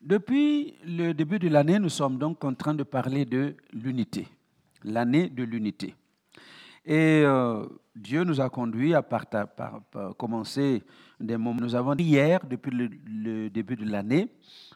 Depuis 0.00 0.76
le 0.86 1.12
début 1.12 1.40
de 1.40 1.48
l'année, 1.48 1.80
nous 1.80 1.88
sommes 1.88 2.18
donc 2.18 2.44
en 2.44 2.54
train 2.54 2.72
de 2.72 2.84
parler 2.84 3.24
de 3.24 3.56
l'unité, 3.72 4.28
l'année 4.84 5.28
de 5.28 5.42
l'unité. 5.42 5.96
Et 6.86 7.22
euh, 7.24 7.66
Dieu 7.96 8.22
nous 8.22 8.40
a 8.40 8.48
conduits 8.48 8.94
à 8.94 9.04
commencer 10.16 10.84
des 11.18 11.36
moments. 11.36 11.60
Nous 11.60 11.74
avons 11.74 11.96
dit 11.96 12.04
hier, 12.04 12.46
depuis 12.46 12.70
le, 12.70 13.50
début 13.50 13.74
de 13.74 13.90
l'année, 13.90 14.28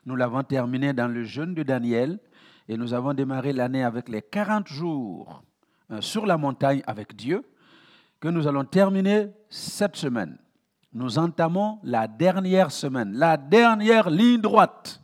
nous 0.05 0.17
l'avons 0.17 0.43
terminé 0.43 0.93
dans 0.93 1.07
le 1.07 1.23
jeûne 1.23 1.55
de 1.55 1.63
Daniel 1.63 2.19
et 2.69 2.77
nous 2.77 2.93
avons 2.93 3.15
démarré 3.15 3.53
l'année 3.53 3.85
avec 3.85 4.09
les 4.09 4.23
40 4.23 4.67
jours 4.67 5.45
euh, 5.93 6.01
sur 6.01 6.27
la 6.27 6.37
montagne 6.37 6.83
avec 6.85 7.15
Dieu, 7.15 7.45
que 8.19 8.27
nous 8.27 8.49
allons 8.49 8.65
terminer 8.65 9.29
cette 9.49 9.95
semaine. 9.95 10.37
Nous 10.93 11.17
entamons 11.17 11.79
la 11.85 12.09
dernière 12.09 12.73
semaine, 12.73 13.13
la 13.15 13.37
dernière 13.37 14.11
ligne 14.11 14.41
droite 14.41 15.02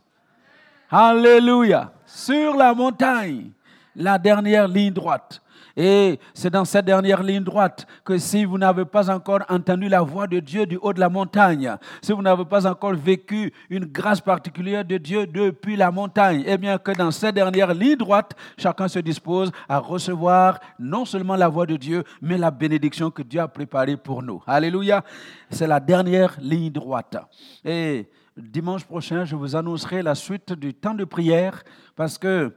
Alléluia. 0.91 1.91
Sur 2.03 2.55
la 2.55 2.73
montagne, 2.73 3.51
la 3.95 4.17
dernière 4.17 4.67
ligne 4.67 4.91
droite. 4.91 5.39
Et 5.77 6.19
c'est 6.33 6.49
dans 6.49 6.65
cette 6.65 6.85
dernière 6.85 7.21
ligne 7.21 7.43
droite 7.43 7.85
que 8.03 8.17
si 8.17 8.43
vous 8.43 8.57
n'avez 8.57 8.85
pas 8.85 9.09
encore 9.09 9.41
entendu 9.49 9.87
la 9.87 10.01
voix 10.01 10.25
de 10.25 10.39
Dieu 10.39 10.65
du 10.65 10.77
haut 10.81 10.91
de 10.91 10.99
la 10.99 11.09
montagne, 11.09 11.75
si 12.01 12.11
vous 12.11 12.23
n'avez 12.23 12.43
pas 12.43 12.65
encore 12.65 12.95
vécu 12.95 13.53
une 13.69 13.85
grâce 13.85 14.19
particulière 14.19 14.83
de 14.83 14.97
Dieu 14.97 15.27
depuis 15.27 15.75
la 15.75 15.91
montagne, 15.91 16.43
eh 16.47 16.57
bien 16.57 16.79
que 16.79 16.91
dans 16.91 17.11
cette 17.11 17.35
dernière 17.35 17.73
ligne 17.73 17.95
droite, 17.95 18.35
chacun 18.57 18.87
se 18.87 18.99
dispose 18.99 19.51
à 19.69 19.77
recevoir 19.77 20.59
non 20.79 21.05
seulement 21.05 21.35
la 21.35 21.47
voix 21.47 21.67
de 21.67 21.75
Dieu, 21.75 22.03
mais 22.19 22.37
la 22.37 22.49
bénédiction 22.49 23.11
que 23.11 23.21
Dieu 23.21 23.39
a 23.39 23.47
préparée 23.47 23.95
pour 23.95 24.23
nous. 24.23 24.41
Alléluia. 24.47 25.03
C'est 25.51 25.67
la 25.67 25.79
dernière 25.79 26.35
ligne 26.41 26.71
droite. 26.71 27.15
Et 27.63 28.09
dimanche 28.41 28.85
prochain, 28.85 29.25
je 29.25 29.35
vous 29.35 29.55
annoncerai 29.55 30.01
la 30.01 30.15
suite 30.15 30.53
du 30.53 30.73
temps 30.73 30.93
de 30.93 31.05
prière 31.05 31.63
parce 31.95 32.17
que 32.17 32.53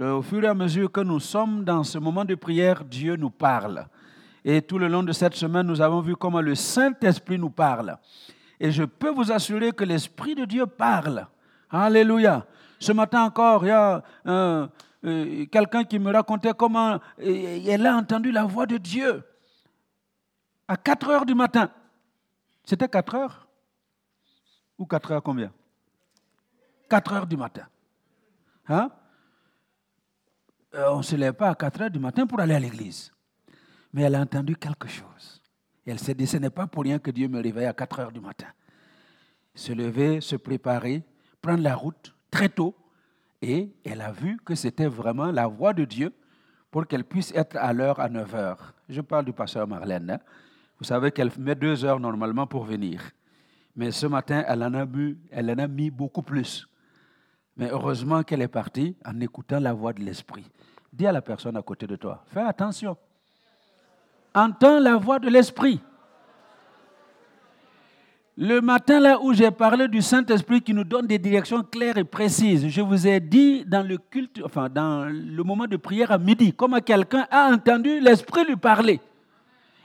euh, 0.00 0.12
au 0.12 0.22
fur 0.22 0.42
et 0.44 0.46
à 0.46 0.54
mesure 0.54 0.90
que 0.90 1.00
nous 1.00 1.20
sommes 1.20 1.64
dans 1.64 1.82
ce 1.84 1.98
moment 1.98 2.24
de 2.24 2.34
prière, 2.34 2.84
Dieu 2.84 3.16
nous 3.16 3.30
parle. 3.30 3.86
Et 4.44 4.62
tout 4.62 4.78
le 4.78 4.88
long 4.88 5.02
de 5.02 5.12
cette 5.12 5.34
semaine, 5.34 5.66
nous 5.66 5.80
avons 5.80 6.00
vu 6.00 6.16
comment 6.16 6.40
le 6.40 6.54
Saint-Esprit 6.54 7.38
nous 7.38 7.50
parle. 7.50 7.96
Et 8.58 8.70
je 8.70 8.84
peux 8.84 9.10
vous 9.10 9.32
assurer 9.32 9.72
que 9.72 9.84
l'Esprit 9.84 10.34
de 10.34 10.44
Dieu 10.44 10.66
parle. 10.66 11.26
Alléluia. 11.70 12.46
Ce 12.78 12.92
matin 12.92 13.24
encore, 13.24 13.64
il 13.64 13.68
y 13.68 13.72
a 13.72 14.02
euh, 14.26 14.66
euh, 15.04 15.46
quelqu'un 15.46 15.84
qui 15.84 15.98
me 15.98 16.12
racontait 16.12 16.52
comment 16.56 16.98
elle 17.18 17.86
a 17.86 17.96
entendu 17.96 18.32
la 18.32 18.44
voix 18.44 18.66
de 18.66 18.76
Dieu 18.76 19.22
à 20.68 20.76
4 20.76 21.10
heures 21.10 21.26
du 21.26 21.34
matin. 21.34 21.70
C'était 22.64 22.88
4 22.88 23.14
heures? 23.16 23.49
Ou 24.80 24.86
4 24.86 25.12
heures 25.12 25.22
combien? 25.22 25.52
4 26.88 27.12
heures 27.12 27.26
du 27.26 27.36
matin. 27.36 27.68
Hein? 28.66 28.90
Euh, 30.74 30.88
on 30.90 30.98
ne 30.98 31.02
se 31.02 31.14
lève 31.14 31.34
pas 31.34 31.50
à 31.50 31.54
4 31.54 31.82
heures 31.82 31.90
du 31.90 31.98
matin 31.98 32.26
pour 32.26 32.40
aller 32.40 32.54
à 32.54 32.58
l'église. 32.58 33.12
Mais 33.92 34.02
elle 34.02 34.14
a 34.14 34.20
entendu 34.20 34.56
quelque 34.56 34.88
chose. 34.88 35.42
elle 35.86 35.98
s'est 35.98 36.14
dit, 36.14 36.26
ce 36.26 36.38
n'est 36.38 36.50
pas 36.50 36.66
pour 36.66 36.84
rien 36.84 36.98
que 36.98 37.10
Dieu 37.10 37.28
me 37.28 37.42
réveille 37.42 37.66
à 37.66 37.74
4 37.74 38.00
heures 38.00 38.12
du 38.12 38.20
matin. 38.20 38.46
Se 39.54 39.72
lever, 39.72 40.20
se 40.20 40.36
préparer, 40.36 41.04
prendre 41.42 41.62
la 41.62 41.74
route 41.74 42.14
très 42.30 42.48
tôt. 42.48 42.74
Et 43.42 43.74
elle 43.84 44.00
a 44.00 44.12
vu 44.12 44.38
que 44.44 44.54
c'était 44.54 44.86
vraiment 44.86 45.30
la 45.30 45.46
voix 45.46 45.74
de 45.74 45.84
Dieu 45.84 46.14
pour 46.70 46.86
qu'elle 46.86 47.04
puisse 47.04 47.32
être 47.34 47.56
à 47.56 47.72
l'heure 47.72 48.00
à 48.00 48.08
9 48.08 48.34
heures. 48.34 48.74
Je 48.88 49.00
parle 49.02 49.26
du 49.26 49.32
pasteur 49.32 49.66
Marlène. 49.66 50.10
Hein. 50.10 50.20
Vous 50.78 50.84
savez 50.84 51.10
qu'elle 51.10 51.30
met 51.38 51.54
deux 51.54 51.84
heures 51.84 52.00
normalement 52.00 52.46
pour 52.46 52.64
venir. 52.64 53.02
Mais 53.80 53.92
ce 53.92 54.06
matin, 54.06 54.44
elle 54.46 54.62
en 54.62 54.74
a 54.74 54.84
mis, 54.84 55.16
elle 55.30 55.50
en 55.52 55.56
a 55.56 55.66
mis 55.66 55.88
beaucoup 55.88 56.20
plus. 56.20 56.68
Mais 57.56 57.70
heureusement 57.70 58.22
qu'elle 58.22 58.42
est 58.42 58.46
partie 58.48 58.94
en 59.06 59.18
écoutant 59.20 59.58
la 59.58 59.72
voix 59.72 59.94
de 59.94 60.02
l'Esprit. 60.02 60.44
Dis 60.92 61.06
à 61.06 61.12
la 61.12 61.22
personne 61.22 61.56
à 61.56 61.62
côté 61.62 61.86
de 61.86 61.96
toi, 61.96 62.22
fais 62.26 62.42
attention. 62.42 62.94
Entends 64.34 64.80
la 64.80 64.98
voix 64.98 65.18
de 65.18 65.30
l'Esprit. 65.30 65.80
Le 68.36 68.60
matin, 68.60 69.00
là 69.00 69.18
où 69.18 69.32
j'ai 69.32 69.50
parlé 69.50 69.88
du 69.88 70.02
Saint-Esprit 70.02 70.60
qui 70.60 70.74
nous 70.74 70.84
donne 70.84 71.06
des 71.06 71.18
directions 71.18 71.62
claires 71.62 71.96
et 71.96 72.04
précises, 72.04 72.68
je 72.68 72.82
vous 72.82 73.06
ai 73.06 73.18
dit 73.18 73.64
dans 73.64 73.86
le 73.86 73.96
culte, 73.96 74.42
enfin 74.44 74.68
dans 74.68 75.06
le 75.06 75.42
moment 75.42 75.66
de 75.66 75.78
prière 75.78 76.12
à 76.12 76.18
midi, 76.18 76.52
comment 76.52 76.80
quelqu'un 76.80 77.26
a 77.30 77.50
entendu 77.50 77.98
l'Esprit 77.98 78.44
lui 78.44 78.56
parler. 78.56 79.00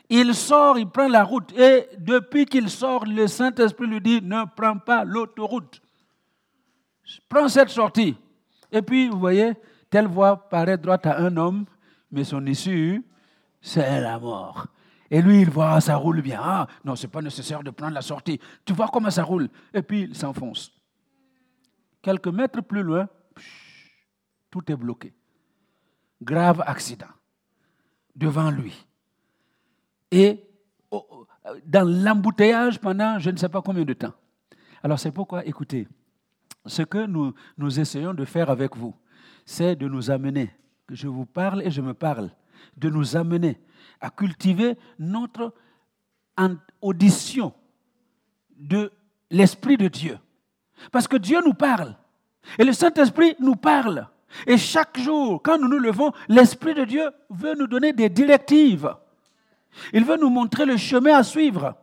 Il 0.09 0.35
sort, 0.35 0.77
il 0.77 0.88
prend 0.88 1.07
la 1.07 1.23
route. 1.23 1.51
Et 1.57 1.88
depuis 1.97 2.45
qu'il 2.45 2.69
sort, 2.69 3.05
le 3.05 3.27
Saint-Esprit 3.27 3.88
lui 3.88 4.01
dit, 4.01 4.21
ne 4.21 4.43
prends 4.55 4.77
pas 4.77 5.03
l'autoroute. 5.03 5.81
Prends 7.27 7.47
cette 7.47 7.69
sortie. 7.69 8.15
Et 8.71 8.81
puis, 8.81 9.09
vous 9.09 9.19
voyez, 9.19 9.53
telle 9.89 10.07
voie 10.07 10.49
paraît 10.49 10.77
droite 10.77 11.05
à 11.05 11.19
un 11.19 11.35
homme, 11.38 11.65
mais 12.11 12.23
son 12.23 12.45
issue, 12.45 13.03
c'est 13.61 14.01
la 14.01 14.19
mort. 14.19 14.67
Et 15.09 15.21
lui, 15.21 15.41
il 15.41 15.49
voit, 15.49 15.79
ça 15.81 15.95
roule 15.95 16.21
bien. 16.21 16.39
Ah, 16.41 16.67
non, 16.83 16.95
ce 16.95 17.05
n'est 17.05 17.11
pas 17.11 17.21
nécessaire 17.21 17.63
de 17.63 17.71
prendre 17.71 17.94
la 17.94 18.01
sortie. 18.01 18.39
Tu 18.63 18.73
vois 18.73 18.89
comment 18.91 19.11
ça 19.11 19.23
roule. 19.23 19.49
Et 19.73 19.81
puis, 19.81 20.01
il 20.01 20.15
s'enfonce. 20.15 20.71
Quelques 22.01 22.27
mètres 22.27 22.61
plus 22.61 22.83
loin, 22.83 23.07
tout 24.51 24.71
est 24.71 24.75
bloqué. 24.75 25.13
Grave 26.21 26.63
accident. 26.65 27.07
Devant 28.15 28.49
lui 28.49 28.85
et 30.15 30.41
dans 31.65 31.87
l'embouteillage 31.87 32.79
pendant 32.79 33.19
je 33.19 33.29
ne 33.29 33.37
sais 33.37 33.49
pas 33.49 33.61
combien 33.61 33.83
de 33.83 33.93
temps. 33.93 34.13
Alors 34.81 34.97
c'est 34.97 35.11
pourquoi, 35.11 35.45
écoutez, 35.45 35.87
ce 36.65 36.83
que 36.83 37.05
nous, 37.05 37.33
nous 37.57 37.79
essayons 37.79 38.13
de 38.13 38.23
faire 38.23 38.49
avec 38.49 38.75
vous, 38.75 38.95
c'est 39.45 39.75
de 39.75 39.87
nous 39.87 40.09
amener, 40.09 40.51
que 40.87 40.95
je 40.95 41.07
vous 41.07 41.25
parle 41.25 41.61
et 41.63 41.69
je 41.69 41.81
me 41.81 41.93
parle, 41.93 42.31
de 42.77 42.89
nous 42.89 43.17
amener 43.17 43.59
à 43.99 44.09
cultiver 44.09 44.77
notre 44.97 45.53
audition 46.81 47.53
de 48.57 48.91
l'Esprit 49.29 49.77
de 49.77 49.87
Dieu. 49.87 50.17
Parce 50.91 51.07
que 51.07 51.17
Dieu 51.17 51.39
nous 51.45 51.53
parle. 51.53 51.97
Et 52.57 52.63
le 52.63 52.73
Saint-Esprit 52.73 53.35
nous 53.39 53.55
parle. 53.55 54.07
Et 54.47 54.57
chaque 54.57 54.99
jour, 54.99 55.41
quand 55.41 55.57
nous 55.57 55.67
nous 55.67 55.79
levons, 55.79 56.11
l'Esprit 56.27 56.73
de 56.73 56.85
Dieu 56.85 57.09
veut 57.29 57.55
nous 57.55 57.67
donner 57.67 57.93
des 57.93 58.09
directives. 58.09 58.95
Il 59.94 60.06
veut 60.06 60.18
nous 60.18 60.30
montrer 60.30 60.66
le 60.66 60.78
chemin 60.78 61.16
à 61.16 61.24
suivre. 61.24 61.75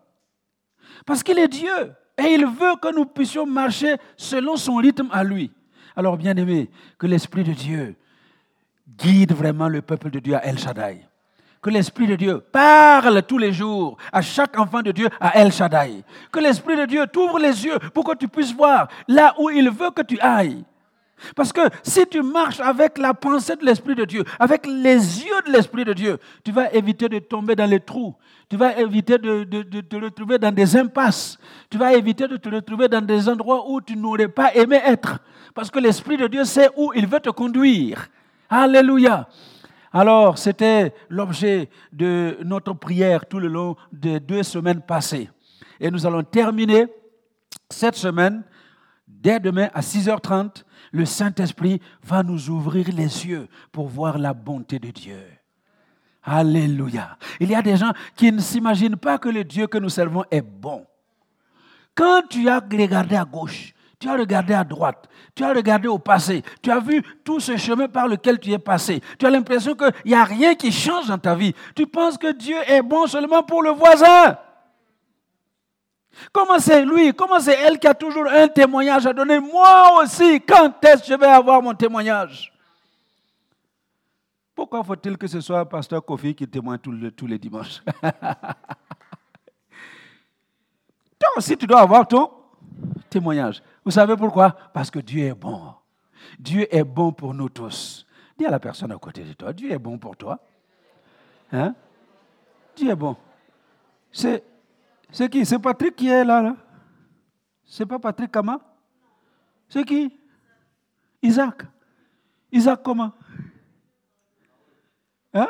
Parce 1.06 1.22
qu'il 1.22 1.38
est 1.38 1.48
Dieu. 1.48 1.92
Et 2.18 2.34
il 2.34 2.46
veut 2.46 2.76
que 2.80 2.94
nous 2.94 3.06
puissions 3.06 3.46
marcher 3.46 3.96
selon 4.16 4.56
son 4.56 4.76
rythme 4.76 5.08
à 5.12 5.24
lui. 5.24 5.50
Alors, 5.96 6.16
bien 6.16 6.36
aimé, 6.36 6.70
que 6.98 7.06
l'Esprit 7.06 7.44
de 7.44 7.52
Dieu 7.52 7.96
guide 8.98 9.32
vraiment 9.32 9.68
le 9.68 9.82
peuple 9.82 10.10
de 10.10 10.18
Dieu 10.18 10.34
à 10.34 10.44
El 10.44 10.58
Shaddai. 10.58 11.06
Que 11.60 11.70
l'Esprit 11.70 12.06
de 12.06 12.16
Dieu 12.16 12.40
parle 12.40 13.22
tous 13.22 13.38
les 13.38 13.52
jours 13.52 13.96
à 14.12 14.20
chaque 14.20 14.58
enfant 14.58 14.82
de 14.82 14.90
Dieu 14.90 15.08
à 15.20 15.38
El 15.38 15.52
Shaddai. 15.52 16.02
Que 16.30 16.40
l'Esprit 16.40 16.76
de 16.76 16.86
Dieu 16.86 17.06
t'ouvre 17.06 17.38
les 17.38 17.64
yeux 17.64 17.78
pour 17.94 18.04
que 18.04 18.16
tu 18.16 18.28
puisses 18.28 18.52
voir 18.52 18.88
là 19.06 19.34
où 19.38 19.48
il 19.48 19.70
veut 19.70 19.90
que 19.90 20.02
tu 20.02 20.18
ailles. 20.20 20.64
Parce 21.36 21.52
que 21.52 21.60
si 21.82 22.06
tu 22.06 22.22
marches 22.22 22.60
avec 22.60 22.98
la 22.98 23.14
pensée 23.14 23.56
de 23.56 23.64
l'Esprit 23.64 23.94
de 23.94 24.04
Dieu, 24.04 24.24
avec 24.38 24.66
les 24.66 25.22
yeux 25.24 25.42
de 25.46 25.52
l'Esprit 25.52 25.84
de 25.84 25.92
Dieu, 25.92 26.18
tu 26.44 26.52
vas 26.52 26.72
éviter 26.72 27.08
de 27.08 27.18
tomber 27.18 27.56
dans 27.56 27.68
les 27.68 27.80
trous. 27.80 28.14
Tu 28.48 28.56
vas 28.56 28.78
éviter 28.78 29.18
de, 29.18 29.44
te 29.44 29.96
retrouver 29.96 30.38
dans 30.38 30.54
des 30.54 30.76
impasses. 30.76 31.38
Tu 31.70 31.78
vas 31.78 31.94
éviter 31.94 32.28
de 32.28 32.36
te 32.36 32.48
retrouver 32.48 32.88
dans 32.88 33.04
des 33.04 33.28
endroits 33.28 33.70
où 33.70 33.80
tu 33.80 33.96
n'aurais 33.96 34.28
pas 34.28 34.54
aimé 34.54 34.80
être. 34.84 35.18
Parce 35.54 35.70
que 35.70 35.78
l'Esprit 35.78 36.16
de 36.16 36.26
Dieu 36.26 36.44
sait 36.44 36.68
où 36.76 36.92
il 36.94 37.06
veut 37.06 37.20
te 37.20 37.30
conduire. 37.30 38.08
Alléluia. 38.50 39.28
Alors, 39.92 40.38
c'était 40.38 40.94
l'objet 41.08 41.68
de 41.92 42.38
notre 42.44 42.72
prière 42.72 43.26
tout 43.26 43.38
le 43.38 43.48
long 43.48 43.76
des 43.92 44.20
deux 44.20 44.42
semaines 44.42 44.80
passées. 44.80 45.28
Et 45.78 45.90
nous 45.90 46.06
allons 46.06 46.22
terminer 46.22 46.86
cette 47.68 47.96
semaine, 47.96 48.42
dès 49.06 49.40
demain 49.40 49.68
à 49.74 49.80
6h30, 49.80 50.64
le 50.92 51.04
Saint-Esprit 51.04 51.80
va 52.04 52.22
nous 52.22 52.50
ouvrir 52.50 52.86
les 52.88 53.26
yeux 53.26 53.48
pour 53.72 53.88
voir 53.88 54.18
la 54.18 54.34
bonté 54.34 54.78
de 54.78 54.90
Dieu. 54.90 55.22
Alléluia. 56.22 57.16
Il 57.40 57.50
y 57.50 57.54
a 57.54 57.62
des 57.62 57.76
gens 57.76 57.92
qui 58.14 58.30
ne 58.30 58.40
s'imaginent 58.40 58.96
pas 58.96 59.18
que 59.18 59.28
le 59.28 59.42
Dieu 59.42 59.66
que 59.66 59.78
nous 59.78 59.88
servons 59.88 60.24
est 60.30 60.42
bon. 60.42 60.86
Quand 61.94 62.22
tu 62.28 62.48
as 62.48 62.60
regardé 62.60 63.16
à 63.16 63.24
gauche, 63.24 63.74
tu 63.98 64.08
as 64.08 64.16
regardé 64.16 64.54
à 64.54 64.64
droite, 64.64 65.08
tu 65.34 65.44
as 65.44 65.52
regardé 65.52 65.88
au 65.88 65.98
passé, 65.98 66.42
tu 66.60 66.70
as 66.70 66.80
vu 66.80 67.02
tout 67.24 67.40
ce 67.40 67.56
chemin 67.56 67.88
par 67.88 68.08
lequel 68.08 68.38
tu 68.38 68.52
es 68.52 68.58
passé, 68.58 69.00
tu 69.18 69.26
as 69.26 69.30
l'impression 69.30 69.74
qu'il 69.74 69.92
n'y 70.06 70.14
a 70.14 70.24
rien 70.24 70.54
qui 70.54 70.72
change 70.72 71.06
dans 71.06 71.18
ta 71.18 71.34
vie. 71.34 71.54
Tu 71.74 71.86
penses 71.86 72.18
que 72.18 72.32
Dieu 72.32 72.56
est 72.66 72.82
bon 72.82 73.06
seulement 73.06 73.42
pour 73.42 73.62
le 73.62 73.70
voisin. 73.70 74.36
Comment 76.32 76.58
c'est 76.58 76.84
lui, 76.84 77.12
comment 77.14 77.40
c'est 77.40 77.58
elle 77.58 77.78
qui 77.78 77.86
a 77.86 77.94
toujours 77.94 78.26
un 78.26 78.48
témoignage 78.48 79.06
à 79.06 79.12
donner? 79.12 79.38
Moi 79.40 80.02
aussi, 80.02 80.40
quand 80.40 80.72
est-ce 80.84 81.02
que 81.02 81.08
je 81.08 81.14
vais 81.14 81.26
avoir 81.26 81.62
mon 81.62 81.74
témoignage? 81.74 82.52
Pourquoi 84.54 84.84
faut-il 84.84 85.16
que 85.16 85.26
ce 85.26 85.40
soit 85.40 85.66
pasteur 85.68 86.04
Kofi 86.04 86.34
qui 86.34 86.46
témoigne 86.46 86.78
tous 86.78 87.26
les, 87.26 87.38
dimanches? 87.38 87.82
Toi 91.18 91.30
aussi, 91.36 91.56
tu 91.56 91.66
dois 91.66 91.80
avoir 91.80 92.06
ton 92.06 92.30
témoignage. 93.08 93.62
Vous 93.84 93.90
savez 93.90 94.16
pourquoi? 94.16 94.54
Parce 94.72 94.90
que 94.90 94.98
Dieu 94.98 95.24
est 95.24 95.34
bon. 95.34 95.74
Dieu 96.38 96.66
est 96.74 96.84
bon 96.84 97.12
pour 97.12 97.32
nous 97.32 97.48
tous. 97.48 98.06
Dis 98.38 98.46
à 98.46 98.50
la 98.50 98.60
personne 98.60 98.92
à 98.92 98.98
côté 98.98 99.24
de 99.24 99.32
toi, 99.32 99.52
Dieu 99.52 99.72
est 99.72 99.78
bon 99.78 99.98
pour 99.98 100.16
toi. 100.16 100.38
Hein? 101.52 101.74
Dieu 102.76 102.90
est 102.90 102.96
bon. 102.96 103.16
C'est, 104.10 104.44
c'est 105.12 105.28
qui? 105.28 105.44
C'est 105.44 105.58
Patrick 105.58 105.94
qui 105.94 106.08
est 106.08 106.24
là, 106.24 106.42
là 106.42 106.56
C'est 107.64 107.86
pas 107.86 107.98
Patrick 107.98 108.32
Kama 108.32 108.58
C'est 109.68 109.84
qui? 109.84 110.18
Isaac. 111.22 111.62
Isaac 112.50 112.80
comment? 112.82 113.12
Hein? 115.34 115.48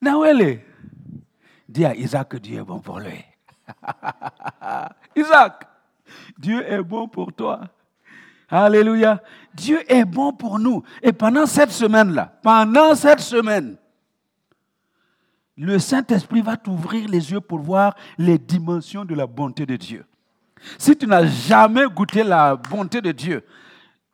Nawele. 0.00 0.60
Dis 1.68 1.84
à 1.84 1.94
Isaac 1.96 2.28
que 2.28 2.36
Dieu 2.36 2.60
est 2.60 2.64
bon 2.64 2.78
pour 2.78 3.00
lui. 3.00 3.24
Isaac, 5.16 5.66
Dieu 6.38 6.62
est 6.70 6.82
bon 6.82 7.08
pour 7.08 7.32
toi. 7.32 7.60
Alléluia. 8.48 9.20
Dieu 9.52 9.80
est 9.90 10.04
bon 10.04 10.32
pour 10.32 10.58
nous. 10.58 10.82
Et 11.02 11.12
pendant 11.12 11.46
cette 11.46 11.72
semaine-là, 11.72 12.32
pendant 12.42 12.94
cette 12.94 13.20
semaine, 13.20 13.76
le 15.56 15.78
Saint-Esprit 15.78 16.42
va 16.42 16.56
t'ouvrir 16.56 17.08
les 17.08 17.32
yeux 17.32 17.40
pour 17.40 17.60
voir 17.60 17.94
les 18.18 18.38
dimensions 18.38 19.04
de 19.04 19.14
la 19.14 19.26
bonté 19.26 19.64
de 19.64 19.76
Dieu. 19.76 20.04
Si 20.78 20.96
tu 20.96 21.06
n'as 21.06 21.26
jamais 21.26 21.86
goûté 21.86 22.22
la 22.22 22.56
bonté 22.56 23.00
de 23.00 23.12
Dieu, 23.12 23.44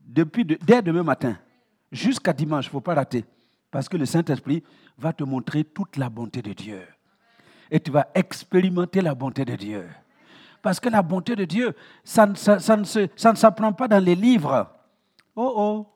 depuis, 0.01 0.45
dès 0.45 0.83
demain 0.83 1.03
matin 1.03 1.37
jusqu'à 1.91 2.33
dimanche, 2.33 2.67
il 2.67 2.69
ne 2.69 2.73
faut 2.73 2.81
pas 2.81 2.95
rater, 2.95 3.25
parce 3.71 3.89
que 3.89 3.97
le 3.97 4.07
Saint-Esprit 4.07 4.63
va 4.99 5.13
te 5.13 5.25
montrer 5.25 5.65
toute 5.65 5.97
la 5.97 6.09
bonté 6.09 6.43
de 6.43 6.53
Dieu 6.53 6.81
et 7.73 7.81
tu 7.81 7.91
vas 7.91 8.09
expérimenter 8.15 9.01
la 9.01 9.15
bonté 9.15 9.47
de 9.47 9.57
Dieu. 9.57 9.89
Parce 10.61 10.79
que 10.79 10.91
la 10.91 11.03
bonté 11.03 11.35
de 11.35 11.47
Dieu, 11.47 11.75
ça 12.05 12.27
ne, 12.27 12.35
ça, 12.35 12.77
ne 12.77 13.37
s'apprend 13.37 13.73
pas 13.73 13.89
dans 13.89 14.05
les 14.05 14.15
livres. 14.15 14.71
Oh 15.35 15.53
oh. 15.57 15.87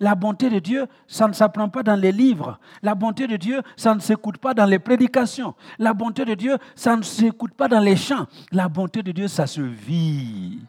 La 0.00 0.14
bonté 0.14 0.48
de 0.48 0.58
Dieu, 0.58 0.86
ça 1.06 1.28
ne 1.28 1.34
s'apprend 1.34 1.68
pas 1.68 1.82
dans 1.82 1.94
les 1.94 2.10
livres. 2.10 2.58
La 2.82 2.94
bonté 2.94 3.26
de 3.26 3.36
Dieu, 3.36 3.60
ça 3.76 3.94
ne 3.94 4.00
s'écoute 4.00 4.38
pas 4.38 4.54
dans 4.54 4.64
les 4.64 4.78
prédications. 4.78 5.54
La 5.78 5.92
bonté 5.92 6.24
de 6.24 6.34
Dieu, 6.34 6.56
ça 6.74 6.96
ne 6.96 7.02
s'écoute 7.02 7.52
pas 7.52 7.68
dans 7.68 7.80
les 7.80 7.96
chants. 7.96 8.26
La 8.50 8.70
bonté 8.70 9.02
de 9.02 9.12
Dieu, 9.12 9.28
ça 9.28 9.46
se 9.46 9.60
vit. 9.60 10.60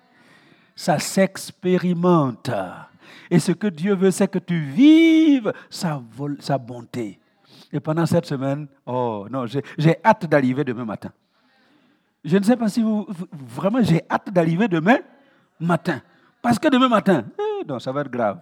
Ça 0.76 1.00
s'expérimente. 1.00 2.52
Et 3.30 3.40
ce 3.40 3.54
que 3.54 3.68
Dieu 3.68 3.96
veut, 3.96 4.12
c'est 4.12 4.28
que 4.28 4.40
tu 4.40 4.60
vives 4.60 5.54
sa, 5.70 6.02
bonté. 6.58 7.18
Et 7.72 7.80
pendant 7.80 8.06
cette 8.06 8.26
semaine, 8.26 8.68
oh 8.86 9.28
non, 9.32 9.46
j'ai 9.46 9.96
hâte 10.04 10.26
d'arriver 10.26 10.66
demain 10.66 10.84
matin. 10.84 11.12
Je 12.26 12.38
ne 12.38 12.44
sais 12.44 12.58
pas 12.58 12.68
si 12.68 12.82
vous, 12.82 13.08
vraiment, 13.32 13.82
j'ai 13.82 14.02
hâte 14.10 14.30
d'arriver 14.30 14.68
demain 14.68 14.98
matin. 15.58 16.02
Parce 16.42 16.60
que 16.60 16.68
demain 16.68 16.90
matin, 16.90 17.24
eh, 17.40 17.66
non, 17.66 17.80
ça 17.80 17.94
va 17.94 18.02
être 18.02 18.12
grave. 18.12 18.42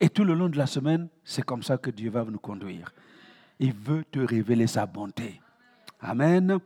Et 0.00 0.08
tout 0.08 0.24
le 0.24 0.34
long 0.34 0.48
de 0.48 0.56
la 0.56 0.66
semaine, 0.66 1.08
c'est 1.22 1.44
comme 1.44 1.62
ça 1.62 1.76
que 1.76 1.90
Dieu 1.90 2.10
va 2.10 2.24
nous 2.24 2.38
conduire. 2.38 2.92
Il 3.58 3.74
veut 3.74 4.04
te 4.10 4.18
révéler 4.18 4.66
sa 4.66 4.86
bonté. 4.86 5.40
Amen. 6.00 6.58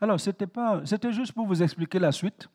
Alors, 0.00 0.18
c'était 0.18 1.12
juste 1.12 1.32
pour 1.32 1.46
vous 1.46 1.62
expliquer 1.62 2.00
la 2.00 2.10
suite. 2.10 2.48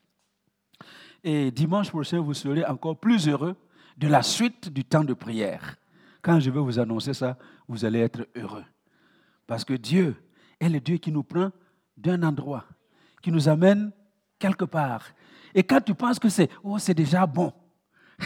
Et 1.24 1.52
dimanche 1.52 1.90
prochain, 1.90 2.20
vous 2.20 2.34
serez 2.34 2.66
encore 2.66 3.00
plus 3.00 3.30
heureux 3.30 3.56
de 3.98 4.08
la 4.08 4.22
suite 4.22 4.70
du 4.70 4.84
temps 4.84 5.06
de 5.06 5.14
prière. 5.14 5.78
Quand 6.22 6.40
je 6.40 6.50
vais 6.50 6.60
vous 6.60 6.80
annoncer 6.80 7.14
ça, 7.14 7.38
vous 7.68 7.86
allez 7.86 8.00
être 8.00 8.28
heureux. 8.36 8.66
Parce 9.48 9.64
que 9.64 9.74
Dieu 9.74 10.16
est 10.60 10.70
le 10.70 10.80
Dieu 10.80 10.98
qui 10.98 11.12
nous 11.12 11.24
prend 11.24 11.52
d'un 11.96 12.22
endroit, 12.24 12.66
qui 13.22 13.32
nous 13.32 13.48
amène 13.48 13.92
quelque 14.38 14.66
part. 14.66 15.06
Et 15.54 15.64
quand 15.64 15.80
tu 15.80 15.96
penses 15.96 16.20
que 16.20 16.30
c'est, 16.30 16.50
oh, 16.64 16.78
c'est 16.78 16.94
déjà 16.94 17.26
bon. 17.26 17.54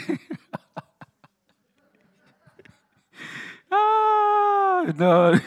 ah, 3.71 4.83
non, 4.97 5.33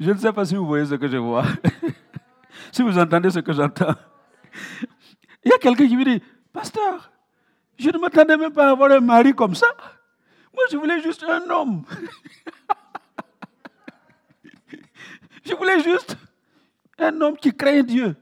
je 0.00 0.10
ne 0.10 0.16
sais 0.18 0.32
pas 0.32 0.44
si 0.44 0.54
vous 0.56 0.66
voyez 0.66 0.86
ce 0.86 0.94
que 0.94 1.08
je 1.08 1.16
vois. 1.16 1.44
si 2.72 2.82
vous 2.82 2.98
entendez 2.98 3.30
ce 3.30 3.38
que 3.40 3.52
j'entends. 3.52 3.94
Il 5.44 5.50
y 5.50 5.54
a 5.54 5.58
quelqu'un 5.58 5.86
qui 5.88 5.96
me 5.96 6.04
dit, 6.04 6.22
pasteur, 6.52 7.10
je 7.78 7.90
ne 7.90 7.98
m'attendais 7.98 8.36
même 8.36 8.52
pas 8.52 8.68
à 8.68 8.70
avoir 8.70 8.90
un 8.90 9.00
mari 9.00 9.32
comme 9.32 9.54
ça. 9.54 9.68
Moi, 10.52 10.64
je 10.70 10.76
voulais 10.76 11.00
juste 11.00 11.24
un 11.24 11.48
homme. 11.50 11.84
Je 15.44 15.54
voulais 15.54 15.80
juste 15.80 16.14
un 16.98 17.18
homme 17.22 17.36
qui 17.38 17.54
craint 17.54 17.82
Dieu, 17.82 18.14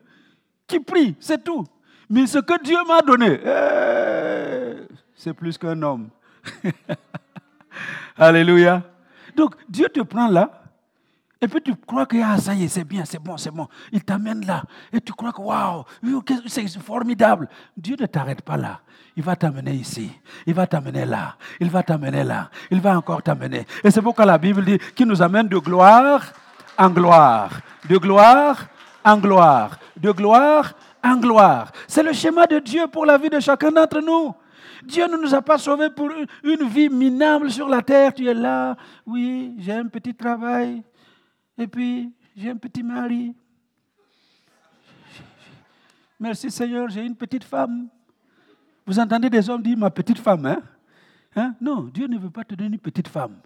qui 0.65 0.79
prie, 0.79 1.17
c'est 1.19 1.43
tout. 1.43 1.65
Mais 2.09 2.27
ce 2.27 2.39
que 2.39 2.63
Dieu 2.63 2.77
m'a 2.87 3.01
donné, 3.01 3.41
eh, 3.45 4.87
c'est 5.17 5.35
plus 5.35 5.59
qu'un 5.59 5.83
homme. 5.83 6.09
Alléluia. 8.19 8.83
Donc 9.37 9.55
Dieu 9.69 9.89
te 9.89 10.01
prend 10.01 10.29
là, 10.29 10.63
et 11.41 11.49
puis 11.49 11.61
tu 11.61 11.75
crois 11.75 12.07
que 12.07 12.17
ah, 12.23 12.39
ça 12.39 12.55
y 12.55 12.65
est, 12.65 12.69
c'est 12.69 12.85
bien, 12.85 13.05
c'est 13.05 13.19
bon, 13.19 13.37
c'est 13.37 13.51
bon. 13.51 13.69
Il 13.93 14.03
t'amène 14.03 14.47
là, 14.47 14.63
et 14.93 15.01
tu 15.01 15.13
crois 15.13 15.33
que 15.33 15.41
waouh, 15.41 15.85
c'est 16.47 16.67
formidable. 16.79 17.49
Dieu 17.77 17.97
ne 17.99 18.07
t'arrête 18.07 18.43
pas 18.43 18.57
là. 18.57 18.81
Il 19.15 19.23
va 19.23 19.37
t'amener 19.37 19.73
ici, 19.73 20.11
il 20.47 20.55
va 20.55 20.67
t'amener 20.67 21.05
là, 21.05 21.37
il 21.61 21.71
va 21.71 21.83
t'amener 21.83 22.25
là, 22.25 22.51
il 22.71 22.81
va 22.81 22.97
encore 22.97 23.23
t'amener. 23.23 23.67
Et 23.83 23.91
c'est 23.91 24.03
pourquoi 24.03 24.25
la 24.25 24.39
Bible 24.39 24.65
dit 24.65 24.79
qu'il 24.95 25.07
nous 25.07 25.21
amène 25.23 25.49
de 25.49 25.59
gloire 25.59 26.23
en 26.77 26.91
gloire, 26.91 27.51
de 27.89 27.97
gloire 27.97 28.67
en 29.05 29.19
gloire, 29.19 29.79
de 29.97 30.11
gloire 30.11 30.73
en 31.03 31.17
gloire. 31.17 31.71
C'est 31.87 32.03
le 32.03 32.13
schéma 32.13 32.47
de 32.47 32.59
Dieu 32.59 32.87
pour 32.89 33.07
la 33.07 33.17
vie 33.17 33.31
de 33.31 33.41
chacun 33.41 33.71
d'entre 33.71 34.01
nous. 34.01 34.35
Dieu 34.85 35.07
ne 35.07 35.17
nous 35.17 35.35
a 35.35 35.43
pas 35.43 35.59
sauvés 35.59 35.91
pour 35.91 36.11
une 36.43 36.69
vie 36.69 36.89
minable 36.89 37.51
sur 37.51 37.69
la 37.69 37.83
terre. 37.83 38.13
Tu 38.15 38.27
es 38.27 38.35
là, 38.35 38.77
oui, 39.07 39.55
j'ai 39.59 39.73
un 39.73 39.87
petit 39.87 40.15
travail, 40.15 40.83
et 41.57 41.67
puis 41.67 42.13
j'ai 42.37 42.51
un 42.51 42.57
petit 42.57 42.83
mari. 42.83 43.35
Merci 46.19 46.51
Seigneur, 46.51 46.89
j'ai 46.89 47.05
une 47.05 47.17
petite 47.17 47.45
femme. 47.45 47.89
Vous 48.87 48.99
entendez 48.99 49.29
des 49.29 49.51
hommes 49.51 49.63
dire 49.63 49.77
ma 49.77 49.91
petite 49.91 50.19
femme, 50.19 50.47
hein? 50.47 50.63
hein? 51.35 51.55
Non, 51.61 51.83
Dieu 51.93 52.07
ne 52.07 52.19
veut 52.19 52.31
pas 52.31 52.45
te 52.45 52.55
donner 52.55 52.75
une 52.75 52.81
petite 52.81 53.09
femme. 53.09 53.37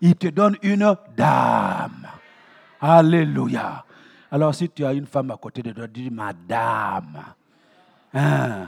Il 0.00 0.14
te 0.14 0.28
donne 0.28 0.56
une 0.62 0.94
dame. 1.16 2.06
Alléluia. 2.80 3.84
Alors 4.30 4.54
si 4.54 4.68
tu 4.68 4.84
as 4.84 4.92
une 4.92 5.06
femme 5.06 5.30
à 5.30 5.36
côté 5.36 5.62
de 5.62 5.72
toi, 5.72 5.86
dis 5.86 6.10
Madame. 6.10 7.22
Hein? 8.14 8.66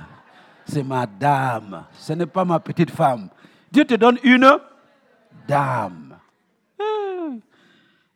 C'est 0.67 0.83
Madame. 0.83 1.85
Ce 1.93 2.13
n'est 2.13 2.27
pas 2.27 2.45
ma 2.45 2.59
petite 2.61 2.91
femme. 2.91 3.29
Dieu 3.71 3.85
te 3.85 3.95
donne 3.95 4.19
une 4.23 4.51
dame. 5.47 6.17
Hein? 6.81 7.39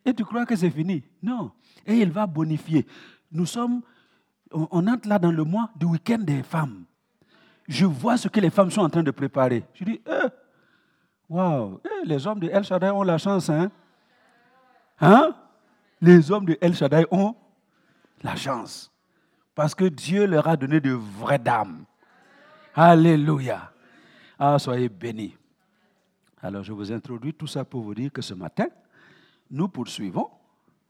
Et 0.05 0.13
tu 0.13 0.23
crois 0.23 0.45
que 0.45 0.55
c'est 0.55 0.69
fini? 0.69 1.03
Non. 1.21 1.51
Et 1.85 1.95
il 1.97 2.11
va 2.11 2.25
bonifier. 2.25 2.85
Nous 3.31 3.45
sommes, 3.45 3.81
on 4.51 4.87
entre 4.87 5.07
là 5.07 5.19
dans 5.19 5.31
le 5.31 5.43
mois 5.43 5.69
du 5.75 5.85
week-end 5.85 6.19
des 6.19 6.43
femmes. 6.43 6.85
Je 7.67 7.85
vois 7.85 8.17
ce 8.17 8.27
que 8.27 8.39
les 8.39 8.49
femmes 8.49 8.71
sont 8.71 8.81
en 8.81 8.89
train 8.89 9.03
de 9.03 9.11
préparer. 9.11 9.63
Je 9.75 9.83
dis, 9.83 10.01
eh, 10.07 10.27
waouh, 11.29 11.79
eh, 11.85 12.07
les 12.07 12.25
hommes 12.25 12.39
de 12.39 12.49
El 12.49 12.63
Shaddai 12.63 12.89
ont 12.89 13.03
la 13.03 13.19
chance, 13.19 13.49
hein? 13.49 13.69
Hein? 14.99 15.35
Les 16.01 16.31
hommes 16.31 16.45
de 16.45 16.57
El 16.59 16.73
Shaddai 16.73 17.05
ont 17.11 17.35
la 18.23 18.35
chance. 18.35 18.91
Parce 19.53 19.75
que 19.75 19.85
Dieu 19.85 20.25
leur 20.25 20.47
a 20.47 20.57
donné 20.57 20.79
de 20.79 20.91
vraies 20.91 21.37
dames. 21.37 21.85
Alléluia. 22.81 23.73
Ah, 24.39 24.57
soyez 24.57 24.87
bénis. 24.87 25.35
Alors, 26.41 26.63
je 26.63 26.71
vous 26.71 26.93
introduis 26.93 27.33
tout 27.33 27.45
ça 27.45 27.65
pour 27.65 27.81
vous 27.81 27.93
dire 27.93 28.09
que 28.09 28.21
ce 28.21 28.33
matin, 28.33 28.67
nous 29.51 29.67
poursuivons 29.67 30.29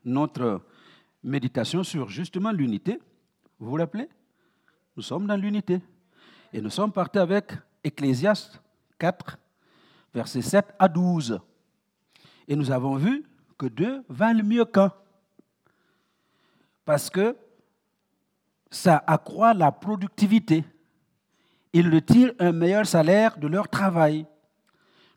notre 0.06 0.62
méditation 1.24 1.84
sur 1.84 2.08
justement 2.08 2.52
l'unité. 2.52 3.00
Vous 3.58 3.72
vous 3.72 3.76
rappelez? 3.78 4.08
Nous 4.96 5.02
sommes 5.02 5.26
dans 5.26 5.36
l'unité. 5.36 5.82
Et 6.54 6.62
nous 6.62 6.70
sommes 6.70 6.92
partis 6.92 7.18
avec 7.18 7.54
Ecclésiaste 7.84 8.62
4, 9.00 9.40
versets 10.14 10.44
7 10.44 10.76
à 10.78 10.88
12. 10.88 11.40
Et 12.48 12.56
nous 12.56 12.70
avons 12.70 12.98
vu 12.98 13.26
que 13.58 13.66
deux 13.66 14.04
valent 14.10 14.44
mieux 14.44 14.66
qu'un. 14.66 14.94
Parce 16.86 17.10
que 17.10 17.36
ça 18.70 19.04
accroît 19.08 19.56
la 19.56 19.72
productivité. 19.72 20.64
Ils 21.74 21.94
retirent 21.94 22.34
un 22.40 22.52
meilleur 22.52 22.86
salaire 22.86 23.38
de 23.38 23.48
leur 23.48 23.68
travail. 23.68 24.26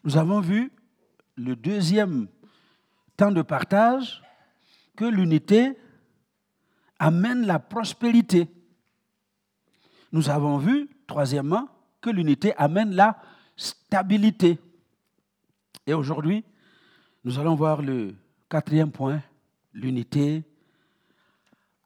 Nous 0.05 0.17
avons 0.17 0.41
vu 0.41 0.71
le 1.37 1.57
deuxième 1.57 2.29
temps 3.17 3.33
de 3.33 3.43
partage 3.43 4.23
que 4.97 5.05
l'unité 5.05 5.77
amène 6.99 7.47
la 7.47 7.59
prospérité. 7.59 8.49
Nous 10.13 10.29
avons 10.29 10.59
vu, 10.59 10.91
troisièmement, 11.07 11.69
que 12.01 12.11
l'unité 12.11 12.55
amène 12.57 12.95
la 12.95 13.19
stabilité. 13.57 14.59
Et 15.87 15.95
aujourd'hui, 15.95 16.45
nous 17.25 17.39
allons 17.39 17.55
voir 17.55 17.81
le 17.81 18.15
Quatrième 18.53 18.93
point, 18.93 19.23
l'unité 19.73 20.45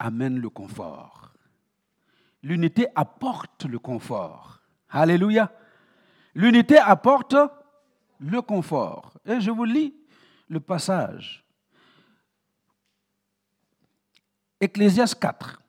amène 0.01 0.41
le 0.41 0.51
confort. 0.51 1.16
L'unité 2.47 2.87
apporte 2.95 3.65
le 3.65 3.81
confort. 3.81 4.61
Alléluia. 4.91 5.53
L'unité 6.33 6.79
apporte 6.79 7.35
le 8.21 8.41
confort. 8.41 9.13
Et 9.27 9.41
je 9.41 9.51
vous 9.51 9.65
lis 9.65 9.93
le 10.49 10.61
passage. 10.61 11.45
Ecclésias 14.61 15.15
4. 15.21 15.61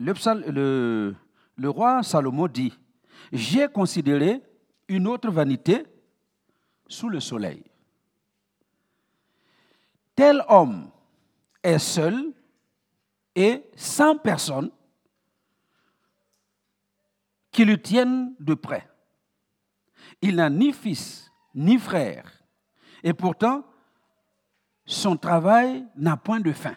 Le, 0.00 1.14
le, 1.56 1.70
roi 1.70 2.02
Salomon 2.02 2.48
dit, 2.48 2.76
j'ai 3.32 3.68
considéré 3.68 4.42
une 4.88 5.06
autre 5.06 5.30
vanité 5.30 5.84
sous 6.88 7.08
le 7.08 7.20
soleil. 7.20 7.62
Tel 10.16 10.44
homme 10.48 10.90
est 11.62 11.78
seul 11.78 12.32
et 13.36 13.62
sans 13.76 14.18
personne 14.18 14.70
qui 17.54 17.64
le 17.64 17.80
tienne 17.80 18.34
de 18.40 18.52
près. 18.54 18.86
Il 20.20 20.36
n'a 20.36 20.50
ni 20.50 20.72
fils 20.72 21.30
ni 21.54 21.78
frère, 21.78 22.42
et 23.04 23.14
pourtant 23.14 23.64
son 24.84 25.16
travail 25.16 25.86
n'a 25.96 26.16
point 26.16 26.40
de 26.40 26.52
fin. 26.52 26.74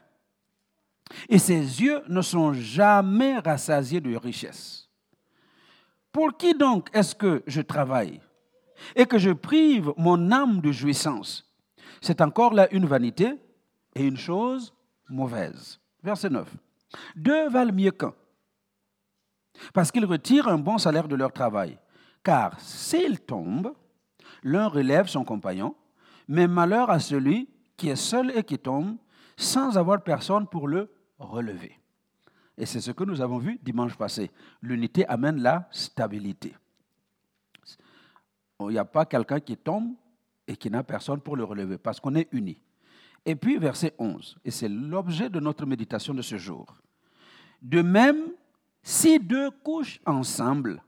Et 1.30 1.40
ses 1.40 1.82
yeux 1.82 2.04
ne 2.08 2.22
sont 2.22 2.54
jamais 2.54 3.40
rassasiés 3.40 4.02
de 4.02 4.16
richesse. 4.16 4.90
Pour 6.12 6.38
qui 6.38 6.54
donc 6.54 6.90
est-ce 6.94 7.16
que 7.16 7.44
je 7.48 7.62
travaille 7.62 8.22
et 8.96 9.06
que 9.06 9.18
je 9.18 9.32
prive 9.32 9.94
mon 9.98 10.32
âme 10.32 10.62
de 10.62 10.72
jouissance? 10.72 11.44
C'est 12.02 12.22
encore 12.22 12.54
là 12.54 12.68
une 12.72 12.86
vanité 12.86 13.34
et 13.96 14.06
une 14.06 14.18
chose 14.18 14.76
mauvaise. 15.10 15.80
Verset 16.04 16.30
9. 16.30 16.48
Deux 17.16 17.50
valent 17.50 17.74
mieux 17.74 17.92
qu'un, 17.92 18.14
parce 19.74 19.92
qu'ils 19.92 20.06
retirent 20.06 20.48
un 20.48 20.58
bon 20.58 20.78
salaire 20.78 21.08
de 21.08 21.16
leur 21.16 21.32
travail. 21.32 21.78
Car 22.24 22.60
s'ils 22.60 23.20
tombent, 23.20 23.74
l'un 24.44 24.68
relève 24.68 25.08
son 25.08 25.24
compagnon, 25.24 25.76
mais 26.28 26.48
malheur 26.48 26.90
à 26.90 27.00
celui 27.00 27.50
qui 27.76 27.90
est 27.90 27.96
seul 27.96 28.32
et 28.36 28.44
qui 28.44 28.58
tombe, 28.58 28.98
sans 29.38 29.78
avoir 29.78 30.04
personne 30.04 30.48
pour 30.48 30.68
le 30.68 30.92
relever. 31.20 31.80
Et 32.58 32.66
c'est 32.66 32.82
ce 32.82 32.92
que 32.92 33.04
nous 33.04 33.22
avons 33.22 33.38
vu 33.38 33.60
dimanche 33.62 33.96
passé. 33.96 34.32
L'unité 34.62 35.08
amène 35.08 35.42
la 35.42 35.68
stabilité. 35.72 36.56
Il 38.60 38.70
n'y 38.70 38.80
a 38.80 38.86
pas 38.86 39.06
quelqu'un 39.06 39.40
qui 39.40 39.56
tombe 39.56 39.94
et 40.48 40.56
qui 40.56 40.72
n'a 40.72 40.84
personne 40.84 41.22
pour 41.22 41.36
le 41.36 41.44
relever, 41.44 41.78
parce 41.78 42.00
qu'on 42.00 42.16
est 42.16 42.28
unis. 42.32 42.60
Et 43.26 43.36
puis 43.36 43.58
verset 43.58 43.94
11, 44.00 44.38
et 44.46 44.52
c'est 44.52 44.70
l'objet 44.70 45.30
de 45.30 45.40
notre 45.40 45.66
méditation 45.66 46.14
de 46.14 46.22
ce 46.22 46.38
jour. 46.38 46.66
De 47.62 47.82
même, 47.82 48.30
si 48.88 49.20
deux 49.20 49.52
couchent 49.52 50.00
ensemble, 50.06 50.82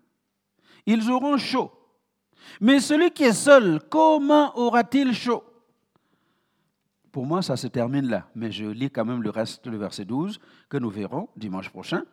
ils 0.86 1.12
auront 1.12 1.38
chaud. 1.38 1.70
Mais 2.62 2.80
celui 2.80 3.12
qui 3.12 3.26
est 3.26 3.34
seul, 3.34 3.82
comment 3.90 4.58
aura-t-il 4.58 5.14
chaud? 5.14 5.44
Pour 7.12 7.26
moi, 7.26 7.42
ça 7.42 7.58
se 7.58 7.68
termine 7.68 8.08
là, 8.08 8.30
mais 8.36 8.54
je 8.54 8.64
lis 8.68 8.90
quand 8.90 9.04
même 9.04 9.22
le 9.22 9.30
reste, 9.30 9.68
du 9.68 9.76
verset 9.76 10.06
12, 10.06 10.40
que 10.70 10.78
nous 10.78 10.90
verrons 10.90 11.28
dimanche 11.36 11.70
prochain. 11.70 12.04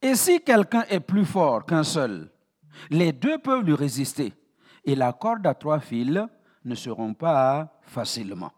Et 0.00 0.14
si 0.14 0.40
quelqu'un 0.40 0.84
est 0.88 1.00
plus 1.00 1.26
fort 1.26 1.66
qu'un 1.66 1.84
seul, 1.84 2.32
les 2.88 3.12
deux 3.12 3.36
peuvent 3.36 3.62
lui 3.62 3.74
résister, 3.74 4.32
et 4.86 4.94
la 4.94 5.12
corde 5.12 5.46
à 5.46 5.52
trois 5.52 5.80
fils 5.80 6.18
ne 6.64 6.74
seront 6.74 7.12
pas 7.12 7.78
facilement. 7.82 8.52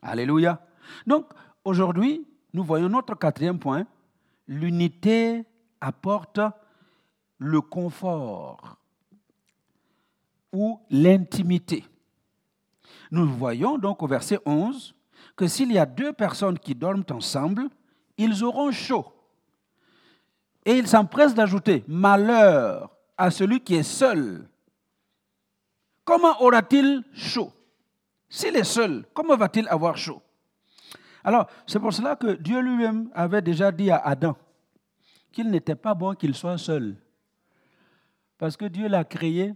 Alléluia. 0.00 0.66
Donc, 1.06 1.26
aujourd'hui, 1.62 2.26
nous 2.54 2.64
voyons 2.64 2.88
notre 2.88 3.16
quatrième 3.16 3.58
point. 3.58 3.86
L'unité 4.48 5.44
apporte 5.84 6.40
le 7.38 7.60
confort 7.60 8.78
ou 10.52 10.80
l'intimité. 10.90 11.84
Nous 13.10 13.28
voyons 13.28 13.76
donc 13.76 14.02
au 14.02 14.06
verset 14.06 14.38
11 14.46 14.94
que 15.36 15.46
s'il 15.46 15.72
y 15.72 15.78
a 15.78 15.86
deux 15.86 16.12
personnes 16.12 16.58
qui 16.58 16.74
dorment 16.74 17.04
ensemble, 17.10 17.68
ils 18.16 18.42
auront 18.44 18.70
chaud. 18.72 19.06
Et 20.64 20.78
il 20.78 20.86
s'empresse 20.86 21.34
d'ajouter, 21.34 21.84
malheur 21.86 22.90
à 23.18 23.30
celui 23.30 23.60
qui 23.60 23.74
est 23.74 23.82
seul. 23.82 24.48
Comment 26.04 26.40
aura-t-il 26.40 27.04
chaud? 27.12 27.52
S'il 28.28 28.56
est 28.56 28.64
seul, 28.64 29.04
comment 29.12 29.36
va-t-il 29.36 29.68
avoir 29.68 29.96
chaud? 29.98 30.22
Alors, 31.22 31.46
c'est 31.66 31.80
pour 31.80 31.92
cela 31.92 32.16
que 32.16 32.34
Dieu 32.34 32.60
lui-même 32.60 33.10
avait 33.14 33.42
déjà 33.42 33.70
dit 33.70 33.90
à 33.90 33.98
Adam 33.98 34.36
qu'il 35.34 35.50
n'était 35.50 35.74
pas 35.74 35.94
bon 35.94 36.14
qu'il 36.14 36.34
soit 36.34 36.56
seul. 36.56 36.96
Parce 38.38 38.56
que 38.56 38.64
Dieu 38.64 38.88
l'a 38.88 39.04
créé. 39.04 39.54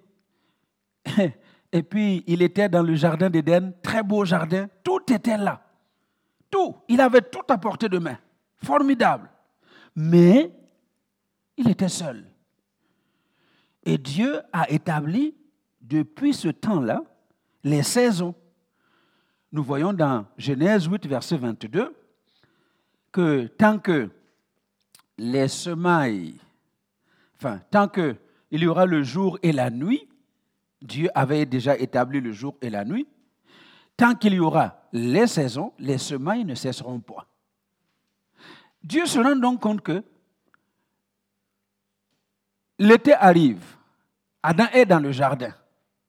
Et 1.73 1.83
puis, 1.83 2.25
il 2.27 2.43
était 2.43 2.69
dans 2.69 2.83
le 2.83 2.95
jardin 2.95 3.31
d'Éden, 3.31 3.73
très 3.83 4.03
beau 4.03 4.25
jardin. 4.25 4.69
Tout 4.83 5.13
était 5.13 5.37
là. 5.37 5.63
Tout. 6.51 6.77
Il 6.89 7.01
avait 7.01 7.23
tout 7.23 7.45
à 7.49 7.59
portée 7.59 7.89
de 7.89 7.99
main. 7.99 8.19
Formidable. 8.57 9.31
Mais, 9.95 10.53
il 11.57 11.71
était 11.71 11.89
seul. 11.89 12.25
Et 13.85 13.99
Dieu 13.99 14.41
a 14.53 14.71
établi, 14.71 15.35
depuis 15.81 16.35
ce 16.35 16.49
temps-là, 16.49 17.03
les 17.65 17.83
saisons 17.83 18.35
nous 19.51 19.63
voyons 19.63 19.93
dans 19.93 20.27
Genèse 20.37 20.87
8, 20.87 21.07
verset 21.07 21.39
22, 21.39 21.95
que 23.13 23.47
tant 23.47 23.79
que 23.79 24.11
les 25.19 25.49
semailles, 25.49 26.41
enfin, 27.37 27.61
tant 27.71 27.89
qu'il 27.89 28.17
y 28.53 28.67
aura 28.67 28.87
le 28.87 29.03
jour 29.03 29.39
et 29.43 29.53
la 29.53 29.69
nuit, 29.71 30.09
Dieu 30.81 31.11
avait 31.15 31.45
déjà 31.45 31.77
établi 31.77 32.21
le 32.21 32.33
jour 32.33 32.57
et 32.63 32.71
la 32.71 32.85
nuit, 32.85 33.09
tant 33.97 34.15
qu'il 34.15 34.35
y 34.35 34.39
aura 34.39 34.83
les 34.93 35.27
saisons, 35.27 35.73
les 35.79 35.99
semailles 35.99 36.45
ne 36.45 36.55
cesseront 36.55 37.01
pas. 37.01 37.27
Dieu 38.83 39.07
se 39.07 39.19
rend 39.19 39.37
donc 39.37 39.61
compte 39.61 39.83
que 39.83 40.03
l'été 42.79 43.13
arrive, 43.13 43.77
Adam 44.43 44.67
est 44.73 44.87
dans 44.87 45.01
le 45.01 45.11
jardin. 45.11 45.53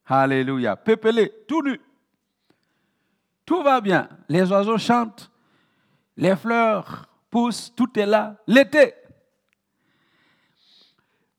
Alléluia, 0.06 0.76
pépelé, 0.76 1.32
tout 1.48 1.62
nu. 1.62 1.80
Tout 3.46 3.62
va 3.64 3.82
bien. 3.82 4.08
Les 4.28 4.52
oiseaux 4.52 4.78
chantent, 4.78 5.32
les 6.16 6.36
fleurs 6.36 7.09
poussent, 7.30 7.74
tout 7.76 7.98
est 7.98 8.06
là. 8.06 8.38
L'été. 8.48 8.94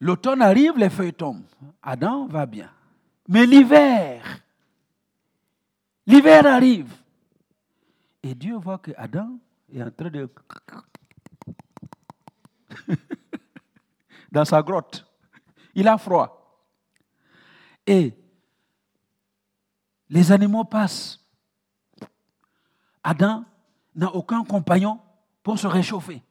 L'automne 0.01 0.43
arrive, 0.43 0.79
les 0.79 0.91
feuilles 0.91 1.13
tombent. 1.13 1.45
Adam 1.83 2.27
va 2.27 2.47
bien. 2.47 2.71
Mais 3.29 3.47
l'hiver, 3.47 4.23
l'hiver 6.07 6.47
arrive. 6.47 6.93
Et 8.23 8.35
Dieu 8.35 8.57
voit 8.57 8.79
que 8.79 8.91
Adam 8.97 9.39
est 9.73 9.83
en 9.83 9.91
train 9.91 10.11
de... 10.11 10.29
dans 14.33 14.45
sa 14.45 14.63
grotte. 14.63 15.07
Il 15.75 15.87
a 15.87 15.97
froid. 15.99 16.65
Et 17.87 18.15
les 20.09 20.33
animaux 20.33 20.65
passent. 20.65 21.21
Adam 23.03 23.45
n'a 23.95 24.15
aucun 24.15 24.45
compagnon 24.45 25.01
pour 25.43 25.59
se 25.59 25.67
réchauffer. 25.67 26.23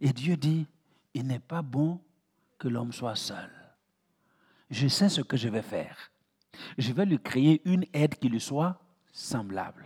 Et 0.00 0.12
Dieu 0.12 0.36
dit, 0.36 0.66
il 1.14 1.26
n'est 1.26 1.38
pas 1.38 1.62
bon 1.62 2.00
que 2.58 2.68
l'homme 2.68 2.92
soit 2.92 3.16
seul. 3.16 3.50
Je 4.70 4.88
sais 4.88 5.08
ce 5.08 5.20
que 5.20 5.36
je 5.36 5.48
vais 5.48 5.62
faire. 5.62 6.12
Je 6.76 6.92
vais 6.92 7.06
lui 7.06 7.18
créer 7.18 7.62
une 7.64 7.84
aide 7.92 8.16
qui 8.16 8.28
lui 8.28 8.40
soit 8.40 8.80
semblable, 9.12 9.84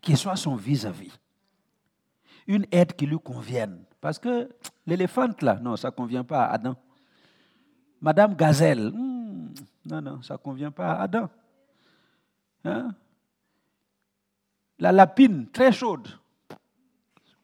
qui 0.00 0.16
soit 0.16 0.36
son 0.36 0.54
vis-à-vis. 0.54 1.18
Une 2.46 2.66
aide 2.70 2.94
qui 2.94 3.06
lui 3.06 3.18
convienne. 3.18 3.84
Parce 4.00 4.18
que 4.18 4.48
l'éléphante, 4.86 5.42
là, 5.42 5.56
non, 5.56 5.76
ça 5.76 5.88
ne 5.88 5.94
convient 5.94 6.24
pas 6.24 6.44
à 6.44 6.54
Adam. 6.54 6.76
Madame 8.00 8.34
Gazelle, 8.34 8.90
hmm, 8.90 9.54
non, 9.86 10.02
non, 10.02 10.22
ça 10.22 10.34
ne 10.34 10.38
convient 10.38 10.70
pas 10.70 10.92
à 10.92 11.02
Adam. 11.02 11.30
Hein? 12.64 12.94
la 14.78 14.92
lapine 14.92 15.48
très 15.50 15.72
chaude. 15.72 16.08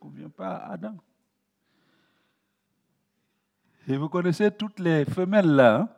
Convient 0.01 0.31
pas 0.31 0.57
à 0.57 0.73
Adam. 0.73 0.97
Et 3.87 3.97
vous 3.97 4.09
connaissez 4.09 4.51
toutes 4.51 4.81
les 4.81 5.05
femelles 5.05 5.51
là. 5.51 5.81
Hein? 5.81 5.89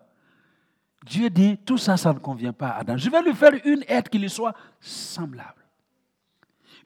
Dieu 1.05 1.31
dit, 1.31 1.59
tout 1.59 1.79
ça, 1.79 1.97
ça 1.97 2.13
ne 2.13 2.19
convient 2.19 2.53
pas 2.53 2.69
à 2.69 2.79
Adam. 2.81 2.97
Je 2.97 3.11
vais 3.11 3.23
lui 3.23 3.35
faire 3.35 3.53
une 3.65 3.85
aide 3.89 4.09
qui 4.09 4.19
lui 4.19 4.31
soit 4.31 4.55
semblable. 4.81 5.65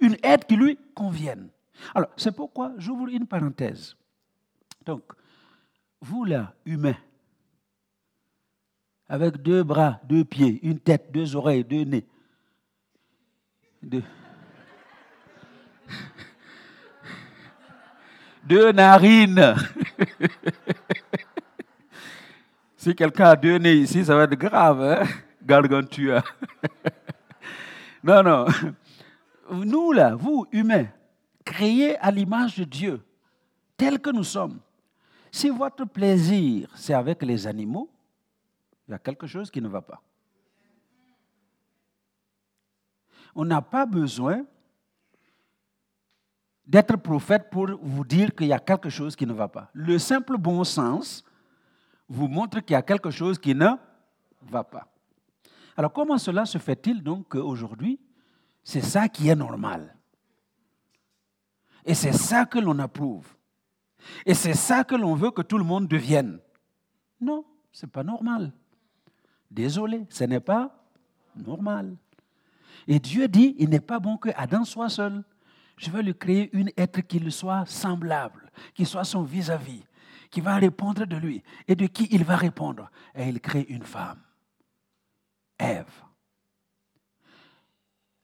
Une 0.01 0.17
aide 0.23 0.45
qui 0.45 0.57
lui 0.57 0.79
convienne. 0.95 1.49
Alors, 1.95 2.11
c'est 2.17 2.35
pourquoi 2.35 2.73
j'ouvre 2.79 3.09
une 3.09 3.27
parenthèse. 3.27 3.97
Donc, 4.85 5.03
vous 6.01 6.25
là, 6.25 6.55
humains, 6.65 6.97
avec 9.09 9.37
deux 9.43 9.63
bras, 9.63 10.01
deux 10.05 10.25
pieds, 10.25 10.61
une 10.63 10.79
tête, 10.79 11.13
deux 11.13 11.37
oreilles, 11.37 11.65
deux 11.65 11.85
nez, 11.85 12.07
deux, 13.83 14.03
deux 18.47 18.73
narines. 18.73 19.55
si 22.77 22.95
quelqu'un 22.95 23.31
a 23.31 23.37
deux 23.37 23.59
nez 23.59 23.75
ici, 23.75 24.05
ça 24.05 24.15
va 24.15 24.25
être 24.25 24.35
grave, 24.35 24.83
hein? 24.83 25.05
Gargantua. 25.43 26.23
non, 28.05 28.23
non. 28.23 28.47
Nous, 29.51 29.93
là, 29.93 30.15
vous, 30.15 30.47
humains, 30.53 30.87
créés 31.45 31.99
à 31.99 32.11
l'image 32.11 32.59
de 32.59 32.65
Dieu, 32.65 33.05
tels 33.77 34.01
que 34.01 34.11
nous 34.11 34.25
sommes, 34.25 34.61
si 35.31 35.51
votre 35.51 35.85
plaisir, 35.85 36.71
c'est 36.75 36.95
avec 36.95 37.23
les 37.23 37.47
animaux, 37.47 37.91
il 38.89 38.93
y 38.93 38.95
a 38.95 38.99
quelque 38.99 39.27
chose 39.27 39.51
qui 39.51 39.61
ne 39.61 39.69
va 39.69 39.83
pas. 39.83 40.01
On 43.35 43.45
n'a 43.45 43.61
pas 43.61 43.85
besoin 43.85 44.47
d'être 46.67 46.97
prophète 46.97 47.49
pour 47.51 47.69
vous 47.81 48.05
dire 48.05 48.35
qu'il 48.35 48.49
y 48.49 48.53
a 48.53 48.59
quelque 48.59 48.91
chose 48.91 49.15
qui 49.15 49.27
ne 49.27 49.33
va 49.33 49.49
pas. 49.49 49.71
Le 49.73 49.99
simple 49.99 50.37
bon 50.37 50.65
sens 50.65 51.25
vous 52.09 52.29
montre 52.29 52.61
qu'il 52.61 52.75
y 52.75 52.77
a 52.77 52.83
quelque 52.83 53.11
chose 53.11 53.39
qui 53.39 53.55
ne 53.55 53.71
va 54.43 54.65
pas. 54.65 54.89
Alors 55.77 55.93
comment 55.93 56.19
cela 56.19 56.45
se 56.45 56.59
fait-il 56.59 57.03
donc 57.03 57.29
qu'aujourd'hui, 57.29 58.01
c'est 58.65 58.81
ça 58.81 59.09
qui 59.09 59.29
est 59.29 59.37
normal? 59.37 59.95
Et 61.85 61.95
c'est 61.95 62.13
ça 62.13 62.47
que 62.47 62.59
l'on 62.59 62.79
approuve. 62.81 63.29
Et 64.25 64.35
c'est 64.35 64.55
ça 64.55 64.83
que 64.83 64.97
l'on 64.97 65.15
veut 65.15 65.31
que 65.31 65.43
tout 65.43 65.59
le 65.59 65.65
monde 65.65 65.87
devienne. 65.87 66.41
Non, 67.21 67.45
ce 67.71 67.87
n'est 67.87 67.93
pas 67.93 68.03
normal. 68.03 68.53
Désolé, 69.51 70.05
ce 70.11 70.25
n'est 70.25 70.41
pas 70.41 70.85
normal. 71.37 71.97
Et 72.89 72.99
Dieu 72.99 73.29
dit, 73.29 73.55
il 73.59 73.71
n'est 73.71 73.81
pas 73.81 74.01
bon 74.01 74.17
que 74.17 74.31
Adam 74.37 74.65
soit 74.65 74.89
seul. 74.89 75.23
Je 75.77 75.91
veux 75.91 76.03
lui 76.03 76.15
créer 76.15 76.55
une 76.57 76.71
être 76.77 77.01
qui 77.03 77.19
lui 77.19 77.33
soit 77.33 77.67
semblable, 77.67 78.51
qui 78.75 78.87
soit 78.87 79.05
son 79.05 79.23
vis-à-vis, 79.23 79.85
qui 80.31 80.41
va 80.41 80.57
répondre 80.57 81.05
de 81.05 81.17
lui 81.17 81.43
et 81.69 81.75
de 81.75 81.87
qui 81.87 82.09
il 82.11 82.25
va 82.25 82.37
répondre. 82.37 82.91
Et 83.15 83.29
il 83.29 83.41
crée 83.41 83.67
une 83.69 83.83
femme, 83.83 84.21
Ève. 85.59 86.03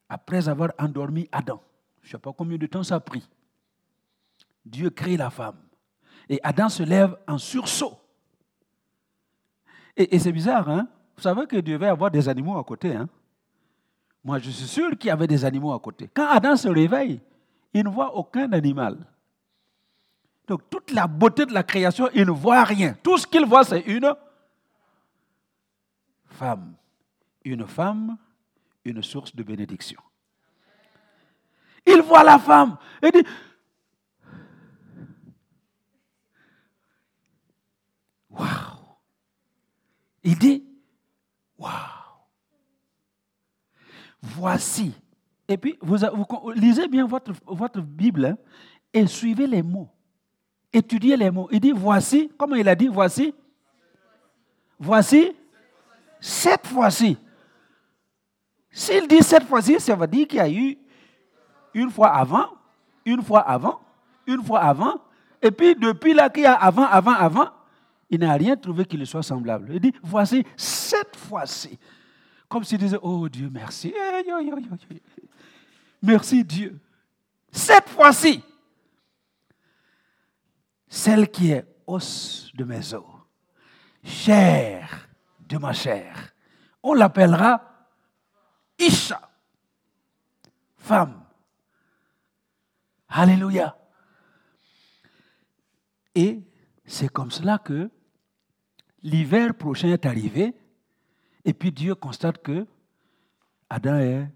Après 0.09 0.49
avoir 0.49 0.73
endormi 0.79 1.29
Adam, 1.33 1.63
je 2.03 2.09
ne 2.09 2.13
sais 2.13 2.19
pas 2.19 2.33
combien 2.33 2.59
de 2.59 2.67
temps 2.67 2.83
ça 2.83 2.97
a 2.97 3.01
pris, 3.01 3.27
Dieu 4.65 4.91
crée 4.91 5.17
la 5.17 5.31
femme. 5.31 5.57
Et 6.29 6.41
Adam 6.43 6.69
se 6.69 6.83
lève 6.83 7.17
en 7.27 7.39
sursaut. 7.39 7.99
Et, 9.97 10.19
c'est 10.19 10.33
bizarre, 10.33 10.69
hein? 10.71 10.89
Vous 11.17 11.23
savez 11.23 11.47
que 11.47 11.57
Dieu 11.57 11.75
devait 11.75 11.89
avoir 11.89 12.11
des 12.11 12.29
animaux 12.29 12.57
à 12.57 12.65
côté, 12.65 12.95
hein? 12.95 13.09
Moi, 14.25 14.39
je 14.39 14.51
suis 14.51 14.67
sûr 14.67 14.91
qu'il 14.97 15.09
y 15.09 15.11
avait 15.11 15.27
des 15.27 15.45
animaux 15.45 15.73
à 15.73 15.81
côté. 15.81 16.09
Quand 16.15 16.29
Adam 16.29 16.57
se 16.57 16.69
réveille, 16.69 17.21
il 17.73 17.85
ne 17.85 17.89
voit 17.89 18.15
aucun 18.15 18.53
animal. 18.53 18.99
Donc, 20.47 20.69
toute 20.69 20.91
la 20.91 21.07
beauté 21.07 21.47
de 21.47 21.53
la 21.53 21.63
création, 21.63 22.09
il 22.15 22.27
ne 22.27 22.31
voit 22.33 22.65
rien. 22.65 22.95
Tout 23.03 23.17
ce 23.17 23.27
qu'il 23.27 23.47
voit, 23.47 23.65
c'est 23.65 23.81
une 23.81 24.15
femme. 26.27 26.75
Une 27.45 27.67
femme, 27.67 28.17
une 28.85 29.03
source 29.03 29.35
de 29.35 29.43
bénédiction. 29.43 30.01
Il 31.87 32.03
voit 32.03 32.23
la 32.23 32.39
femme 32.39 32.77
et 33.03 33.11
dit, 33.11 33.25
Waouh! 38.31 38.49
Il 40.23 40.39
dit, 40.39 40.65
Waouh! 41.59 41.73
Voici. 44.23 44.95
Et 45.53 45.59
puis, 45.59 45.79
vous, 45.83 45.97
lisez 46.55 46.89
bien 46.89 47.07
votre, 47.07 47.81
Bible 47.81 48.25
hein, 48.25 48.37
et 48.93 49.07
suivez 49.07 49.47
les 49.47 49.63
mots. 49.63 49.89
Étudiez 50.73 51.17
les 51.17 51.31
mots. 51.31 51.49
Il 51.53 51.61
dit, 51.61 51.73
voici, 51.73 52.31
comment 52.39 52.57
il 52.57 52.67
a 52.69 52.75
dit, 52.75 52.89
voici? 52.89 53.35
Voici, 54.79 55.33
cette 56.19 56.67
fois-ci. 56.67 57.19
S'il 58.71 59.07
dit 59.07 59.23
cette 59.23 59.45
fois-ci, 59.45 59.79
ça 59.79 59.95
veut 59.95 60.07
dire 60.07 60.27
qu'il 60.27 60.39
y 60.39 60.41
a 60.41 60.49
eu 60.49 60.79
une 61.75 61.91
fois 61.91 62.09
avant, 62.09 62.47
une 63.05 63.23
fois 63.23 63.41
avant, 63.41 63.81
une 64.27 64.43
fois 64.43 64.61
avant, 64.61 64.95
et 65.43 65.51
puis 65.51 65.75
depuis 65.75 66.15
là 66.15 66.31
qu'il 66.31 66.45
y 66.45 66.47
a 66.47 66.55
avant, 66.55 66.87
avant, 66.87 67.13
avant, 67.13 67.49
il 68.09 68.21
n'a 68.21 68.33
rien 68.33 68.57
trouvé 68.57 68.87
qui 68.87 68.97
lui 68.97 69.07
soit 69.07 69.23
semblable. 69.23 69.69
Il 69.75 69.81
dit, 69.81 69.93
voici 70.03 70.47
cette 70.57 71.15
fois-ci. 71.17 71.79
Comme 72.53 72.65
s'il 72.65 72.77
disait, 72.77 72.99
oh 73.01 73.31
Dieu, 73.31 73.49
merci. 73.51 73.95
Merci 76.03 76.45
Dieu. 76.45 76.79
Cette 77.51 77.89
fois-ci, 77.89 78.45
celle 80.87 81.31
qui 81.31 81.53
est 81.53 81.67
os 81.87 82.51
de 82.53 82.65
mes 82.65 82.93
os, 82.93 83.07
chair 84.05 85.09
de 85.49 85.57
ma 85.57 85.73
chair, 85.73 86.35
on 86.83 86.93
l'appellera 86.93 87.89
Isha, 88.79 89.31
femme. 90.77 91.25
Alléluia. 93.09 93.79
Et 96.15 96.43
c'est 96.85 97.09
comme 97.09 97.31
cela 97.31 97.57
que 97.57 97.91
l'hiver 99.03 99.55
prochain 99.55 99.89
est 99.89 100.05
arrivé, 100.05 100.55
et 101.45 101.53
puis 101.53 101.73
Dieu 101.73 101.95
constate 101.95 102.43
que 102.43 102.67
Adam 103.69 103.97
est 103.97 104.29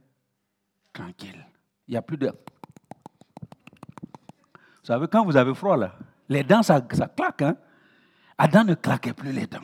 tranquille. 0.92 1.46
Il 1.86 1.92
n'y 1.92 1.96
a 1.96 2.02
plus 2.02 2.16
de... 2.16 2.28
Vous 2.28 2.34
savez, 4.82 5.06
quand 5.08 5.24
vous 5.24 5.36
avez 5.36 5.54
froid, 5.54 5.76
là, 5.76 5.94
les 6.28 6.42
dents, 6.42 6.62
ça, 6.62 6.80
claque. 6.80 7.42
Hein? 7.42 7.56
Adam 8.38 8.64
ne 8.64 8.74
claquait 8.74 9.12
plus 9.12 9.32
les 9.32 9.46
dents. 9.46 9.58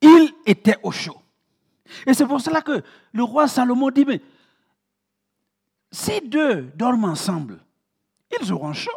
Il 0.00 0.32
était 0.46 0.78
au 0.82 0.90
chaud. 0.90 1.20
Et 2.06 2.14
c'est 2.14 2.26
pour 2.26 2.40
cela 2.40 2.62
que 2.62 2.82
le 3.12 3.22
roi 3.22 3.48
Salomon 3.48 3.90
dit, 3.90 4.04
mais 4.04 4.20
si 5.90 6.20
deux 6.20 6.62
dorment 6.74 7.06
ensemble, 7.06 7.58
ils 8.40 8.52
auront 8.52 8.74
chaud. 8.74 8.90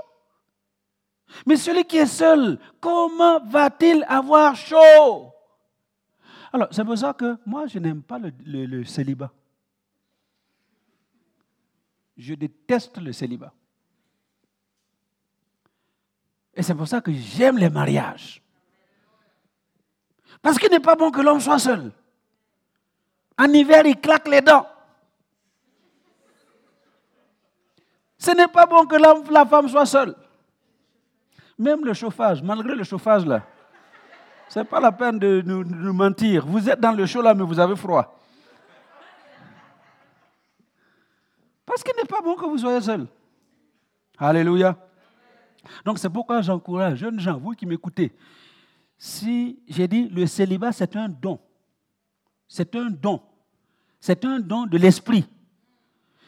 Mais 1.46 1.56
celui 1.56 1.86
qui 1.86 1.98
est 1.98 2.06
seul, 2.06 2.60
comment 2.82 3.40
va-t-il 3.46 4.04
avoir 4.08 4.56
chaud? 4.56 5.34
Alors, 6.54 6.68
c'est 6.72 6.84
pour 6.84 6.98
ça 6.98 7.14
que 7.14 7.38
moi, 7.46 7.68
je 7.68 7.80
n'aime 7.80 8.02
pas 8.04 8.20
le, 8.20 8.84
célibat. 8.84 9.32
Je 12.18 12.34
déteste 12.34 12.98
le 12.98 13.14
célibat. 13.14 13.54
Et 16.54 16.62
c'est 16.62 16.76
pour 16.76 16.88
ça 16.88 17.00
que 17.00 17.12
j'aime 17.14 17.58
les 17.58 17.70
mariages. 17.70 18.42
Parce 20.42 20.58
qu'il 20.58 20.70
n'est 20.70 20.82
pas 20.82 20.96
bon 20.96 21.12
que 21.12 21.22
l'homme 21.22 21.40
soit 21.40 21.60
seul. 21.60 21.92
En 23.38 23.46
hiver, 23.46 23.86
il 23.86 24.00
claque 24.00 24.28
les 24.28 24.42
dents. 24.42 24.68
Ce 28.18 28.32
n'est 28.32 28.50
pas 28.50 28.66
bon 28.66 28.86
que 28.86 29.32
la 29.32 29.46
femme 29.46 29.70
soit 29.70 29.86
seule. 29.86 30.16
Même 31.58 31.86
le 31.86 31.94
chauffage, 31.94 32.44
malgré 32.44 32.76
le 32.76 32.84
chauffage 32.84 33.26
là, 33.26 33.44
ce 34.52 34.60
n'est 34.60 34.66
pas 34.66 34.82
la 34.82 34.92
peine 34.92 35.18
de 35.18 35.42
nous, 35.46 35.94
mentir. 35.94 36.46
Vous 36.46 36.70
êtes 36.70 36.82
dans 36.82 36.92
le 36.92 37.06
chaud 37.06 37.22
là, 37.22 37.34
mais 37.34 37.44
vous 37.44 37.58
avez 37.58 37.78
froid. 37.78 38.20
Parce 41.66 41.82
qu'il 41.82 41.94
n'est 41.96 42.08
pas 42.08 42.20
bon 42.22 42.36
que 42.36 42.46
vous 42.46 42.58
soyez 42.58 42.82
seul. 42.82 43.08
Alléluia. 44.18 44.76
Donc 45.86 46.00
c'est 46.00 46.10
pourquoi 46.10 46.42
j'encourage, 46.42 46.98
jeunes 46.98 47.20
gens, 47.20 47.38
vous 47.38 47.52
qui 47.52 47.66
m'écoutez, 47.66 48.12
si 48.98 49.64
j'ai 49.70 49.88
dit 49.88 50.10
le 50.10 50.26
célibat, 50.26 50.74
c'est 50.74 50.98
un 50.98 51.08
don. 51.08 51.40
C'est 52.46 52.76
un 52.76 52.90
don. 52.90 53.22
C'est 54.02 54.26
un 54.26 54.42
don 54.42 54.66
de 54.66 54.78
l'esprit. 54.78 55.26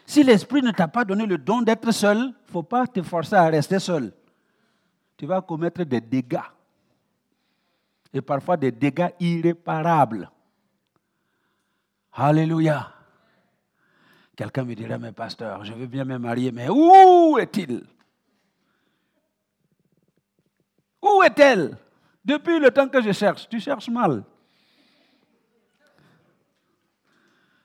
Si 0.06 0.24
l'esprit 0.24 0.62
ne 0.62 0.72
t'a 0.72 0.88
pas 0.88 1.04
donné 1.04 1.26
le 1.26 1.38
don 1.38 1.62
d'être 1.62 1.92
seul, 1.92 2.18
il 2.18 2.28
ne 2.28 2.52
faut 2.52 2.64
pas 2.64 2.88
te 2.88 3.02
forcer 3.02 3.36
à 3.36 3.48
rester 3.48 3.80
seul 3.80 4.14
tu 5.18 5.26
vas 5.26 5.42
commettre 5.42 5.84
des 5.84 6.02
dégâts. 6.02 6.40
Et 8.14 8.22
parfois 8.22 8.58
des 8.58 8.72
dégâts 8.72 9.10
irréparables. 9.20 10.30
Alléluia. 12.12 12.94
Quelqu'un 14.36 14.64
me 14.64 14.76
dirait, 14.76 15.00
mais 15.00 15.12
pasteur, 15.12 15.64
je 15.64 15.74
veux 15.74 15.88
bien 15.88 16.06
me 16.06 16.18
marier, 16.18 16.52
mais 16.52 16.70
où 16.70 17.38
est-il? 17.40 17.86
Où 21.02 21.24
est-elle? 21.24 21.78
Depuis 22.24 22.60
le 22.60 22.72
temps 22.72 22.88
que 22.88 23.02
je 23.02 23.12
cherche, 23.12 23.50
tu 23.50 23.60
cherches 23.60 23.90
mal. 23.90 24.24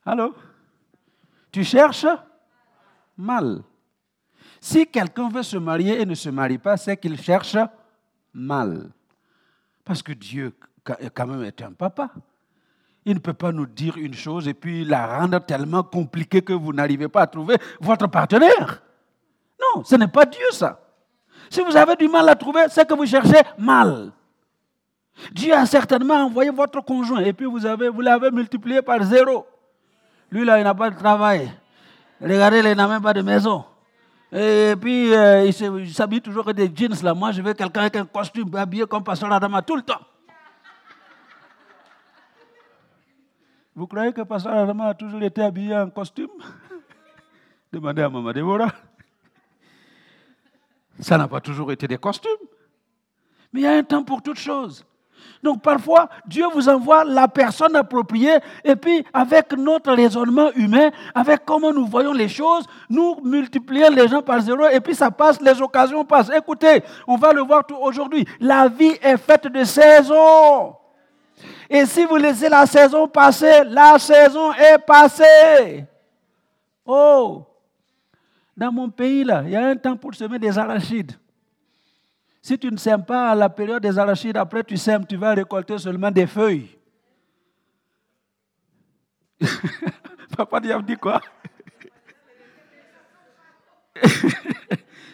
Allô? 0.04 0.34
Tu 1.52 1.62
cherches 1.62 2.06
mal. 3.16 3.62
Si 4.61 4.87
quelqu'un 4.87 5.28
veut 5.28 5.42
se 5.42 5.56
marier 5.56 6.00
et 6.00 6.06
ne 6.06 6.14
se 6.14 6.30
marie 6.30 6.58
pas, 6.58 6.76
c'est 6.76 6.96
qu'il 6.96 7.20
cherche 7.20 7.56
mal. 8.32 8.90
Parce 9.88 10.03
que 10.03 10.12
Dieu, 10.12 10.53
quand 10.85 11.27
même, 11.27 11.42
est 11.44 11.62
un 11.62 11.72
papa. 11.72 12.11
Il 13.07 13.14
ne 13.14 13.20
peut 13.20 13.33
pas 13.33 13.53
nous 13.53 13.64
dire 13.64 13.96
une 13.96 14.12
chose 14.12 14.46
et 14.46 14.53
puis 14.53 14.85
la 14.85 15.18
rendre 15.18 15.38
tellement 15.38 15.83
compliquée 15.83 16.42
que 16.42 16.53
vous 16.53 16.74
n'arrivez 16.74 17.09
pas 17.09 17.22
à 17.22 17.27
trouver 17.27 17.57
votre 17.81 18.07
partenaire. 18.07 18.83
Non, 19.59 19.83
ce 19.83 19.96
n'est 19.96 20.09
pas 20.09 20.27
Dieu 20.27 20.44
ça. 20.51 20.79
Si 21.48 21.62
vous 21.62 21.74
avez 21.74 21.96
du 21.96 22.07
mal 22.07 22.29
à 22.29 22.37
trouver, 22.37 22.66
c'est 22.68 22.87
que 22.87 22.92
vous 22.92 23.07
cherchez 23.07 23.40
mal. 23.57 24.12
Dieu 25.33 25.55
a 25.55 25.64
certainement 25.64 26.27
envoyé 26.27 26.51
votre 26.51 26.83
conjoint 26.83 27.20
et 27.20 27.33
puis 27.33 27.46
vous, 27.46 27.61
vous 27.61 28.01
l'avez 28.03 28.31
multiplié 28.31 28.83
par 28.83 29.03
zéro. 29.05 29.46
Lui, 30.31 30.44
là, 30.44 30.59
il 30.59 30.64
n'a 30.64 30.74
pas 30.74 30.90
de 30.90 30.98
travail. 30.98 31.51
Regardez, 32.20 32.59
il 32.59 32.77
n'a 32.77 32.87
même 32.87 33.03
pas 33.03 33.14
de 33.14 33.22
maison. 33.22 33.64
Et 34.30 34.74
puis, 34.78 35.14
euh, 35.14 35.46
il 35.46 35.94
s'habille 35.94 36.20
toujours 36.20 36.44
avec 36.48 36.56
des 36.56 36.70
jeans. 36.74 37.02
Là. 37.02 37.14
Moi, 37.14 37.32
je 37.32 37.40
veux 37.40 37.54
quelqu'un 37.54 37.80
avec 37.82 37.96
un 37.96 38.04
costume 38.04 38.54
habillé 38.54 38.86
comme 38.86 39.02
Pasteur 39.02 39.32
Adama 39.32 39.62
tout 39.62 39.76
le 39.76 39.82
temps. 39.82 40.00
Vous 43.74 43.86
croyez 43.86 44.12
que 44.12 44.22
Pasteur 44.22 44.52
Adama 44.52 44.88
a 44.88 44.94
toujours 44.94 45.22
été 45.22 45.40
habillé 45.40 45.76
en 45.76 45.88
costume? 45.88 46.30
Demandez 47.72 48.02
à 48.02 48.08
Maman 48.08 48.32
Déborah. 48.32 48.72
Ça 51.00 51.16
n'a 51.16 51.28
pas 51.28 51.40
toujours 51.40 51.70
été 51.72 51.86
des 51.86 51.98
costumes. 51.98 52.30
Mais 53.52 53.60
il 53.60 53.64
y 53.64 53.66
a 53.66 53.76
un 53.76 53.82
temps 53.82 54.04
pour 54.04 54.20
toutes 54.20 54.38
choses. 54.38 54.84
Donc 55.42 55.62
parfois, 55.62 56.09
Dieu 56.26 56.44
vous 56.52 56.68
envoie 56.68 57.04
la 57.04 57.28
personne 57.28 57.76
appropriée 57.76 58.38
et 58.64 58.76
puis 58.76 59.04
avec 59.12 59.52
notre 59.57 59.92
raisonnement 59.92 60.50
humain, 60.54 60.90
avec 61.14 61.44
comment 61.44 61.72
nous 61.72 61.87
voyons 61.87 62.12
les 62.12 62.28
choses, 62.28 62.64
nous 62.90 63.16
multiplions 63.22 63.90
les 63.90 64.09
gens 64.09 64.22
par 64.22 64.40
zéro 64.40 64.66
et 64.66 64.81
puis 64.81 64.94
ça 64.94 65.11
passe, 65.11 65.40
les 65.40 65.61
occasions 65.62 66.04
passent. 66.04 66.31
Écoutez, 66.37 66.83
on 67.07 67.16
va 67.16 67.33
le 67.33 67.42
voir 67.42 67.64
tout 67.64 67.76
aujourd'hui. 67.76 68.26
La 68.40 68.68
vie 68.68 68.96
est 69.00 69.16
faite 69.16 69.46
de 69.46 69.64
saisons. 69.64 70.74
Et 71.70 71.85
si 71.87 72.04
vous 72.04 72.16
laissez 72.16 72.48
la 72.48 72.66
saison 72.66 73.07
passer, 73.07 73.64
la 73.64 73.98
saison 73.98 74.52
est 74.54 74.78
passée. 74.78 75.85
Oh, 76.85 77.44
dans 78.57 78.72
mon 78.72 78.88
pays, 78.88 79.22
là, 79.22 79.42
il 79.44 79.50
y 79.50 79.57
a 79.57 79.66
un 79.66 79.76
temps 79.76 79.96
pour 79.96 80.14
semer 80.14 80.38
des 80.38 80.59
arachides. 80.59 81.12
Si 82.48 82.58
tu 82.58 82.70
ne 82.70 82.78
sèmes 82.78 83.04
pas 83.04 83.32
à 83.32 83.34
la 83.34 83.50
période 83.50 83.82
des 83.82 83.98
arachides, 83.98 84.38
après 84.38 84.64
tu 84.64 84.78
sèmes, 84.78 85.04
tu 85.04 85.16
vas 85.16 85.34
récolter 85.34 85.76
seulement 85.76 86.11
des 86.11 86.26
feuilles. 86.26 86.78
Papa 90.34 90.58
Diab 90.58 90.82
dit 90.82 90.96
quoi? 90.96 91.20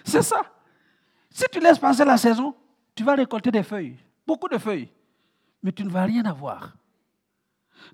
C'est 0.04 0.22
ça. 0.22 0.42
Si 1.28 1.44
tu 1.50 1.58
laisses 1.58 1.80
passer 1.80 2.04
la 2.04 2.16
saison, 2.16 2.54
tu 2.94 3.02
vas 3.02 3.16
récolter 3.16 3.50
des 3.50 3.64
feuilles, 3.64 3.96
beaucoup 4.24 4.48
de 4.48 4.58
feuilles, 4.58 4.92
mais 5.60 5.72
tu 5.72 5.82
ne 5.82 5.90
vas 5.90 6.04
rien 6.04 6.24
avoir. 6.26 6.76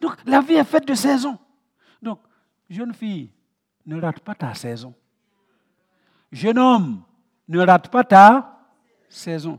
Donc 0.03 0.18
la 0.26 0.42
vie 0.42 0.57
est 0.57 0.64
faite 0.64 0.87
de 0.87 0.92
saisons. 0.92 1.38
Donc, 2.03 2.20
jeune 2.68 2.92
fille, 2.92 3.33
ne 3.87 3.98
rate 3.98 4.20
pas 4.20 4.35
ta 4.35 4.53
saison. 4.53 4.92
Jeune 6.31 6.59
homme, 6.59 7.03
ne 7.48 7.61
rate 7.61 7.88
pas 7.88 8.05
ta 8.05 8.60
saison. 9.11 9.59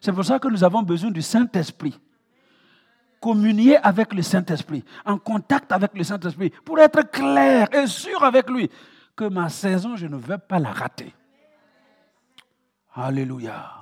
C'est 0.00 0.12
pour 0.12 0.24
ça 0.24 0.38
que 0.38 0.48
nous 0.48 0.64
avons 0.64 0.82
besoin 0.82 1.10
du 1.10 1.22
Saint-Esprit. 1.22 1.98
Communier 3.20 3.76
avec 3.76 4.14
le 4.14 4.22
Saint-Esprit, 4.22 4.84
en 5.04 5.18
contact 5.18 5.72
avec 5.72 5.92
le 5.94 6.04
Saint-Esprit, 6.04 6.50
pour 6.64 6.78
être 6.78 7.02
clair 7.10 7.68
et 7.74 7.86
sûr 7.86 8.22
avec 8.22 8.48
lui 8.48 8.70
que 9.16 9.24
ma 9.24 9.48
saison, 9.48 9.96
je 9.96 10.06
ne 10.06 10.16
vais 10.16 10.38
pas 10.38 10.60
la 10.60 10.72
rater. 10.72 11.12
Alléluia. 12.94 13.78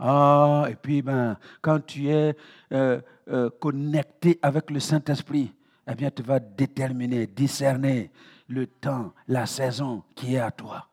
Ah, 0.00 0.66
et 0.68 0.74
puis, 0.74 1.02
ben, 1.02 1.36
quand 1.60 1.84
tu 1.86 2.08
es 2.08 2.36
euh, 2.72 3.00
euh, 3.28 3.50
connecté 3.60 4.38
avec 4.42 4.70
le 4.70 4.80
Saint-Esprit, 4.80 5.54
eh 5.86 5.94
bien, 5.94 6.10
tu 6.10 6.22
vas 6.22 6.40
déterminer, 6.40 7.26
discerner 7.26 8.10
le 8.48 8.66
temps, 8.66 9.12
la 9.28 9.46
saison 9.46 10.02
qui 10.16 10.34
est 10.34 10.40
à 10.40 10.50
toi. 10.50 10.89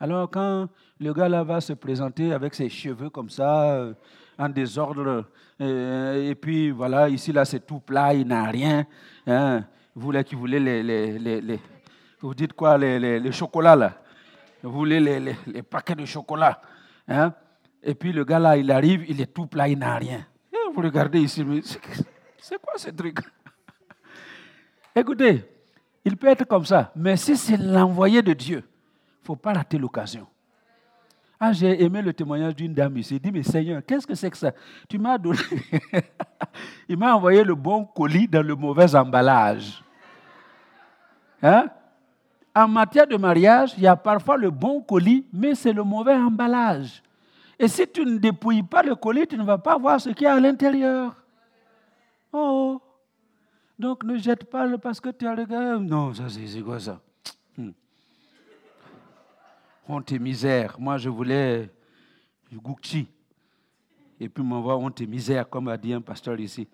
Alors 0.00 0.28
quand 0.30 0.68
le 0.98 1.12
gars 1.12 1.28
là 1.28 1.44
va 1.44 1.60
se 1.60 1.72
présenter 1.72 2.32
avec 2.32 2.54
ses 2.54 2.68
cheveux 2.68 3.10
comme 3.10 3.30
ça, 3.30 3.74
euh, 3.74 3.94
en 4.38 4.48
désordre, 4.48 5.24
euh, 5.60 6.30
et 6.30 6.34
puis 6.34 6.70
voilà, 6.70 7.08
ici 7.08 7.32
là 7.32 7.44
c'est 7.44 7.64
tout 7.64 7.80
plat, 7.80 8.12
il 8.12 8.26
n'a 8.26 8.44
rien. 8.44 8.86
Hein. 9.26 9.64
Vous 9.94 10.10
qui 10.24 10.34
voulez 10.34 10.58
les, 10.58 10.82
les, 10.82 11.40
les, 11.40 11.60
vous 12.20 12.34
dites 12.34 12.52
quoi, 12.52 12.76
les, 12.76 13.32
chocolats 13.32 13.76
là? 13.76 13.92
Vous 14.62 14.72
voulez 14.72 14.98
les, 14.98 15.62
paquets 15.62 15.94
de 15.94 16.04
chocolat. 16.04 16.60
Hein? 17.06 17.32
Et 17.82 17.94
puis 17.94 18.12
le 18.12 18.24
gars 18.24 18.40
là, 18.40 18.56
il 18.56 18.70
arrive, 18.70 19.04
il 19.08 19.20
est 19.20 19.32
tout 19.32 19.46
plat, 19.46 19.68
il 19.68 19.78
n'a 19.78 19.94
rien. 19.96 20.26
vous 20.74 20.82
regardez 20.82 21.20
ici, 21.20 21.44
c'est 22.38 22.60
quoi 22.60 22.72
ce 22.76 22.90
truc? 22.90 23.18
Écoutez, 24.96 25.44
il 26.04 26.16
peut 26.16 26.28
être 26.28 26.44
comme 26.46 26.64
ça, 26.64 26.90
mais 26.96 27.16
si 27.16 27.36
c'est 27.36 27.56
l'envoyé 27.56 28.20
de 28.20 28.32
Dieu, 28.32 28.64
ne 29.24 29.26
faut 29.26 29.36
pas 29.36 29.54
rater 29.54 29.78
l'occasion. 29.78 30.26
Ah, 31.40 31.52
j'ai 31.52 31.82
aimé 31.82 32.00
le 32.00 32.12
témoignage 32.12 32.54
d'une 32.54 32.72
dame 32.72 32.96
ici. 32.96 33.16
Il 33.16 33.20
dit, 33.20 33.32
mais 33.32 33.42
Seigneur, 33.42 33.82
qu'est-ce 33.84 34.06
que 34.06 34.14
c'est 34.14 34.30
que 34.30 34.36
ça? 34.36 34.52
Tu 34.88 34.98
m'as 34.98 35.18
donné. 35.18 35.38
Il 36.88 36.96
m'a 36.96 37.14
envoyé 37.14 37.42
le 37.42 37.54
bon 37.54 37.84
colis 37.84 38.28
dans 38.28 38.46
le 38.46 38.54
mauvais 38.54 38.94
emballage. 38.94 39.82
Hein? 41.42 41.66
En 42.54 42.68
matière 42.68 43.06
de 43.06 43.16
mariage, 43.16 43.74
il 43.76 43.82
y 43.82 43.86
a 43.86 43.96
parfois 43.96 44.36
le 44.36 44.48
bon 44.48 44.80
colis, 44.80 45.26
mais 45.32 45.56
c'est 45.56 45.72
le 45.72 45.82
mauvais 45.82 46.14
emballage. 46.14 47.02
Et 47.58 47.66
si 47.66 47.86
tu 47.88 48.04
ne 48.04 48.18
dépouilles 48.18 48.62
pas 48.62 48.82
le 48.82 48.94
colis, 48.94 49.26
tu 49.26 49.36
ne 49.36 49.42
vas 49.42 49.58
pas 49.58 49.76
voir 49.76 50.00
ce 50.00 50.10
qu'il 50.10 50.24
y 50.24 50.26
a 50.28 50.34
à 50.34 50.40
l'intérieur. 50.40 51.16
Oh. 52.32 52.80
Donc 53.76 54.04
ne 54.04 54.16
jette 54.16 54.48
pas 54.48 54.66
parce 54.78 55.00
que 55.00 55.10
tu 55.10 55.26
as 55.26 55.34
le 55.34 55.78
Non, 55.78 56.14
ça 56.14 56.24
c'est 56.28 56.60
quoi 56.60 56.78
ça? 56.78 57.00
Honte 59.88 60.12
et 60.12 60.18
misère. 60.18 60.76
Moi, 60.78 60.98
je 60.98 61.08
voulais 61.08 61.70
Gucci. 62.52 63.08
Et 64.20 64.28
puis 64.28 64.42
m'envoie 64.42 64.76
honte 64.76 65.00
et 65.00 65.06
misère, 65.06 65.48
comme 65.48 65.68
a 65.68 65.76
dit 65.76 65.92
un 65.92 66.00
pasteur 66.00 66.38
ici. 66.38 66.68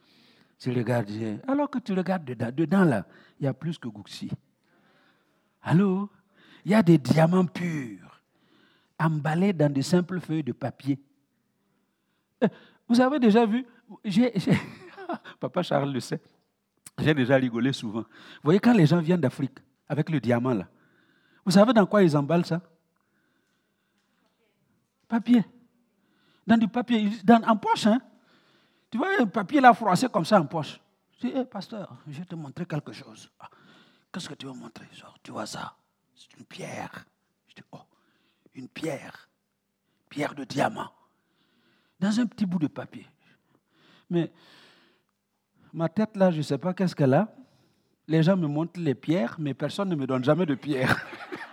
Tu 0.58 0.70
regardes, 0.72 1.10
alors 1.48 1.70
que 1.70 1.78
tu 1.78 1.92
regardes 1.92 2.24
dedans, 2.24 2.50
dedans 2.52 2.84
là, 2.84 3.06
il 3.38 3.44
y 3.44 3.46
a 3.46 3.54
plus 3.54 3.78
que 3.78 3.88
Gucci. 3.88 4.30
Allô? 5.62 6.08
Il 6.64 6.72
y 6.72 6.74
a 6.74 6.82
des 6.82 6.98
diamants 6.98 7.46
purs, 7.46 8.20
emballés 8.98 9.54
dans 9.54 9.72
de 9.72 9.80
simples 9.80 10.20
feuilles 10.20 10.42
de 10.42 10.52
papier. 10.52 10.98
Euh, 12.44 12.48
vous 12.86 13.00
avez 13.00 13.18
déjà 13.18 13.46
vu, 13.46 13.66
papa 15.40 15.62
Charles 15.62 15.92
le 15.92 16.00
sait, 16.00 16.20
j'ai 16.98 17.14
déjà 17.14 17.36
rigolé 17.36 17.72
souvent. 17.72 18.00
Vous 18.02 18.44
voyez, 18.44 18.60
quand 18.60 18.74
les 18.74 18.84
gens 18.84 19.00
viennent 19.00 19.20
d'Afrique 19.20 19.58
avec 19.88 20.10
le 20.10 20.20
diamant 20.20 20.52
là, 20.52 20.68
vous 21.44 21.52
savez 21.52 21.72
dans 21.72 21.86
quoi 21.86 22.02
ils 22.02 22.14
emballent 22.16 22.44
ça? 22.44 22.60
Papier. 25.10 25.44
Dans 26.46 26.56
du 26.56 26.68
papier, 26.68 27.10
dans, 27.24 27.42
en 27.42 27.56
poche. 27.56 27.86
Hein? 27.86 28.00
Tu 28.88 28.96
vois 28.96 29.08
un 29.18 29.26
papier 29.26 29.60
là 29.60 29.74
froissé 29.74 30.08
comme 30.08 30.24
ça 30.24 30.40
en 30.40 30.46
poche. 30.46 30.80
Je 31.18 31.26
dis, 31.26 31.44
pasteur, 31.50 31.96
je 32.06 32.20
vais 32.20 32.24
te 32.24 32.36
montrer 32.36 32.64
quelque 32.64 32.92
chose. 32.92 33.28
Ah, 33.40 33.50
qu'est-ce 34.12 34.28
que 34.28 34.34
tu 34.34 34.46
veux 34.46 34.52
montrer? 34.52 34.86
Tu 35.22 35.32
vois 35.32 35.46
ça? 35.46 35.74
C'est 36.14 36.38
une 36.38 36.44
pierre. 36.44 37.04
Je 37.48 37.56
dis, 37.56 37.62
oh, 37.72 37.80
une 38.54 38.68
pierre. 38.68 39.28
Pierre 40.08 40.34
de 40.34 40.44
diamant. 40.44 40.90
Dans 41.98 42.20
un 42.20 42.26
petit 42.26 42.46
bout 42.46 42.60
de 42.60 42.68
papier. 42.68 43.06
Mais 44.08 44.32
ma 45.72 45.88
tête 45.88 46.16
là, 46.16 46.30
je 46.30 46.38
ne 46.38 46.42
sais 46.42 46.58
pas 46.58 46.72
qu'est-ce 46.72 46.94
qu'elle 46.94 47.14
a. 47.14 47.34
Les 48.06 48.22
gens 48.22 48.36
me 48.36 48.46
montrent 48.46 48.78
les 48.80 48.94
pierres, 48.94 49.36
mais 49.40 49.54
personne 49.54 49.88
ne 49.88 49.96
me 49.96 50.06
donne 50.06 50.22
jamais 50.22 50.46
de 50.46 50.54
pierre. 50.54 51.04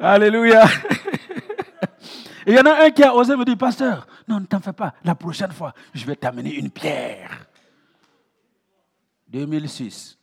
Alléluia. 0.00 0.64
Il 2.46 2.54
y 2.54 2.58
en 2.58 2.64
a 2.64 2.86
un 2.86 2.90
qui 2.90 3.02
a 3.02 3.14
osé 3.14 3.36
me 3.36 3.44
dire, 3.44 3.58
pasteur, 3.58 4.06
non, 4.26 4.40
ne 4.40 4.46
t'en 4.46 4.60
fais 4.60 4.72
pas. 4.72 4.94
La 5.04 5.14
prochaine 5.14 5.52
fois, 5.52 5.74
je 5.92 6.06
vais 6.06 6.16
t'amener 6.16 6.54
une 6.54 6.70
pierre. 6.70 7.46
2006. 9.28 10.18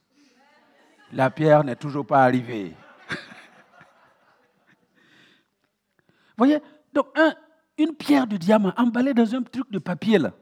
La 1.14 1.30
pierre 1.30 1.64
n'est 1.64 1.76
toujours 1.76 2.06
pas 2.06 2.24
arrivée. 2.24 2.76
voyez 6.38 6.60
Donc, 6.92 7.08
une 7.78 7.94
pierre 7.94 8.26
de 8.26 8.36
diamant 8.36 8.74
emballée 8.78 9.14
dans 9.14 9.36
un 9.36 9.44
truc 9.44 9.72
de 9.72 9.78
papier, 9.78 10.18
là. 10.18 10.34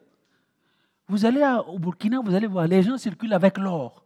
Vous 1.07 1.25
allez 1.25 1.43
au 1.67 1.77
Burkina, 1.77 2.19
vous 2.23 2.33
allez 2.33 2.47
voir, 2.47 2.65
les 2.67 2.81
gens 2.81 2.97
circulent 2.97 3.33
avec 3.33 3.57
l'or. 3.57 4.03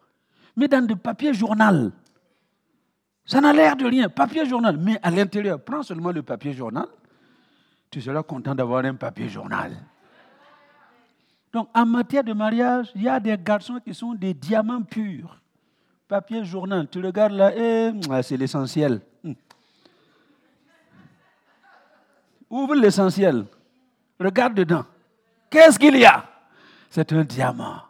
Mais 0.55 0.67
dans 0.67 0.85
du 0.85 0.95
papier 0.95 1.33
journal. 1.33 1.91
Ça 3.29 3.39
n'a 3.39 3.53
l'air 3.53 3.75
de 3.75 3.85
rien, 3.85 4.09
papier 4.09 4.43
journal. 4.43 4.75
Mais 4.77 4.97
à 5.03 5.11
l'intérieur, 5.11 5.61
prends 5.61 5.83
seulement 5.83 6.11
le 6.11 6.23
papier 6.23 6.51
journal. 6.51 6.87
Tu 7.91 8.01
seras 8.01 8.23
content 8.23 8.55
d'avoir 8.55 8.83
un 8.85 8.95
papier 8.95 9.29
journal. 9.29 9.77
Donc, 11.53 11.69
en 11.75 11.85
matière 11.85 12.23
de 12.23 12.33
mariage, 12.33 12.91
il 12.95 13.03
y 13.03 13.07
a 13.07 13.19
des 13.19 13.37
garçons 13.37 13.79
qui 13.85 13.93
sont 13.93 14.15
des 14.15 14.33
diamants 14.33 14.81
purs. 14.81 15.39
Papier 16.07 16.43
journal, 16.43 16.87
tu 16.89 17.05
regardes 17.05 17.33
là, 17.33 17.51
eh, 17.55 17.91
c'est 18.23 18.35
l'essentiel. 18.35 18.99
Hmm. 19.23 19.33
Ouvre 22.49 22.73
l'essentiel. 22.73 23.45
Regarde 24.19 24.55
dedans. 24.55 24.85
Qu'est-ce 25.51 25.77
qu'il 25.77 25.97
y 25.97 26.05
a? 26.05 26.25
C'est 26.89 27.13
un 27.13 27.23
diamant. 27.23 27.83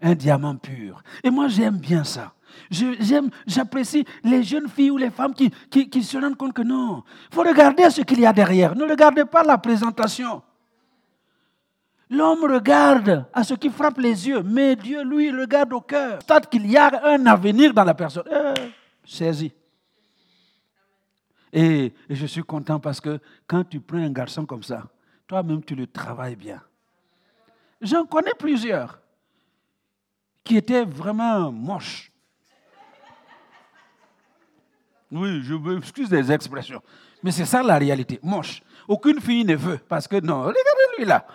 Un 0.00 0.14
diamant 0.14 0.56
pur. 0.56 1.02
Et 1.22 1.28
moi, 1.28 1.48
j'aime 1.48 1.76
bien 1.76 2.04
ça. 2.04 2.32
J'aime, 2.70 3.30
j'apprécie 3.46 4.04
les 4.24 4.42
jeunes 4.42 4.68
filles 4.68 4.90
ou 4.90 4.96
les 4.96 5.10
femmes 5.10 5.34
qui, 5.34 5.50
qui, 5.70 5.88
qui 5.88 6.02
se 6.02 6.18
rendent 6.18 6.36
compte 6.36 6.52
que 6.52 6.62
non. 6.62 7.02
Il 7.30 7.34
faut 7.34 7.42
regarder 7.42 7.88
ce 7.90 8.02
qu'il 8.02 8.20
y 8.20 8.26
a 8.26 8.32
derrière. 8.32 8.74
Ne 8.74 8.84
regardez 8.84 9.24
pas 9.24 9.42
la 9.42 9.58
présentation. 9.58 10.42
L'homme 12.12 12.44
regarde 12.44 13.26
à 13.32 13.42
ce 13.42 13.54
qui 13.54 13.70
frappe 13.70 13.96
les 13.96 14.28
yeux, 14.28 14.42
mais 14.42 14.76
Dieu, 14.76 15.02
lui, 15.02 15.30
regarde 15.30 15.72
au 15.72 15.80
cœur. 15.80 16.18
Peut-être 16.18 16.50
qu'il 16.50 16.70
y 16.70 16.76
a 16.76 17.06
un 17.06 17.24
avenir 17.24 17.72
dans 17.72 17.84
la 17.84 17.94
personne. 17.94 18.24
Et, 21.50 21.94
et 22.08 22.14
je 22.14 22.26
suis 22.26 22.42
content 22.42 22.78
parce 22.78 23.00
que 23.00 23.18
quand 23.46 23.64
tu 23.64 23.80
prends 23.80 23.96
un 23.96 24.10
garçon 24.10 24.44
comme 24.44 24.62
ça, 24.62 24.84
toi-même, 25.26 25.64
tu 25.64 25.74
le 25.74 25.86
travailles 25.86 26.36
bien. 26.36 26.60
J'en 27.80 28.04
connais 28.04 28.34
plusieurs 28.38 29.00
qui 30.44 30.58
étaient 30.58 30.84
vraiment 30.84 31.50
moches. 31.50 32.11
Oui, 35.12 35.42
je 35.42 35.54
m'excuse 35.54 36.08
des 36.08 36.32
expressions, 36.32 36.82
mais 37.22 37.30
c'est 37.30 37.44
ça 37.44 37.62
la 37.62 37.76
réalité, 37.76 38.18
moche. 38.22 38.62
Aucune 38.88 39.20
fille 39.20 39.44
ne 39.44 39.54
veut, 39.54 39.78
parce 39.86 40.08
que 40.08 40.18
non, 40.18 40.40
regardez 40.40 40.96
lui 40.98 41.04
là. 41.04 41.26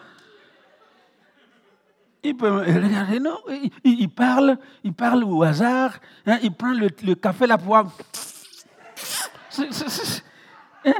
Il 2.23 2.35
peut, 2.35 2.49
regardez, 2.49 3.19
non, 3.19 3.37
il, 3.83 4.09
parle, 4.09 4.57
il 4.83 4.93
parle 4.93 5.23
au 5.23 5.43
hasard, 5.43 5.99
hein, 6.25 6.39
il 6.41 6.51
prend 6.51 6.73
le, 6.73 6.89
café, 7.13 7.45
la 7.45 7.59
poire. 7.59 7.85
Hein? 10.85 10.93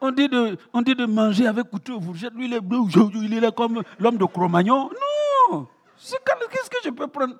On 0.00 0.10
dit, 0.10 0.28
de, 0.28 0.56
on 0.72 0.82
dit 0.82 0.94
de 0.94 1.06
manger 1.06 1.46
avec 1.46 1.70
couteau 1.70 2.00
fourchette. 2.00 2.34
Lui, 2.34 2.46
il 2.46 2.54
est, 2.54 2.60
il 3.14 3.34
est 3.34 3.40
là 3.40 3.50
comme 3.50 3.82
l'homme 3.98 4.18
de 4.18 4.24
Cro-Magnon. 4.24 4.90
Non 5.50 5.66
Qu'est-ce 5.96 6.68
que 6.68 6.76
je 6.84 6.90
peux 6.90 7.06
prendre? 7.06 7.36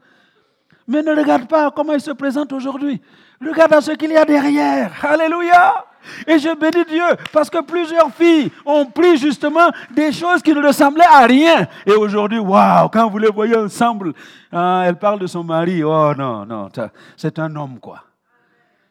Mais 0.86 1.02
ne 1.02 1.14
regarde 1.14 1.46
pas 1.48 1.70
comment 1.70 1.94
il 1.94 2.00
se 2.00 2.10
présente 2.12 2.52
aujourd'hui. 2.52 3.00
Regarde 3.40 3.72
à 3.72 3.80
ce 3.80 3.92
qu'il 3.92 4.10
y 4.10 4.16
a 4.16 4.24
derrière. 4.24 4.92
Alléluia 5.04 5.86
et 6.26 6.38
je 6.38 6.54
bénis 6.54 6.84
Dieu 6.84 7.02
parce 7.32 7.48
que 7.48 7.62
plusieurs 7.62 8.10
filles 8.12 8.50
ont 8.66 8.84
pris 8.86 9.16
justement 9.16 9.70
des 9.90 10.12
choses 10.12 10.42
qui 10.42 10.52
ne 10.52 10.64
ressemblaient 10.64 11.04
à 11.10 11.24
rien. 11.26 11.66
Et 11.86 11.92
aujourd'hui, 11.92 12.38
waouh, 12.38 12.88
quand 12.90 13.08
vous 13.08 13.18
les 13.18 13.30
voyez 13.30 13.56
ensemble, 13.56 14.12
hein, 14.52 14.82
elle 14.84 14.96
parle 14.96 15.18
de 15.20 15.26
son 15.26 15.42
mari. 15.42 15.82
Oh 15.82 16.12
non, 16.16 16.44
non, 16.44 16.68
c'est 17.16 17.38
un 17.38 17.54
homme 17.56 17.78
quoi. 17.80 18.04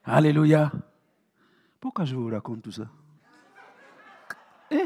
Alléluia. 0.06 0.72
Pourquoi 1.80 2.06
je 2.06 2.16
vous 2.16 2.30
raconte 2.30 2.62
tout 2.64 2.72
ça? 2.72 2.84
Eh, 4.72 4.86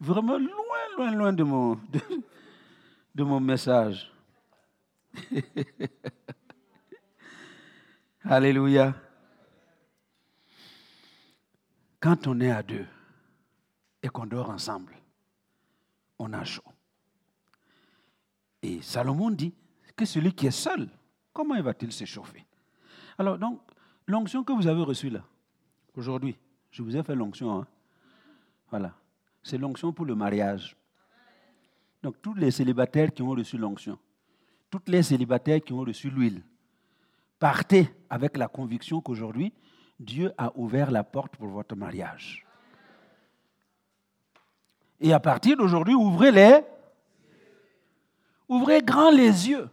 Vraiment 0.00 0.38
loin, 0.38 0.48
loin, 0.96 1.10
loin 1.12 1.32
de 1.32 1.42
mon, 1.42 1.78
de 3.14 3.22
mon 3.24 3.38
message. 3.38 4.10
Alléluia. 8.24 8.94
Quand 11.98 12.26
on 12.26 12.40
est 12.40 12.50
à 12.50 12.62
deux 12.62 12.86
et 14.02 14.08
qu'on 14.08 14.26
dort 14.26 14.50
ensemble, 14.50 14.96
on 16.18 16.32
a 16.32 16.44
chaud. 16.44 16.62
Et 18.62 18.80
Salomon 18.82 19.30
dit 19.30 19.54
que 19.96 20.04
celui 20.04 20.32
qui 20.32 20.46
est 20.46 20.50
seul, 20.50 20.88
comment 21.32 21.60
va-t-il 21.60 21.92
se 21.92 22.04
chauffer? 22.04 22.44
Alors, 23.18 23.38
donc, 23.38 23.60
l'onction 24.06 24.44
que 24.44 24.52
vous 24.52 24.66
avez 24.66 24.82
reçue 24.82 25.10
là, 25.10 25.24
aujourd'hui, 25.94 26.36
je 26.70 26.82
vous 26.82 26.96
ai 26.96 27.02
fait 27.02 27.14
l'onction. 27.14 27.58
Hein? 27.58 27.66
Voilà. 28.70 28.94
C'est 29.42 29.58
l'onction 29.58 29.92
pour 29.92 30.04
le 30.04 30.14
mariage. 30.14 30.76
Donc, 32.02 32.20
tous 32.22 32.34
les 32.34 32.50
célibataires 32.50 33.12
qui 33.12 33.22
ont 33.22 33.30
reçu 33.30 33.58
l'onction, 33.58 33.98
toutes 34.70 34.88
les 34.88 35.02
célibataires 35.02 35.60
qui 35.60 35.72
ont 35.72 35.80
reçu 35.80 36.10
l'huile, 36.10 36.42
partez 37.38 37.92
avec 38.08 38.36
la 38.36 38.48
conviction 38.48 39.00
qu'aujourd'hui, 39.00 39.52
Dieu 39.98 40.32
a 40.38 40.52
ouvert 40.54 40.90
la 40.90 41.04
porte 41.04 41.36
pour 41.36 41.48
votre 41.48 41.74
mariage. 41.74 42.46
Et 45.00 45.12
à 45.12 45.20
partir 45.20 45.56
d'aujourd'hui, 45.56 45.94
ouvrez 45.94 46.30
les. 46.30 46.60
Ouvrez 48.48 48.82
grand 48.82 49.10
les 49.10 49.48
yeux. 49.48 49.68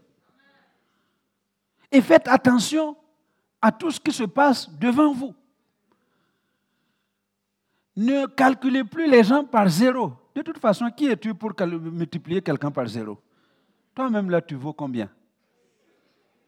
Et 1.91 2.01
faites 2.01 2.27
attention 2.27 2.95
à 3.61 3.71
tout 3.71 3.91
ce 3.91 3.99
qui 3.99 4.11
se 4.11 4.23
passe 4.23 4.69
devant 4.69 5.13
vous. 5.13 5.33
Ne 7.95 8.27
calculez 8.27 8.83
plus 8.83 9.09
les 9.09 9.23
gens 9.23 9.43
par 9.43 9.67
zéro. 9.69 10.13
De 10.35 10.41
toute 10.41 10.59
façon, 10.59 10.89
qui 10.91 11.07
es-tu 11.07 11.33
pour 11.33 11.53
multiplier 11.65 12.41
quelqu'un 12.41 12.69
par 12.69 12.87
zéro? 12.87 13.17
Toi-même, 13.97 14.29
là, 14.29 14.43
tu 14.43 14.53
vaux 14.53 14.73
combien? 14.73 15.09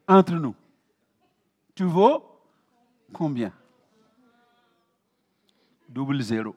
Entre 0.06 0.34
nous. 0.34 0.54
Tu 1.74 1.82
vaux 1.82 2.22
combien? 3.12 3.52
Double 5.88 6.22
zéro. 6.22 6.54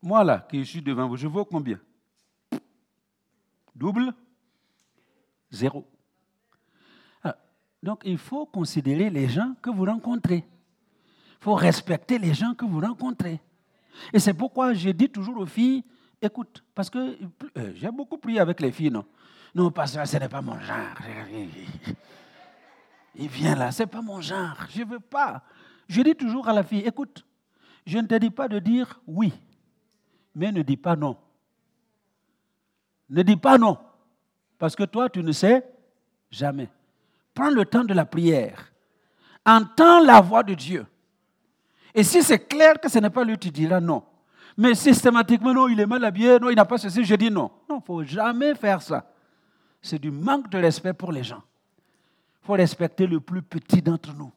Moi 0.00 0.24
là, 0.24 0.46
qui 0.48 0.64
suis 0.64 0.80
devant 0.80 1.06
vous, 1.06 1.18
je 1.18 1.26
vaux 1.28 1.44
combien? 1.44 1.78
Double 3.74 4.14
zéro. 5.50 5.86
Ah, 7.22 7.36
donc 7.82 8.00
il 8.06 8.16
faut 8.16 8.46
considérer 8.46 9.10
les 9.10 9.28
gens 9.28 9.54
que 9.60 9.68
vous 9.68 9.84
rencontrez. 9.84 10.46
Il 10.46 11.44
faut 11.44 11.54
respecter 11.54 12.18
les 12.18 12.32
gens 12.32 12.54
que 12.54 12.64
vous 12.64 12.80
rencontrez. 12.80 13.38
Et 14.14 14.18
c'est 14.18 14.32
pourquoi 14.32 14.72
je 14.72 14.88
dis 14.88 15.10
toujours 15.10 15.36
aux 15.36 15.44
filles, 15.44 15.84
écoute, 16.20 16.64
parce 16.74 16.90
que 16.90 17.16
euh, 17.58 17.72
j'ai 17.74 17.90
beaucoup 17.90 18.18
prié 18.18 18.40
avec 18.40 18.60
les 18.60 18.72
filles, 18.72 18.90
non? 18.90 19.04
Non, 19.54 19.70
parce 19.70 19.96
que 19.96 20.04
ce 20.04 20.16
n'est 20.18 20.28
pas 20.28 20.42
mon 20.42 20.58
genre. 20.60 20.96
Il 23.14 23.28
vient 23.28 23.54
là, 23.54 23.72
ce 23.72 23.82
n'est 23.82 23.86
pas 23.86 24.02
mon 24.02 24.20
genre, 24.20 24.56
je 24.68 24.82
ne 24.82 24.86
veux 24.86 25.00
pas. 25.00 25.42
Je 25.88 26.02
dis 26.02 26.14
toujours 26.14 26.48
à 26.48 26.52
la 26.52 26.62
fille, 26.62 26.80
écoute, 26.80 27.24
je 27.86 27.98
ne 27.98 28.06
te 28.06 28.14
dis 28.16 28.30
pas 28.30 28.48
de 28.48 28.58
dire 28.58 29.00
oui, 29.06 29.32
mais 30.34 30.52
ne 30.52 30.62
dis 30.62 30.76
pas 30.76 30.96
non. 30.96 31.16
Ne 33.08 33.22
dis 33.22 33.36
pas 33.36 33.56
non, 33.56 33.78
parce 34.58 34.74
que 34.74 34.82
toi, 34.84 35.08
tu 35.08 35.22
ne 35.22 35.32
sais 35.32 35.64
jamais. 36.30 36.68
Prends 37.32 37.50
le 37.50 37.64
temps 37.64 37.84
de 37.84 37.94
la 37.94 38.04
prière. 38.04 38.72
Entends 39.44 40.00
la 40.00 40.20
voix 40.20 40.42
de 40.42 40.54
Dieu. 40.54 40.86
Et 41.94 42.02
si 42.02 42.22
c'est 42.22 42.48
clair 42.48 42.80
que 42.80 42.88
ce 42.88 42.98
n'est 42.98 43.10
pas 43.10 43.24
lui, 43.24 43.38
tu 43.38 43.50
diras 43.50 43.80
non. 43.80 44.02
Mais 44.56 44.74
systématiquement, 44.74 45.52
non, 45.52 45.68
il 45.68 45.78
est 45.78 45.86
mal 45.86 46.04
habillé, 46.04 46.38
non, 46.38 46.48
il 46.48 46.56
n'a 46.56 46.64
pas 46.64 46.78
ceci, 46.78 47.04
je 47.04 47.14
dis 47.14 47.30
non. 47.30 47.50
Non, 47.68 47.76
il 47.76 47.80
ne 47.80 47.84
faut 47.84 48.04
jamais 48.04 48.54
faire 48.54 48.80
ça. 48.80 49.10
C'est 49.82 49.98
du 49.98 50.10
manque 50.10 50.48
de 50.50 50.58
respect 50.58 50.94
pour 50.94 51.12
les 51.12 51.22
gens. 51.22 51.42
Il 52.42 52.46
faut 52.46 52.54
respecter 52.54 53.06
le 53.06 53.20
plus 53.20 53.42
petit 53.42 53.82
d'entre 53.82 54.14
nous. 54.14 54.32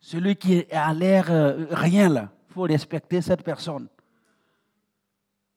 Celui 0.00 0.36
qui 0.36 0.64
a 0.70 0.92
l'air 0.94 1.30
euh, 1.30 1.66
rien 1.70 2.08
là, 2.08 2.30
il 2.48 2.52
faut 2.52 2.62
respecter 2.62 3.20
cette 3.20 3.42
personne. 3.42 3.88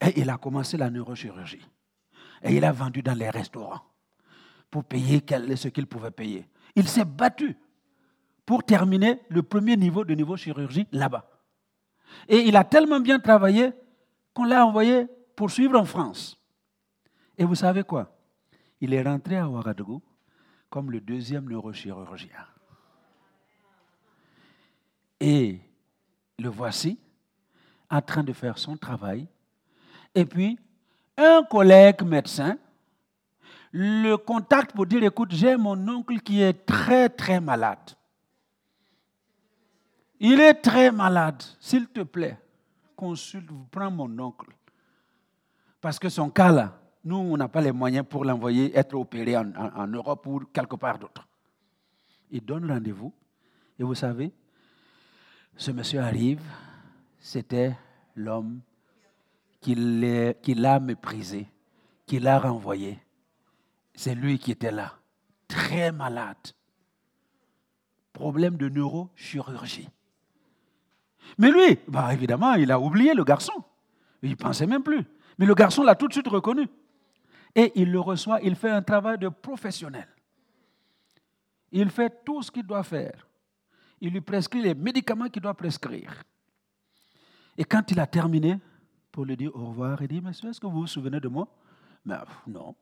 Et 0.00 0.20
il 0.20 0.30
a 0.30 0.36
commencé 0.36 0.76
la 0.76 0.90
neurochirurgie. 0.90 1.66
Et 2.42 2.56
il 2.56 2.64
a 2.64 2.72
vendu 2.72 3.02
dans 3.02 3.14
les 3.14 3.30
restaurants 3.30 3.82
pour 4.70 4.84
payer 4.84 5.22
ce 5.56 5.68
qu'il 5.68 5.86
pouvait 5.86 6.10
payer. 6.10 6.48
Il 6.74 6.88
s'est 6.88 7.04
battu 7.04 7.56
pour 8.44 8.62
terminer 8.62 9.20
le 9.28 9.42
premier 9.42 9.76
niveau 9.76 10.04
de 10.04 10.14
niveau 10.14 10.36
chirurgie 10.36 10.86
là-bas. 10.92 11.28
Et 12.28 12.40
il 12.40 12.56
a 12.56 12.64
tellement 12.64 13.00
bien 13.00 13.18
travaillé 13.18 13.72
qu'on 14.32 14.44
l'a 14.44 14.64
envoyé 14.64 15.06
poursuivre 15.34 15.78
en 15.78 15.84
France. 15.84 16.38
Et 17.38 17.44
vous 17.44 17.54
savez 17.54 17.82
quoi? 17.82 18.10
Il 18.80 18.94
est 18.94 19.02
rentré 19.02 19.36
à 19.36 19.48
Ouagadougou 19.48 20.02
comme 20.68 20.90
le 20.90 21.00
deuxième 21.00 21.48
neurochirurgien. 21.48 22.46
Et 25.20 25.60
le 26.38 26.48
voici 26.48 26.98
en 27.88 28.02
train 28.02 28.22
de 28.22 28.32
faire 28.32 28.58
son 28.58 28.76
travail. 28.76 29.26
Et 30.14 30.24
puis, 30.24 30.58
un 31.16 31.42
collègue 31.44 32.02
médecin 32.02 32.58
le 33.72 34.16
contacte 34.16 34.74
pour 34.74 34.86
dire, 34.86 35.02
écoute, 35.04 35.32
j'ai 35.32 35.56
mon 35.56 35.76
oncle 35.88 36.20
qui 36.20 36.40
est 36.40 36.64
très, 36.64 37.10
très 37.10 37.40
malade. 37.40 37.90
Il 40.18 40.40
est 40.40 40.54
très 40.54 40.90
malade. 40.90 41.42
S'il 41.60 41.86
te 41.88 42.00
plaît, 42.00 42.38
consulte, 42.96 43.50
prends 43.70 43.90
mon 43.90 44.18
oncle. 44.18 44.50
Parce 45.80 45.98
que 45.98 46.08
son 46.08 46.30
cas 46.30 46.50
là, 46.50 46.78
nous, 47.06 47.18
on 47.18 47.36
n'a 47.36 47.46
pas 47.46 47.60
les 47.60 47.70
moyens 47.70 48.04
pour 48.04 48.24
l'envoyer 48.24 48.76
être 48.76 48.94
opéré 48.94 49.36
en, 49.36 49.86
Europe 49.86 50.26
ou 50.26 50.40
quelque 50.52 50.74
part 50.74 50.98
d'autre. 50.98 51.24
Il 52.32 52.44
donne 52.44 52.68
rendez-vous. 52.68 53.14
Et 53.78 53.84
vous 53.84 53.94
savez, 53.94 54.32
ce 55.56 55.70
monsieur 55.70 56.00
arrive, 56.00 56.42
c'était 57.20 57.76
l'homme 58.16 58.60
qui 59.60 59.76
l'a 59.76 60.80
méprisé, 60.80 61.46
qui 62.06 62.18
l'a 62.18 62.40
renvoyé. 62.40 62.98
C'est 63.94 64.16
lui 64.16 64.40
qui 64.40 64.50
était 64.50 64.72
là, 64.72 64.94
très 65.46 65.92
malade. 65.92 66.36
Problème 68.12 68.56
de 68.56 68.68
neurochirurgie. 68.68 69.88
Mais 71.38 71.52
lui, 71.52 71.78
bah 71.86 72.12
évidemment, 72.12 72.54
il 72.54 72.72
a 72.72 72.80
oublié 72.80 73.14
le 73.14 73.22
garçon. 73.22 73.62
Il 74.22 74.30
ne 74.30 74.34
pensait 74.34 74.66
même 74.66 74.82
plus. 74.82 75.04
Mais 75.38 75.46
le 75.46 75.54
garçon 75.54 75.84
l'a 75.84 75.94
tout 75.94 76.08
de 76.08 76.12
suite 76.12 76.26
reconnu. 76.26 76.68
Et 77.56 77.72
il 77.74 77.90
le 77.90 77.98
reçoit, 77.98 78.38
il 78.42 78.54
fait 78.54 78.70
un 78.70 78.82
travail 78.82 79.16
de 79.16 79.30
professionnel. 79.30 80.06
Il 81.72 81.88
fait 81.88 82.22
tout 82.22 82.42
ce 82.42 82.50
qu'il 82.50 82.66
doit 82.66 82.82
faire. 82.82 83.26
Il 83.98 84.12
lui 84.12 84.20
prescrit 84.20 84.60
les 84.60 84.74
médicaments 84.74 85.30
qu'il 85.30 85.40
doit 85.40 85.54
prescrire. 85.54 86.22
Et 87.56 87.64
quand 87.64 87.90
il 87.90 87.98
a 87.98 88.06
terminé, 88.06 88.58
pour 89.10 89.24
lui 89.24 89.38
dire 89.38 89.56
au 89.56 89.68
revoir, 89.68 90.02
il 90.02 90.08
dit, 90.08 90.20
monsieur, 90.20 90.50
est-ce 90.50 90.60
que 90.60 90.66
vous 90.66 90.80
vous 90.80 90.86
souvenez 90.86 91.18
de 91.18 91.28
moi? 91.28 91.48
Non. 92.04 92.76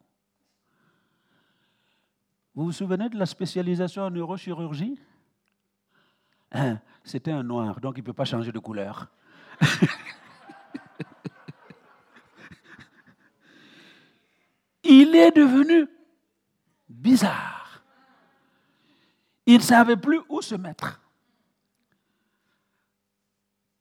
Vous 2.53 2.65
vous 2.65 2.73
souvenez 2.73 3.09
de 3.09 3.17
la 3.17 3.27
spécialisation 3.27 4.03
en 4.03 4.11
neurochirurgie? 4.11 4.99
Hein, 6.51 6.81
C'était 7.05 7.31
un 7.31 7.45
noir, 7.45 7.81
donc 7.81 7.97
il 7.97 8.01
ne 8.01 8.07
peut 8.07 8.13
pas 8.13 8.25
changer 8.25 8.51
de 8.51 8.59
couleur. 8.59 9.09
il 14.85 15.15
est 15.17 15.33
devenu 15.33 15.89
bizarre. 16.89 17.83
Il 19.47 19.57
ne 19.57 19.63
savait 19.63 19.97
plus 19.97 20.21
où 20.29 20.41
se 20.41 20.55
mettre. 20.55 21.01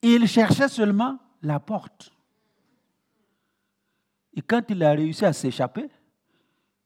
Il 0.02 0.28
cherchait 0.28 0.68
seulement 0.68 1.20
la 1.42 1.60
porte. 1.60 2.12
Et 4.36 4.42
quand 4.42 4.64
il 4.70 4.84
a 4.84 4.92
réussi 4.92 5.26
à 5.26 5.34
s'échapper, 5.34 5.90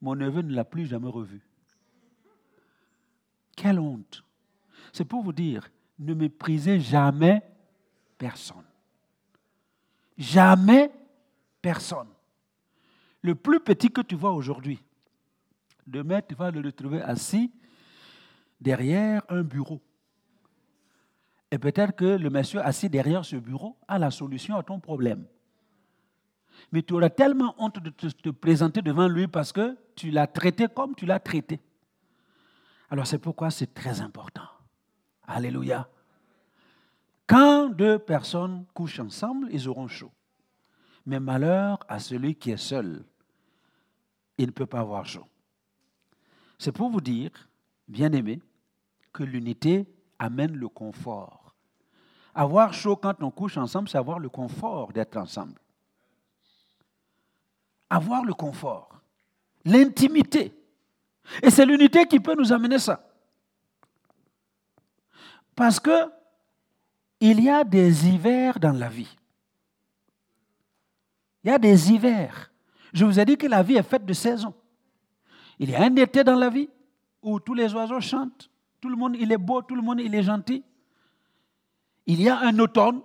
mon 0.01 0.15
neveu 0.15 0.41
ne 0.41 0.53
l'a 0.53 0.65
plus 0.65 0.85
jamais 0.85 1.09
revu. 1.09 1.41
Quelle 3.55 3.79
honte. 3.79 4.23
C'est 4.93 5.05
pour 5.05 5.23
vous 5.23 5.33
dire, 5.33 5.67
ne 5.97 6.13
méprisez 6.13 6.79
jamais 6.79 7.41
personne. 8.17 8.65
Jamais 10.17 10.91
personne. 11.61 12.09
Le 13.27 13.35
plus 13.35 13.59
petit 13.59 13.91
que 13.91 13.99
tu 13.99 14.15
vois 14.15 14.31
aujourd'hui, 14.31 14.81
demain 15.85 16.21
tu 16.21 16.33
vas 16.33 16.49
le 16.49 16.61
retrouver 16.61 17.01
assis 17.01 17.51
derrière 18.61 19.21
un 19.27 19.43
bureau. 19.43 19.81
Et 21.51 21.57
peut-être 21.57 21.93
que 21.93 22.05
le 22.05 22.29
monsieur 22.29 22.61
assis 22.61 22.89
derrière 22.89 23.25
ce 23.25 23.35
bureau 23.35 23.75
a 23.85 23.99
la 23.99 24.11
solution 24.11 24.55
à 24.55 24.63
ton 24.63 24.79
problème. 24.79 25.25
Mais 26.71 26.81
tu 26.83 26.93
auras 26.93 27.09
tellement 27.09 27.53
honte 27.57 27.79
de 27.79 27.89
te, 27.89 28.29
présenter 28.29 28.81
devant 28.81 29.09
lui 29.09 29.27
parce 29.27 29.51
que 29.51 29.77
tu 29.93 30.09
l'as 30.09 30.27
traité 30.27 30.67
comme 30.73 30.95
tu 30.95 31.05
l'as 31.05 31.19
traité. 31.19 31.59
Alors 32.89 33.07
c'est 33.07 33.19
pourquoi 33.19 33.51
c'est 33.51 33.73
très 33.73 33.99
important. 33.99 34.47
Alléluia. 35.23 35.89
Quand 37.27 37.67
deux 37.67 37.99
personnes 37.99 38.65
couchent 38.73 39.01
ensemble, 39.01 39.49
ils 39.51 39.67
auront 39.67 39.89
chaud. 39.89 40.13
Mais 41.05 41.19
malheur 41.19 41.79
à 41.89 41.99
celui 41.99 42.33
qui 42.33 42.51
est 42.51 42.55
seul. 42.55 43.03
Il 44.37 44.47
ne 44.47 44.51
peut 44.51 44.65
pas 44.65 44.81
avoir 44.81 45.05
chaud. 45.05 45.25
C'est 46.57 46.71
pour 46.71 46.89
vous 46.89 47.01
dire, 47.01 47.31
bien 47.87 48.11
aimé, 48.13 48.41
que 49.13 49.23
l'unité 49.23 49.87
amène 50.19 50.55
le 50.55 50.69
confort. 50.69 51.55
Avoir 52.33 52.73
chaud 52.73 52.95
quand 52.95 53.21
on 53.23 53.31
couche 53.31 53.57
ensemble, 53.57 53.89
c'est 53.89 53.97
avoir 53.97 54.19
le 54.19 54.29
confort 54.29 54.91
d'être 54.93 55.17
ensemble. 55.17 55.59
Avoir 57.89 58.23
le 58.23 58.33
confort, 58.33 59.01
l'intimité. 59.65 60.53
Et 61.41 61.49
c'est 61.49 61.65
l'unité 61.65 62.05
qui 62.05 62.19
peut 62.19 62.35
nous 62.35 62.51
amener 62.51 62.79
ça. 62.79 63.03
Parce 65.55 65.79
que 65.79 66.11
il 67.19 67.43
y 67.43 67.49
a 67.49 67.63
des 67.63 68.07
hivers 68.07 68.59
dans 68.59 68.73
la 68.73 68.89
vie. 68.89 69.17
Il 71.43 71.49
y 71.49 71.53
a 71.53 71.57
des 71.57 71.91
hivers. 71.91 72.46
Je 72.93 73.05
vous 73.05 73.19
ai 73.19 73.25
dit 73.25 73.37
que 73.37 73.47
la 73.47 73.63
vie 73.63 73.75
est 73.75 73.83
faite 73.83 74.05
de 74.05 74.13
saisons. 74.13 74.53
Il 75.59 75.69
y 75.69 75.75
a 75.75 75.83
un 75.83 75.95
été 75.95 76.23
dans 76.23 76.35
la 76.35 76.49
vie 76.49 76.69
où 77.21 77.39
tous 77.39 77.53
les 77.53 77.73
oiseaux 77.73 77.99
chantent, 77.99 78.49
tout 78.79 78.89
le 78.89 78.95
monde 78.95 79.15
il 79.19 79.31
est 79.31 79.37
beau, 79.37 79.61
tout 79.61 79.75
le 79.75 79.81
monde 79.81 79.99
il 79.99 80.13
est 80.13 80.23
gentil. 80.23 80.63
Il 82.05 82.21
y 82.21 82.29
a 82.29 82.39
un 82.39 82.57
automne 82.59 83.01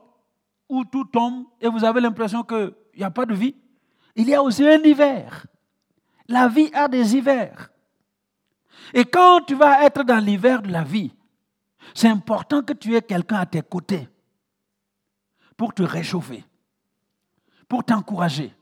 où 0.69 0.85
tout 0.85 1.05
tombe 1.05 1.47
et 1.61 1.69
vous 1.69 1.85
avez 1.85 2.01
l'impression 2.01 2.43
qu'il 2.43 2.73
n'y 2.97 3.05
a 3.05 3.11
pas 3.11 3.27
de 3.27 3.35
vie. 3.35 3.55
Il 4.15 4.29
y 4.29 4.35
a 4.35 4.43
aussi 4.43 4.67
un 4.67 4.83
hiver. 4.83 5.47
La 6.29 6.49
vie 6.49 6.71
a 6.73 6.89
des 6.89 7.17
hivers. 7.17 7.71
Et 8.95 9.05
quand 9.05 9.41
tu 9.47 9.55
vas 9.55 9.85
être 9.85 10.05
dans 10.05 10.19
l'hiver 10.19 10.63
de 10.63 10.71
la 10.71 10.85
vie, 10.85 11.13
c'est 11.95 12.09
important 12.09 12.63
que 12.63 12.73
tu 12.73 12.95
aies 12.95 13.03
quelqu'un 13.03 13.39
à 13.39 13.47
tes 13.47 13.63
côtés 13.63 14.09
pour 15.57 15.75
te 15.75 15.83
réchauffer, 15.83 16.45
pour 17.69 17.85
t'encourager. 17.85 18.55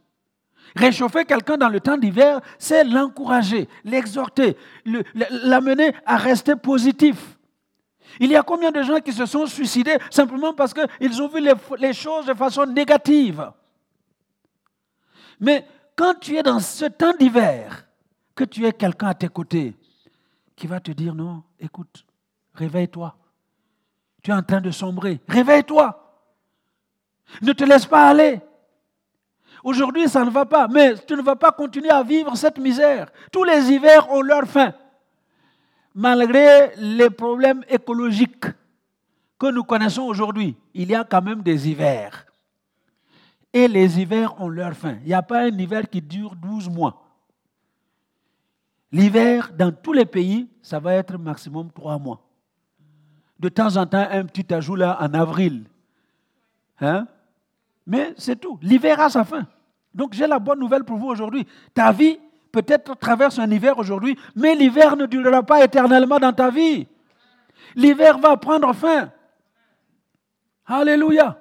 Réchauffer 0.76 1.24
quelqu'un 1.24 1.56
dans 1.56 1.68
le 1.68 1.80
temps 1.80 1.96
d'hiver, 1.96 2.40
c'est 2.58 2.84
l'encourager, 2.84 3.68
l'exhorter, 3.84 4.56
l'amener 4.84 5.94
à 6.06 6.16
rester 6.16 6.56
positif. 6.56 7.38
Il 8.18 8.30
y 8.30 8.36
a 8.36 8.42
combien 8.42 8.70
de 8.70 8.82
gens 8.82 9.00
qui 9.00 9.12
se 9.12 9.26
sont 9.26 9.46
suicidés 9.46 9.96
simplement 10.10 10.52
parce 10.52 10.74
qu'ils 10.74 11.22
ont 11.22 11.28
vu 11.28 11.40
les, 11.78 11.92
choses 11.92 12.26
de 12.26 12.34
façon 12.34 12.66
négative? 12.66 13.52
Mais 15.38 15.66
quand 15.96 16.14
tu 16.20 16.36
es 16.36 16.42
dans 16.42 16.60
ce 16.60 16.86
temps 16.86 17.14
d'hiver, 17.18 17.86
que 18.34 18.44
tu 18.44 18.66
aies 18.66 18.72
quelqu'un 18.72 19.08
à 19.08 19.14
tes 19.14 19.28
côtés 19.28 19.74
qui 20.56 20.66
va 20.66 20.80
te 20.80 20.90
dire 20.90 21.14
non, 21.14 21.42
écoute, 21.58 22.04
réveille-toi. 22.54 23.16
Tu 24.22 24.30
es 24.30 24.34
en 24.34 24.42
train 24.42 24.60
de 24.60 24.70
sombrer. 24.70 25.20
Réveille-toi. 25.28 25.96
Ne 27.42 27.52
te 27.52 27.64
laisse 27.64 27.86
pas 27.86 28.08
aller. 28.08 28.40
Aujourd'hui, 29.62 30.08
ça 30.08 30.24
ne 30.24 30.30
va 30.30 30.46
pas, 30.46 30.68
mais 30.68 30.94
tu 31.06 31.14
ne 31.14 31.22
vas 31.22 31.36
pas 31.36 31.52
continuer 31.52 31.90
à 31.90 32.02
vivre 32.02 32.36
cette 32.36 32.58
misère. 32.58 33.10
Tous 33.30 33.44
les 33.44 33.70
hivers 33.70 34.10
ont 34.10 34.22
leur 34.22 34.44
fin. 34.44 34.72
Malgré 35.94 36.72
les 36.76 37.10
problèmes 37.10 37.64
écologiques 37.68 38.46
que 39.38 39.50
nous 39.50 39.64
connaissons 39.64 40.02
aujourd'hui, 40.02 40.56
il 40.74 40.90
y 40.90 40.94
a 40.94 41.04
quand 41.04 41.22
même 41.22 41.42
des 41.42 41.68
hivers. 41.68 42.26
Et 43.52 43.66
les 43.66 44.00
hivers 44.00 44.40
ont 44.40 44.48
leur 44.48 44.74
fin. 44.74 44.96
Il 45.02 45.08
n'y 45.08 45.14
a 45.14 45.22
pas 45.22 45.42
un 45.42 45.58
hiver 45.58 45.88
qui 45.88 46.00
dure 46.00 46.36
12 46.36 46.68
mois. 46.68 47.02
L'hiver, 48.92 49.52
dans 49.56 49.72
tous 49.72 49.92
les 49.92 50.04
pays, 50.04 50.48
ça 50.62 50.78
va 50.78 50.94
être 50.94 51.16
maximum 51.16 51.70
3 51.72 51.98
mois. 51.98 52.20
De 53.38 53.48
temps 53.48 53.76
en 53.76 53.86
temps, 53.86 54.06
un 54.10 54.24
petit 54.24 54.52
ajout 54.52 54.76
là 54.76 54.98
en 55.00 55.14
avril. 55.14 55.64
Hein? 56.80 57.06
Mais 57.90 58.14
c'est 58.16 58.36
tout. 58.36 58.56
L'hiver 58.62 59.00
a 59.00 59.10
sa 59.10 59.24
fin. 59.24 59.48
Donc 59.92 60.12
j'ai 60.12 60.28
la 60.28 60.38
bonne 60.38 60.60
nouvelle 60.60 60.84
pour 60.84 60.96
vous 60.96 61.08
aujourd'hui. 61.08 61.44
Ta 61.74 61.90
vie 61.90 62.20
peut-être 62.52 62.96
traverse 62.96 63.40
un 63.40 63.50
hiver 63.50 63.76
aujourd'hui, 63.78 64.16
mais 64.36 64.54
l'hiver 64.54 64.94
ne 64.96 65.06
durera 65.06 65.42
pas 65.42 65.64
éternellement 65.64 66.20
dans 66.20 66.32
ta 66.32 66.50
vie. 66.50 66.86
L'hiver 67.74 68.18
va 68.18 68.36
prendre 68.36 68.72
fin. 68.74 69.10
Alléluia. 70.66 71.36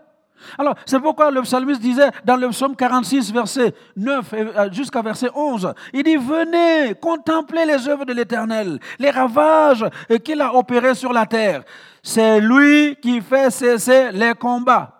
Alors, 0.58 0.74
c'est 0.88 1.00
pourquoi 1.00 1.30
le 1.30 1.44
psalmiste 1.44 1.82
disait 1.82 2.10
dans 2.26 2.38
le 2.38 2.50
psaume 2.50 2.76
46, 2.76 3.32
verset 3.32 3.76
9 3.96 4.34
euh, 4.34 4.72
jusqu'à 4.72 5.04
verset 5.04 5.30
11, 5.36 5.74
il 5.94 6.02
dit, 6.02 6.16
venez, 6.16 6.96
contemplez 6.96 7.66
les 7.66 7.88
œuvres 7.88 8.06
de 8.06 8.14
l'Éternel, 8.14 8.80
les 8.98 9.12
ravages 9.12 9.86
qu'il 10.24 10.42
a 10.42 10.56
opérés 10.56 10.96
sur 10.96 11.14
la 11.14 11.28
terre. 11.28 11.64
C'est 12.02 12.40
lui 12.40 12.96
qui 13.02 13.22
fait 13.22 13.52
cesser 13.52 14.12
les 14.14 14.34
combats 14.34 14.99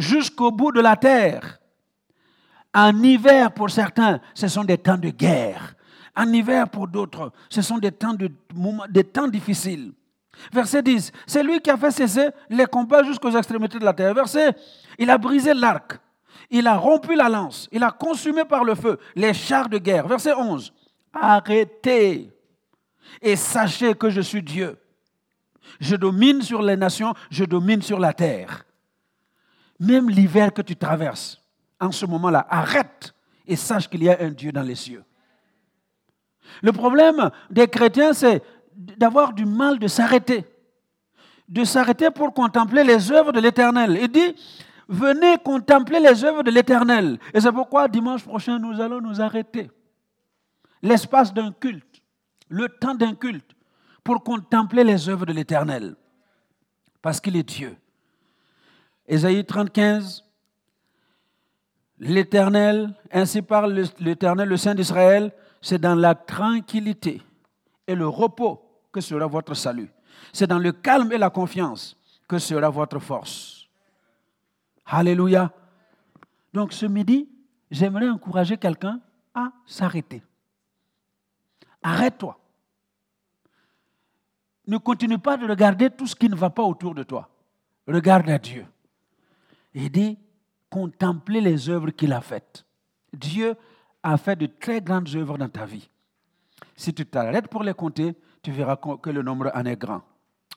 jusqu'au 0.00 0.50
bout 0.50 0.72
de 0.72 0.80
la 0.80 0.96
terre. 0.96 1.60
En 2.74 3.02
hiver, 3.02 3.52
pour 3.52 3.70
certains, 3.70 4.20
ce 4.34 4.48
sont 4.48 4.64
des 4.64 4.78
temps 4.78 4.96
de 4.96 5.10
guerre. 5.10 5.74
En 6.16 6.32
hiver, 6.32 6.68
pour 6.68 6.88
d'autres, 6.88 7.32
ce 7.48 7.62
sont 7.62 7.78
des 7.78 7.92
temps, 7.92 9.28
difficiles. 9.28 9.92
Verset 10.52 10.82
10, 10.82 11.12
c'est 11.26 11.42
lui 11.42 11.60
qui 11.60 11.70
a 11.70 11.76
fait 11.76 11.90
cesser 11.90 12.28
les 12.48 12.66
combats 12.66 13.02
jusqu'aux 13.02 13.36
extrémités 13.36 13.78
de 13.78 13.84
la 13.84 13.92
terre. 13.92 14.14
Verset, 14.14 14.54
il 14.98 15.10
a 15.10 15.18
brisé 15.18 15.52
l'arc, 15.52 15.98
il 16.50 16.66
a 16.66 16.76
rompu 16.76 17.14
la 17.14 17.28
lance, 17.28 17.68
il 17.72 17.82
a 17.82 17.90
consumé 17.90 18.44
par 18.44 18.64
le 18.64 18.74
feu 18.74 18.98
les 19.14 19.34
chars 19.34 19.68
de 19.68 19.78
guerre. 19.78 20.06
Verset 20.06 20.32
11, 20.32 20.72
arrêtez 21.12 22.32
et 23.20 23.36
sachez 23.36 23.94
que 23.94 24.08
je 24.08 24.20
suis 24.20 24.42
Dieu. 24.42 24.78
Je 25.78 25.96
domine 25.96 26.42
sur 26.42 26.62
les 26.62 26.76
nations, 26.76 27.12
je 27.30 27.44
domine 27.44 27.82
sur 27.82 27.98
la 27.98 28.12
terre. 28.12 28.64
Même 29.80 30.10
l'hiver 30.10 30.52
que 30.52 30.62
tu 30.62 30.76
traverses, 30.76 31.42
en 31.80 31.90
ce 31.90 32.04
moment-là, 32.04 32.46
arrête 32.50 33.14
et 33.46 33.56
sache 33.56 33.88
qu'il 33.88 34.04
y 34.04 34.10
a 34.10 34.18
un 34.20 34.30
Dieu 34.30 34.52
dans 34.52 34.62
les 34.62 34.74
cieux. 34.74 35.02
Le 36.62 36.72
problème 36.72 37.30
des 37.48 37.66
chrétiens, 37.66 38.12
c'est 38.12 38.42
d'avoir 38.76 39.32
du 39.32 39.46
mal 39.46 39.78
de 39.78 39.88
s'arrêter. 39.88 40.44
De 41.48 41.64
s'arrêter 41.64 42.10
pour 42.10 42.34
contempler 42.34 42.84
les 42.84 43.10
œuvres 43.10 43.32
de 43.32 43.40
l'Éternel. 43.40 43.98
Il 44.00 44.08
dit, 44.08 44.34
venez 44.86 45.38
contempler 45.38 45.98
les 45.98 46.24
œuvres 46.24 46.42
de 46.42 46.50
l'Éternel. 46.50 47.18
Et 47.32 47.40
c'est 47.40 47.52
pourquoi 47.52 47.88
dimanche 47.88 48.24
prochain, 48.24 48.58
nous 48.58 48.80
allons 48.80 49.00
nous 49.00 49.20
arrêter. 49.20 49.70
L'espace 50.82 51.32
d'un 51.32 51.52
culte, 51.52 52.02
le 52.48 52.68
temps 52.68 52.94
d'un 52.94 53.14
culte, 53.14 53.52
pour 54.04 54.22
contempler 54.22 54.84
les 54.84 55.08
œuvres 55.08 55.26
de 55.26 55.32
l'Éternel. 55.32 55.96
Parce 57.00 57.20
qu'il 57.20 57.36
est 57.36 57.42
Dieu. 57.42 57.76
Ésaïe 59.10 59.44
35, 59.44 60.22
L'Éternel, 61.98 62.94
ainsi 63.10 63.42
parle 63.42 63.84
l'Éternel, 63.98 64.48
le 64.48 64.56
Saint 64.56 64.74
d'Israël, 64.74 65.32
c'est 65.60 65.80
dans 65.80 65.96
la 65.96 66.14
tranquillité 66.14 67.20
et 67.88 67.96
le 67.96 68.06
repos 68.06 68.62
que 68.92 69.00
sera 69.00 69.26
votre 69.26 69.54
salut. 69.54 69.90
C'est 70.32 70.46
dans 70.46 70.60
le 70.60 70.70
calme 70.70 71.10
et 71.12 71.18
la 71.18 71.28
confiance 71.28 71.96
que 72.28 72.38
sera 72.38 72.70
votre 72.70 73.00
force. 73.00 73.68
Alléluia. 74.86 75.52
Donc 76.54 76.72
ce 76.72 76.86
midi, 76.86 77.28
j'aimerais 77.68 78.08
encourager 78.08 78.56
quelqu'un 78.56 79.00
à 79.34 79.50
s'arrêter. 79.66 80.22
Arrête-toi. 81.82 82.38
Ne 84.68 84.78
continue 84.78 85.18
pas 85.18 85.36
de 85.36 85.48
regarder 85.48 85.90
tout 85.90 86.06
ce 86.06 86.14
qui 86.14 86.28
ne 86.28 86.36
va 86.36 86.48
pas 86.48 86.62
autour 86.62 86.94
de 86.94 87.02
toi. 87.02 87.28
Regarde 87.88 88.30
à 88.30 88.38
Dieu. 88.38 88.64
Et 89.74 89.88
dis, 89.88 90.18
contempler 90.68 91.40
les 91.40 91.68
œuvres 91.68 91.90
qu'il 91.90 92.12
a 92.12 92.20
faites. 92.20 92.64
Dieu 93.12 93.54
a 94.02 94.16
fait 94.16 94.36
de 94.36 94.46
très 94.46 94.80
grandes 94.80 95.08
œuvres 95.14 95.38
dans 95.38 95.48
ta 95.48 95.66
vie. 95.66 95.88
Si 96.76 96.94
tu 96.94 97.04
t'arrêtes 97.06 97.48
pour 97.48 97.62
les 97.62 97.74
compter, 97.74 98.14
tu 98.42 98.52
verras 98.52 98.76
que 98.76 99.10
le 99.10 99.22
nombre 99.22 99.50
en 99.54 99.64
est 99.66 99.76
grand. 99.76 100.02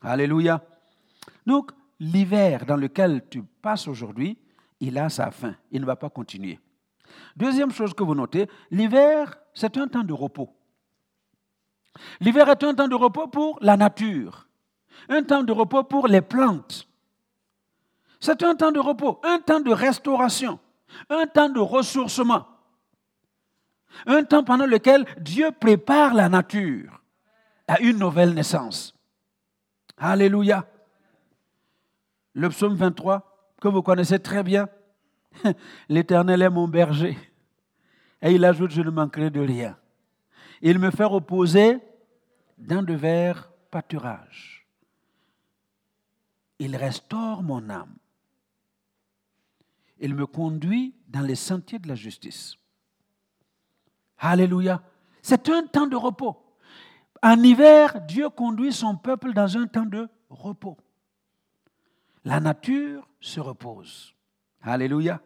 Alléluia. 0.01 0.63
Donc, 1.45 1.71
l'hiver 1.99 2.65
dans 2.65 2.77
lequel 2.77 3.23
tu 3.29 3.43
passes 3.43 3.87
aujourd'hui, 3.87 4.37
il 4.79 4.97
a 4.97 5.09
sa 5.09 5.31
fin. 5.31 5.55
Il 5.71 5.81
ne 5.81 5.85
va 5.85 5.95
pas 5.95 6.09
continuer. 6.09 6.59
Deuxième 7.35 7.71
chose 7.71 7.93
que 7.93 8.03
vous 8.03 8.15
notez, 8.15 8.47
l'hiver, 8.71 9.37
c'est 9.53 9.77
un 9.77 9.87
temps 9.87 10.03
de 10.03 10.13
repos. 10.13 10.49
L'hiver 12.19 12.49
est 12.49 12.63
un 12.63 12.73
temps 12.73 12.87
de 12.87 12.95
repos 12.95 13.27
pour 13.27 13.59
la 13.61 13.77
nature, 13.77 14.47
un 15.09 15.23
temps 15.23 15.43
de 15.43 15.51
repos 15.51 15.83
pour 15.83 16.07
les 16.07 16.21
plantes, 16.21 16.87
c'est 18.23 18.41
un 18.41 18.55
temps 18.55 18.71
de 18.71 18.79
repos, 18.79 19.19
un 19.23 19.39
temps 19.39 19.59
de 19.59 19.73
restauration, 19.73 20.57
un 21.09 21.27
temps 21.27 21.49
de 21.49 21.59
ressourcement. 21.59 22.47
Un 24.05 24.23
temps 24.23 24.45
pendant 24.45 24.65
lequel 24.65 25.05
Dieu 25.19 25.51
prépare 25.51 26.13
la 26.13 26.29
nature 26.29 27.01
à 27.67 27.81
une 27.81 27.97
nouvelle 27.97 28.33
naissance. 28.33 28.95
Alléluia. 29.97 30.65
Le 32.33 32.47
psaume 32.47 32.75
23, 32.75 33.55
que 33.59 33.67
vous 33.67 33.81
connaissez 33.81 34.19
très 34.19 34.41
bien, 34.41 34.69
L'Éternel 35.89 36.43
est 36.43 36.49
mon 36.49 36.69
berger. 36.69 37.17
Et 38.21 38.31
il 38.31 38.45
ajoute, 38.45 38.71
je 38.71 38.81
ne 38.81 38.89
manquerai 38.89 39.31
de 39.31 39.41
rien. 39.41 39.77
Il 40.61 40.79
me 40.79 40.91
fait 40.91 41.03
reposer 41.03 41.79
dans 42.57 42.83
de 42.83 42.93
verts 42.93 43.51
pâturages. 43.69 44.65
Il 46.59 46.77
restaure 46.77 47.43
mon 47.43 47.69
âme. 47.69 47.97
Il 49.99 50.15
me 50.15 50.25
conduit 50.25 50.95
dans 51.07 51.21
les 51.21 51.35
sentiers 51.35 51.79
de 51.79 51.87
la 51.87 51.95
justice. 51.95 52.55
Alléluia. 54.17 54.81
C'est 55.21 55.49
un 55.49 55.65
temps 55.65 55.87
de 55.87 55.95
repos. 55.95 56.37
En 57.21 57.41
hiver, 57.41 58.01
Dieu 58.01 58.29
conduit 58.29 58.73
son 58.73 58.97
peuple 58.97 59.33
dans 59.33 59.57
un 59.57 59.67
temps 59.67 59.85
de 59.85 60.09
repos. 60.29 60.77
La 62.25 62.39
nature 62.39 63.07
se 63.19 63.39
repose. 63.39 64.13
Alléluia. 64.61 65.21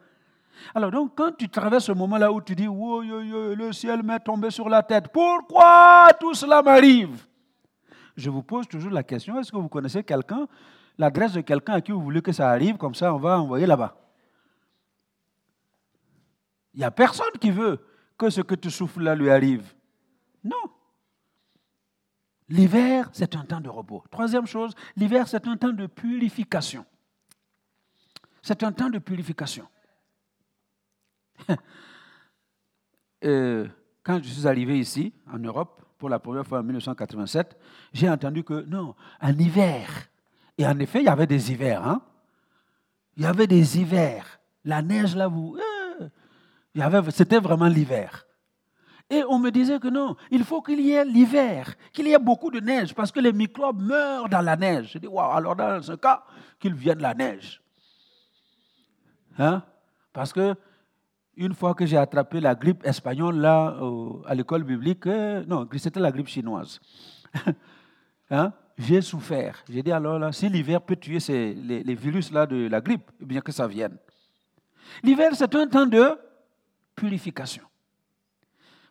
Alors 0.74 0.91
donc, 0.91 1.13
quand 1.15 1.36
tu 1.38 1.49
traverses 1.49 1.86
ce 1.86 1.91
moment-là 1.91 2.32
où 2.32 2.41
tu 2.41 2.55
dis, 2.55 2.65
le 2.65 3.72
ciel 3.72 4.03
m'est 4.03 4.20
tombé 4.20 4.49
sur 4.49 4.68
la 4.70 4.82
tête, 4.84 5.07
pourquoi 5.11 6.09
tout 6.20 6.34
cela 6.34 6.61
m'arrive? 6.61 7.26
Je 8.15 8.32
vous 8.32 8.41
pose 8.41 8.68
toujours 8.68 8.91
la 8.91 9.03
question, 9.03 9.39
est-ce 9.39 9.51
que 9.51 9.57
vous 9.57 9.70
connaissez 9.70 10.03
quelqu'un, 10.03 10.47
l'adresse 10.97 11.34
de 11.34 11.41
quelqu'un 11.41 11.74
à 11.74 11.82
qui 11.82 11.91
vous 11.91 12.01
voulez 12.01 12.22
que 12.22 12.32
ça 12.32 12.49
arrive, 12.49 12.78
comme 12.78 12.95
ça 12.95 13.13
on 13.13 13.20
va 13.20 13.39
envoyer 13.39 13.68
là-bas? 13.68 13.95
Il 16.78 16.82
n'y 16.82 16.86
a 16.86 16.91
personne 16.91 17.32
qui 17.41 17.49
veut 17.49 17.84
que 18.19 18.30
ce 18.30 18.41
que 18.41 18.53
tu 18.53 18.69
souffles 18.69 19.01
là 19.01 19.15
lui 19.15 19.32
arrive. 19.32 19.73
Non. 20.43 20.69
L'hiver, 22.49 23.09
c'est 23.13 23.36
un 23.36 23.43
temps 23.43 23.59
de 23.59 23.67
repos. 23.67 24.03
Troisième 24.11 24.45
chose, 24.45 24.75
l'hiver, 24.95 25.28
c'est 25.28 25.47
un 25.47 25.57
temps 25.57 25.73
de 25.73 25.88
purification. 25.88 26.86
C'est 28.43 28.61
un 28.61 28.71
temps 28.71 28.89
de 28.89 28.99
purification. 28.99 29.67
Euh, 33.23 33.67
quand 34.03 34.21
je 34.21 34.30
suis 34.30 34.47
arrivé 34.47 34.78
ici, 34.78 35.11
en 35.34 35.39
Europe, 35.39 35.82
pour 35.97 36.07
la 36.07 36.19
première 36.19 36.45
fois 36.45 36.59
en 36.59 36.63
1987, 36.63 37.57
j'ai 37.91 38.07
entendu 38.07 38.43
que 38.43 38.63
non, 38.65 38.93
en 39.19 39.36
hiver, 39.36 39.89
et 40.55 40.67
en 40.67 40.78
effet, 40.78 40.99
il 40.99 41.05
y 41.05 41.09
avait 41.09 41.25
des 41.25 41.51
hivers. 41.51 41.84
Hein? 41.84 42.03
Il 43.15 43.23
y 43.23 43.25
avait 43.25 43.47
des 43.47 43.80
hivers. 43.80 44.39
La 44.63 44.84
neige, 44.84 45.15
là, 45.15 45.28
vous, 45.28 45.57
c'était 47.11 47.39
vraiment 47.39 47.67
l'hiver. 47.67 48.25
Et 49.09 49.23
on 49.30 49.39
me 49.39 49.51
disait 49.51 49.80
que 49.80 49.88
non, 49.88 50.17
il 50.32 50.43
faut 50.43 50.61
qu'il 50.61 50.82
y 50.82 50.91
ait 50.91 51.05
l'hiver, 51.05 51.75
qu'il 51.93 52.07
y 52.07 52.13
ait 52.13 52.19
beaucoup 52.19 52.51
de 52.51 52.59
neige, 52.59 52.93
parce 52.93 53.11
que 53.11 53.21
les 53.21 53.32
microbes 53.32 53.82
meurent 53.82 54.28
dans 54.28 54.41
la 54.41 54.57
neige. 54.57 54.91
Je 54.93 54.97
dis, 54.99 55.07
waouh, 55.07 55.32
alors 55.32 55.55
dans 55.55 55.82
ce 55.82 55.93
cas, 55.93 56.23
qu'il 56.59 56.73
vienne 56.73 56.99
la 56.99 57.13
neige. 57.13 57.61
Hein? 59.39 59.63
Parce 60.11 60.34
que 60.34 60.55
une 61.38 61.53
fois 61.53 61.73
que 61.73 61.86
j'ai 61.86 61.97
attrapé 61.97 62.41
la 62.41 62.55
grippe 62.55 62.86
espagnole 62.86 63.38
là, 63.38 63.78
à 64.25 64.36
l'école 64.36 64.63
biblique, 64.63 65.05
euh, 65.05 65.45
non, 65.45 65.69
c'était 65.78 65.99
la 65.99 66.11
grippe 66.11 66.28
chinoise. 66.28 66.82
hein? 68.32 68.51
J'ai 68.78 69.01
souffert. 69.01 69.63
J'ai 69.69 69.84
dit 69.84 69.91
alors 69.91 70.19
là, 70.19 70.32
si 70.32 70.49
l'hiver 70.49 70.82
peut 70.82 70.95
tuer 70.95 71.19
ces, 71.19 71.53
les, 71.53 71.84
les 71.84 71.95
virus 71.95 72.32
là 72.32 72.45
de 72.45 72.67
la 72.67 72.82
grippe, 72.82 73.09
eh 73.21 73.25
bien 73.25 73.41
que 73.41 73.51
ça 73.51 73.67
vienne. 73.67 73.97
L'hiver, 75.03 75.32
c'est 75.34 75.53
un 75.55 75.67
temps 75.67 75.86
de 75.86 76.17
purification. 76.97 77.63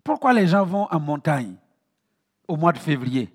Pourquoi 0.03 0.33
les 0.33 0.47
gens 0.47 0.65
vont 0.65 0.87
en 0.91 1.01
montagne 1.01 1.57
au 2.49 2.57
mois 2.57 2.73
de 2.73 2.79
février, 2.79 3.35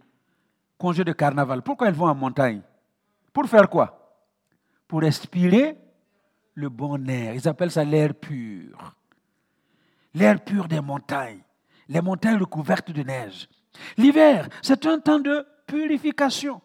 congé 0.78 1.04
de 1.04 1.12
carnaval? 1.12 1.62
Pourquoi 1.62 1.90
ils 1.90 1.94
vont 1.94 2.08
en 2.08 2.16
montagne? 2.16 2.62
Pour 3.34 3.46
faire 3.46 3.70
quoi? 3.70 4.18
Pour 4.88 5.02
respirer 5.02 5.78
le 6.56 6.70
bon 6.70 7.08
air. 7.08 7.36
Ils 7.36 7.48
appellent 7.48 7.72
ça 7.72 7.84
l'air 7.84 8.16
pur. 8.16 8.96
L'air 10.14 10.44
pur 10.44 10.68
des 10.68 10.80
montagnes. 10.80 11.44
Les 11.90 12.02
montagnes 12.02 12.38
recouvertes 12.38 12.92
de 12.92 13.04
neige. 13.04 13.50
L'hiver, 13.98 14.48
c'est 14.62 14.86
un 14.86 15.00
temps 15.00 15.20
de 15.20 15.46
purification. 15.68 16.62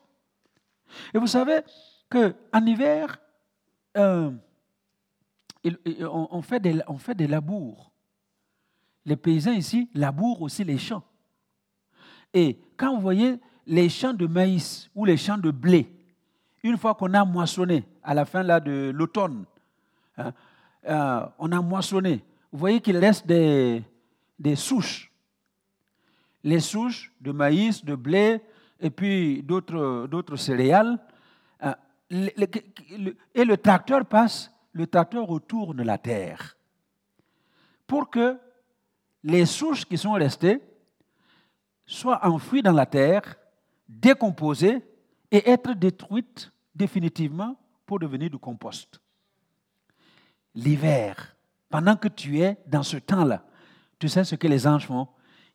Et 1.12 1.18
vous 1.18 1.26
savez 1.26 1.60
qu'en 2.08 2.64
hiver, 2.64 3.18
euh, 3.96 4.30
on, 6.00 6.42
fait 6.42 6.60
des, 6.60 6.80
on 6.86 6.98
fait 6.98 7.14
des 7.14 7.26
labours. 7.26 7.90
Les 9.06 9.16
paysans 9.16 9.52
ici 9.52 9.88
labourent 9.94 10.42
aussi 10.42 10.64
les 10.64 10.76
champs. 10.76 11.02
Et 12.34 12.58
quand 12.76 12.94
vous 12.94 13.00
voyez 13.00 13.40
les 13.66 13.88
champs 13.88 14.12
de 14.12 14.26
maïs 14.26 14.90
ou 14.94 15.06
les 15.06 15.16
champs 15.16 15.38
de 15.38 15.50
blé, 15.50 15.90
une 16.62 16.76
fois 16.76 16.94
qu'on 16.94 17.14
a 17.14 17.24
moissonné, 17.24 17.84
à 18.02 18.12
la 18.12 18.26
fin 18.26 18.44
de 18.60 18.90
l'automne, 18.90 19.44
hein, 20.18 20.32
euh, 20.86 21.26
on 21.38 21.50
a 21.52 21.60
moissonné, 21.62 22.22
vous 22.52 22.58
voyez 22.58 22.80
qu'il 22.80 22.98
reste 22.98 23.26
des, 23.26 23.82
souches. 24.54 25.10
Les 26.44 26.60
souches 26.60 27.12
de 27.22 27.32
maïs, 27.32 27.84
de 27.84 27.94
blé 27.94 28.42
et 28.80 28.90
puis 28.90 29.42
d'autres 29.42 30.36
céréales. 30.36 30.98
Euh, 31.62 31.72
et 33.34 33.44
le 33.44 33.56
tracteur 33.56 34.04
passe 34.04 34.52
le 34.76 34.86
tracteur 34.86 35.26
retourne 35.26 35.82
la 35.82 35.96
terre 35.96 36.56
pour 37.86 38.10
que 38.10 38.38
les 39.26 39.44
souches 39.44 39.84
qui 39.84 39.98
sont 39.98 40.12
restées 40.12 40.60
soient 41.84 42.24
enfouies 42.24 42.62
dans 42.62 42.72
la 42.72 42.86
terre, 42.86 43.34
décomposées 43.88 44.84
et 45.32 45.50
être 45.50 45.72
détruites 45.72 46.52
définitivement 46.72 47.58
pour 47.84 47.98
devenir 47.98 48.30
du 48.30 48.38
compost. 48.38 49.00
L'hiver, 50.54 51.36
pendant 51.68 51.96
que 51.96 52.06
tu 52.06 52.40
es 52.40 52.56
dans 52.68 52.84
ce 52.84 52.98
temps-là, 52.98 53.44
tu 53.98 54.08
sais 54.08 54.22
ce 54.22 54.36
que 54.36 54.46
les 54.46 54.64
anges 54.64 54.86
font? 54.86 55.08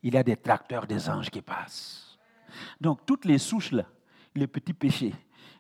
Il 0.04 0.16
y 0.16 0.18
a 0.18 0.24
des 0.24 0.36
tracteurs 0.36 0.86
des 0.86 1.10
anges 1.10 1.30
qui 1.30 1.42
passent. 1.42 2.20
Donc 2.82 3.06
toutes 3.06 3.24
les 3.24 3.38
souches 3.38 3.72
là, 3.72 3.86
les 4.36 4.48
petits 4.48 4.74
péchés, 4.74 5.14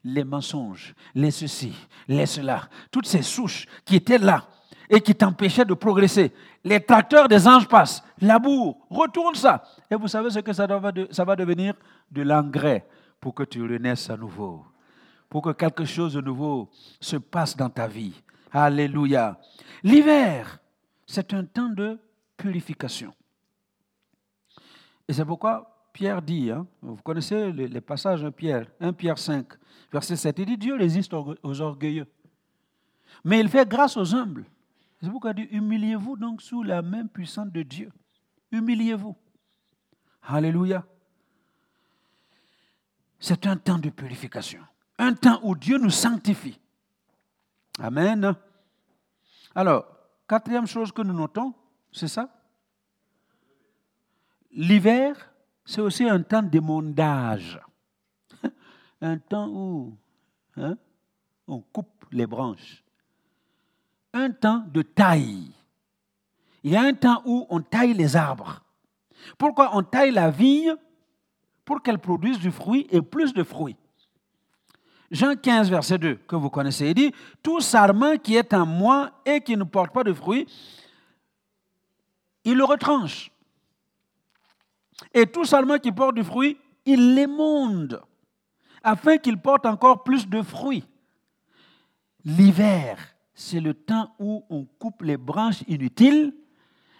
les 0.03 0.25
mensonges, 0.25 0.95
les 1.15 1.31
ceci, 1.31 1.73
les 2.09 2.25
cela, 2.25 2.67
toutes 2.91 3.07
ces 3.07 3.21
souches 3.21 3.67
qui 3.85 3.95
étaient 3.95 4.17
là 4.17 4.49
et 4.93 4.99
qui 4.99 5.15
t'empêchaient 5.15 5.63
de 5.63 5.73
progresser. 5.73 6.33
Les 6.65 6.81
tracteurs 6.81 7.29
des 7.29 7.47
anges 7.47 7.67
passent, 7.67 8.03
labour, 8.19 8.77
retourne 8.89 9.35
ça. 9.35 9.63
Et 9.89 9.95
vous 9.95 10.09
savez 10.09 10.29
ce 10.29 10.39
que 10.39 10.51
ça 10.51 10.67
va, 10.67 11.35
devenir? 11.35 11.73
De 12.11 12.21
l'engrais 12.21 12.85
pour 13.21 13.33
que 13.33 13.43
tu 13.43 13.63
renaisses 13.63 14.09
à 14.09 14.17
nouveau, 14.17 14.65
pour 15.29 15.43
que 15.43 15.51
quelque 15.51 15.85
chose 15.85 16.13
de 16.13 16.21
nouveau 16.21 16.69
se 16.99 17.15
passe 17.15 17.55
dans 17.55 17.69
ta 17.69 17.87
vie. 17.87 18.21
Alléluia. 18.51 19.39
L'hiver, 19.81 20.59
c'est 21.07 21.33
un 21.33 21.45
temps 21.45 21.69
de 21.69 21.97
purification. 22.35 23.13
Et 25.07 25.13
c'est 25.13 25.23
pourquoi 25.23 25.87
Pierre 25.93 26.21
dit, 26.21 26.51
hein, 26.51 26.67
vous 26.81 26.97
connaissez 26.97 27.53
les, 27.53 27.81
passages 27.81 28.23
de 28.23 28.29
Pierre, 28.29 28.65
1 28.81 28.91
Pierre 28.91 29.17
5, 29.17 29.47
verset 29.93 30.17
7, 30.17 30.39
il 30.39 30.45
dit 30.45 30.57
Dieu 30.57 30.75
résiste 30.75 31.13
aux 31.13 31.61
orgueilleux, 31.61 32.07
mais 33.23 33.39
il 33.39 33.47
fait 33.47 33.67
grâce 33.67 33.95
aux 33.95 34.13
humbles. 34.13 34.45
C'est 35.01 35.09
pourquoi 35.09 35.31
il 35.31 35.47
dit 35.47 35.55
Humiliez-vous 35.55 36.17
donc 36.17 36.41
sous 36.41 36.63
la 36.63 36.81
main 36.81 37.07
puissante 37.07 37.51
de 37.51 37.63
Dieu. 37.63 37.91
Humiliez-vous. 38.51 39.15
Alléluia. 40.23 40.85
C'est 43.19 43.45
un 43.47 43.57
temps 43.57 43.77
de 43.77 43.89
purification, 43.89 44.61
un 44.97 45.13
temps 45.13 45.39
où 45.43 45.55
Dieu 45.55 45.77
nous 45.77 45.89
sanctifie. 45.89 46.59
Amen. 47.79 48.35
Alors, 49.53 49.85
quatrième 50.27 50.67
chose 50.67 50.91
que 50.91 51.01
nous 51.01 51.13
notons, 51.13 51.53
c'est 51.91 52.07
ça? 52.07 52.29
L'hiver 54.51 55.31
c'est 55.65 55.81
aussi 55.81 56.03
un 56.03 56.21
temps 56.21 56.43
d'émondage. 56.43 57.59
Un 59.01 59.17
temps 59.17 59.47
où 59.47 59.97
hein, 60.57 60.77
on 61.47 61.61
coupe 61.61 62.05
les 62.11 62.27
branches. 62.27 62.83
Un 64.13 64.31
temps 64.31 64.63
de 64.71 64.81
taille. 64.81 65.51
Il 66.63 66.71
y 66.71 66.75
a 66.75 66.81
un 66.81 66.93
temps 66.93 67.21
où 67.25 67.45
on 67.49 67.61
taille 67.61 67.93
les 67.93 68.15
arbres. 68.15 68.61
Pourquoi 69.37 69.75
on 69.75 69.83
taille 69.83 70.11
la 70.11 70.29
vigne 70.29 70.75
Pour 71.65 71.81
qu'elle 71.81 71.99
produise 71.99 72.39
du 72.39 72.51
fruit 72.51 72.87
et 72.91 73.01
plus 73.01 73.33
de 73.33 73.43
fruits. 73.43 73.77
Jean 75.09 75.35
15, 75.35 75.69
verset 75.69 75.97
2, 75.97 76.15
que 76.27 76.35
vous 76.35 76.49
connaissez, 76.49 76.87
il 76.87 76.93
dit, 76.93 77.11
Tout 77.43 77.59
sarment 77.59 78.17
qui 78.17 78.35
est 78.35 78.53
en 78.53 78.65
moi 78.65 79.11
et 79.25 79.41
qui 79.41 79.57
ne 79.57 79.65
porte 79.65 79.91
pas 79.93 80.03
de 80.03 80.13
fruit, 80.13 80.47
il 82.45 82.55
le 82.55 82.63
retranche. 82.63 83.29
Et 85.13 85.25
tout 85.25 85.45
seulement 85.45 85.77
qui 85.77 85.91
porte 85.91 86.15
du 86.15 86.23
fruit, 86.23 86.57
il 86.85 87.15
l'émonde, 87.15 88.01
afin 88.83 89.17
qu'il 89.17 89.37
porte 89.37 89.65
encore 89.65 90.03
plus 90.03 90.27
de 90.27 90.41
fruits. 90.41 90.85
L'hiver, 92.23 92.97
c'est 93.41 93.59
le 93.59 93.73
temps 93.73 94.13
où 94.19 94.43
on 94.49 94.65
coupe 94.77 95.01
les 95.01 95.17
branches 95.17 95.63
inutiles 95.67 96.31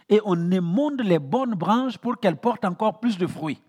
et 0.10 0.20
on 0.26 0.50
émonde 0.50 1.02
les 1.02 1.20
bonnes 1.20 1.54
branches 1.54 2.00
pour 2.00 2.20
qu'elles 2.20 2.36
portent 2.36 2.66
encore 2.66 3.00
plus 3.00 3.18
de 3.18 3.28
fruits. 3.28 3.62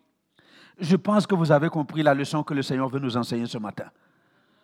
Je 0.78 0.96
pense 0.96 1.26
que 1.26 1.34
vous 1.34 1.52
avez 1.52 1.68
compris 1.68 2.02
la 2.02 2.14
leçon 2.14 2.42
que 2.42 2.54
le 2.54 2.62
Seigneur 2.62 2.88
veut 2.88 2.98
nous 2.98 3.16
enseigner 3.16 3.46
ce 3.46 3.58
matin, 3.58 3.84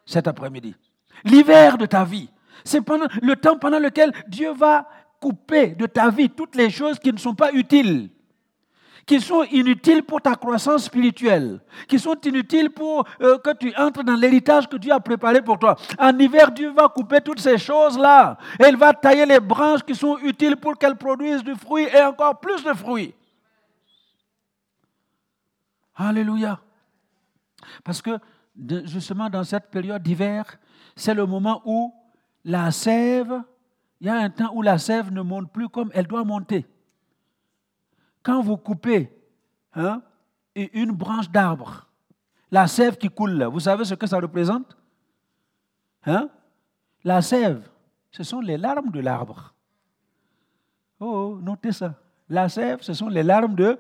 cet 0.07 0.27
après-midi. 0.27 0.75
L'hiver 1.23 1.77
de 1.77 1.85
ta 1.85 2.05
vie, 2.05 2.31
c'est 2.65 2.81
le 3.23 3.35
temps 3.37 3.59
pendant 3.59 3.79
lequel 3.79 4.13
Dieu 4.27 4.53
va 4.55 4.89
couper 5.21 5.75
de 5.75 5.85
ta 5.85 6.09
vie 6.09 6.31
toutes 6.31 6.57
les 6.57 6.71
choses 6.71 6.99
qui 6.99 7.13
ne 7.13 7.19
sont 7.19 7.35
pas 7.35 7.53
utiles 7.53 8.09
qui 9.09 9.23
sont 9.23 9.43
inutiles 9.45 10.03
pour 10.03 10.21
ta 10.21 10.35
croissance 10.35 10.85
spirituelle, 10.85 11.61
qui 11.89 11.99
sont 11.99 12.15
inutiles 12.27 12.69
pour 12.69 13.07
euh, 13.23 13.39
que 13.39 13.57
tu 13.57 13.75
entres 13.75 14.05
dans 14.05 14.15
l'héritage 14.15 14.69
que 14.69 14.77
Dieu 14.77 14.93
a 14.93 15.01
préparé 15.01 15.41
pour 15.41 15.59
toi. 15.59 15.77
En 15.99 16.17
hiver, 16.19 16.51
Dieu 16.53 16.71
va 16.73 16.89
couper 16.89 17.23
toutes 17.23 17.41
ces 17.41 17.57
choses-là 17.57 18.37
et 18.61 18.69
il 18.69 18.77
va 18.77 18.93
tailler 18.93 19.25
les 19.25 19.41
branches 19.41 19.83
qui 19.83 19.95
sont 19.95 20.19
utiles 20.19 20.59
pour 20.59 20.77
qu'elles 20.77 20.97
produisent 20.97 21.43
du 21.43 21.55
fruit 21.55 21.89
et 21.91 22.03
encore 22.03 22.39
plus 22.39 22.63
de 22.63 22.75
fruits. 22.75 23.15
Alléluia. 25.97 26.61
Parce 27.83 28.03
que 28.03 28.19
justement 28.85 29.31
dans 29.31 29.43
cette 29.43 29.71
période 29.71 30.03
d'hiver, 30.03 30.45
c'est 30.95 31.15
le 31.15 31.25
moment 31.25 31.63
où 31.65 31.95
la 32.45 32.71
sève, 32.73 33.43
il 34.03 34.09
y 34.09 34.11
a 34.11 34.17
un 34.17 34.29
temps 34.29 34.51
où 34.53 34.61
la 34.61 34.77
sève 34.77 35.11
ne 35.11 35.23
monte 35.23 35.51
plus 35.51 35.71
comme 35.71 35.91
elle 35.95 36.07
doit 36.07 36.25
monter. 36.25 36.67
Quand 38.29 38.43
vous 38.43 38.59
coupez 38.59 39.11
hein, 39.73 40.03
une 40.55 40.93
branche 40.93 41.31
d'arbre, 41.31 41.87
la 42.51 42.67
sève 42.67 42.99
qui 42.99 43.09
coule 43.09 43.43
vous 43.45 43.61
savez 43.61 43.87
ce 43.87 43.95
que 43.95 44.07
ça 44.07 44.19
représente? 44.19 44.77
Hein? 46.05 46.29
La 47.05 47.23
sève, 47.23 47.67
ce 48.11 48.23
sont 48.23 48.41
les 48.41 48.59
larmes 48.59 48.91
de 48.91 49.01
l'arbre. 49.01 49.55
Oh, 51.01 51.07
oh, 51.07 51.41
notez 51.41 51.73
ça. 51.73 51.95
La 52.29 52.51
sève, 52.51 52.83
ce 52.83 52.93
sont 52.93 53.09
les 53.09 53.23
larmes 53.23 53.55
de 53.55 53.79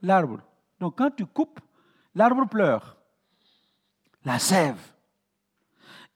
l'arbre. 0.00 0.40
Donc 0.80 0.96
quand 0.96 1.10
tu 1.14 1.26
coupes, 1.26 1.60
l'arbre 2.14 2.48
pleure. 2.48 2.96
La 4.24 4.38
sève. 4.38 4.80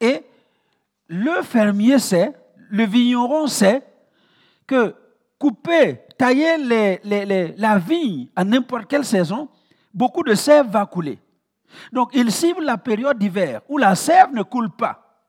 Et 0.01 0.25
le 1.09 1.43
fermier 1.43 1.99
sait, 1.99 2.33
le 2.71 2.87
vigneron 2.87 3.49
sait 3.49 3.87
que 4.67 4.95
couper 5.41 5.99
tailler 6.19 6.59
la 7.57 7.79
vigne 7.79 8.29
à 8.37 8.45
n'importe 8.45 8.87
quelle 8.87 9.07
saison, 9.07 9.49
beaucoup 9.93 10.23
de 10.23 10.35
sève 10.35 10.69
va 10.69 10.85
couler. 10.85 11.19
Donc, 11.93 12.11
il 12.15 12.31
cible 12.31 12.63
la 12.63 12.77
période 12.77 13.19
d'hiver 13.19 13.63
où 13.69 13.79
la 13.79 13.95
sève 13.95 14.33
ne 14.35 14.43
coule 14.43 14.71
pas 14.71 15.25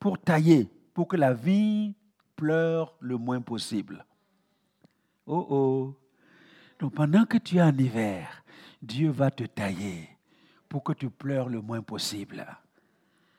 pour 0.00 0.18
tailler, 0.18 0.68
pour 0.94 1.06
que 1.06 1.16
la 1.16 1.34
vigne 1.34 1.92
pleure 2.34 2.94
le 3.00 3.18
moins 3.18 3.42
possible. 3.42 4.04
Oh 5.26 5.46
oh. 5.50 5.94
Donc, 6.78 6.94
pendant 6.94 7.26
que 7.26 7.36
tu 7.36 7.58
es 7.58 7.62
en 7.62 7.76
hiver, 7.76 8.42
Dieu 8.80 9.10
va 9.10 9.30
te 9.30 9.44
tailler 9.44 10.08
pour 10.68 10.82
que 10.82 10.92
tu 10.92 11.10
pleures 11.10 11.48
le 11.48 11.60
moins 11.60 11.82
possible. 11.82 12.46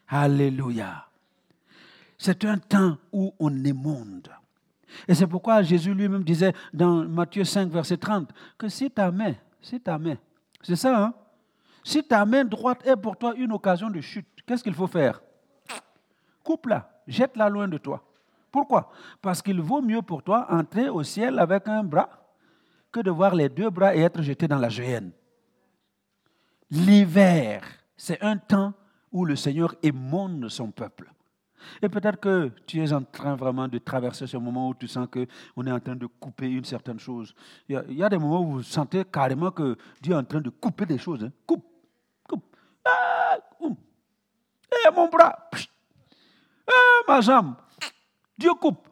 Alléluia. 0.07 1.07
C'est 2.19 2.45
un 2.45 2.57
temps 2.57 2.97
où 3.11 3.33
on 3.39 3.63
émonde. 3.63 4.29
Et 5.07 5.13
c'est 5.13 5.27
pourquoi 5.27 5.61
Jésus 5.61 5.93
lui-même 5.93 6.23
disait 6.23 6.53
dans 6.73 7.07
Matthieu 7.07 7.43
5, 7.43 7.69
verset 7.69 7.97
30, 7.97 8.29
que 8.57 8.69
si 8.69 8.89
ta 8.89 9.11
main, 9.11 9.33
si 9.61 9.79
ta 9.79 9.97
main, 9.97 10.15
c'est 10.61 10.75
ça, 10.75 11.03
hein? 11.03 11.13
Si 11.83 12.03
ta 12.03 12.25
main 12.25 12.43
droite 12.43 12.85
est 12.85 12.97
pour 12.97 13.17
toi 13.17 13.33
une 13.35 13.51
occasion 13.51 13.89
de 13.89 14.01
chute, 14.01 14.27
qu'est-ce 14.45 14.63
qu'il 14.63 14.73
faut 14.73 14.87
faire? 14.87 15.21
Coupe-la, 16.43 16.89
jette-la 17.07 17.49
loin 17.49 17.67
de 17.67 17.77
toi. 17.77 18.03
Pourquoi? 18.51 18.89
Parce 19.21 19.41
qu'il 19.41 19.61
vaut 19.61 19.81
mieux 19.81 20.01
pour 20.01 20.23
toi 20.23 20.47
entrer 20.49 20.89
au 20.89 21.03
ciel 21.03 21.39
avec 21.39 21.67
un 21.67 21.83
bras 21.83 22.09
que 22.91 22.99
de 23.01 23.11
voir 23.11 23.35
les 23.35 23.49
deux 23.49 23.69
bras 23.69 23.95
et 23.95 23.99
être 23.99 24.21
jeté 24.21 24.47
dans 24.47 24.57
la 24.57 24.69
géhenne. 24.69 25.11
L'hiver, 26.69 27.63
c'est 27.95 28.21
un 28.21 28.37
temps 28.37 28.73
où 29.11 29.25
le 29.25 29.35
Seigneur 29.35 29.75
émonde 29.83 30.49
son 30.49 30.71
peuple. 30.71 31.11
Et 31.82 31.89
peut-être 31.89 32.20
que 32.20 32.51
tu 32.66 32.84
es 32.84 32.93
en 32.93 33.03
train 33.03 33.36
vraiment 33.36 33.68
de 33.68 33.78
traverser 33.78 34.28
ce 34.28 34.38
moment 34.38 34.70
où 34.70 34.74
tu 34.74 34.88
sens 34.88 35.08
qu'on 35.08 35.66
est 35.68 35.72
en 35.72 35.80
train 35.80 35.95
de 35.95 36.05
couper 36.05 36.47
une 36.47 36.66
certaine 36.66 36.99
chose. 36.99 37.34
Il 37.68 37.82
y, 37.89 38.03
a, 38.03 38.10
des 38.10 38.18
moments 38.18 38.41
où 38.41 38.51
vous 38.53 38.64
sentez 38.64 39.03
carrément 39.05 39.51
que 39.51 39.76
Dieu 40.01 40.14
est 40.14 40.18
en 40.18 40.24
train 40.24 40.41
de 40.41 40.49
couper 40.49 40.86
des 40.86 40.97
choses. 40.97 41.24
Hein. 41.24 41.32
Coupe, 41.45 41.66
coupe. 42.28 42.45
Ah, 42.86 43.38
Eh, 43.62 44.91
mon 44.95 45.08
bras. 45.08 45.49
Ah, 46.68 47.01
ma 47.08 47.22
jambe. 47.22 47.55
Dieu 48.38 48.53
coupe. 48.53 48.88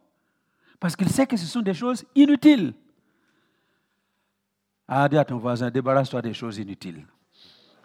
Parce 0.80 0.96
qu'il 0.96 1.10
sait 1.10 1.26
que 1.26 1.38
ce 1.38 1.46
sont 1.46 1.62
des 1.62 1.74
choses 1.74 2.04
inutiles. 2.16 2.74
Ah, 4.88 5.10
dis 5.10 5.18
à 5.18 5.26
ton 5.26 5.38
voisin, 5.38 5.70
débarrasse-toi 5.70 6.22
des 6.22 6.34
choses 6.34 6.58
inutiles. 6.58 7.06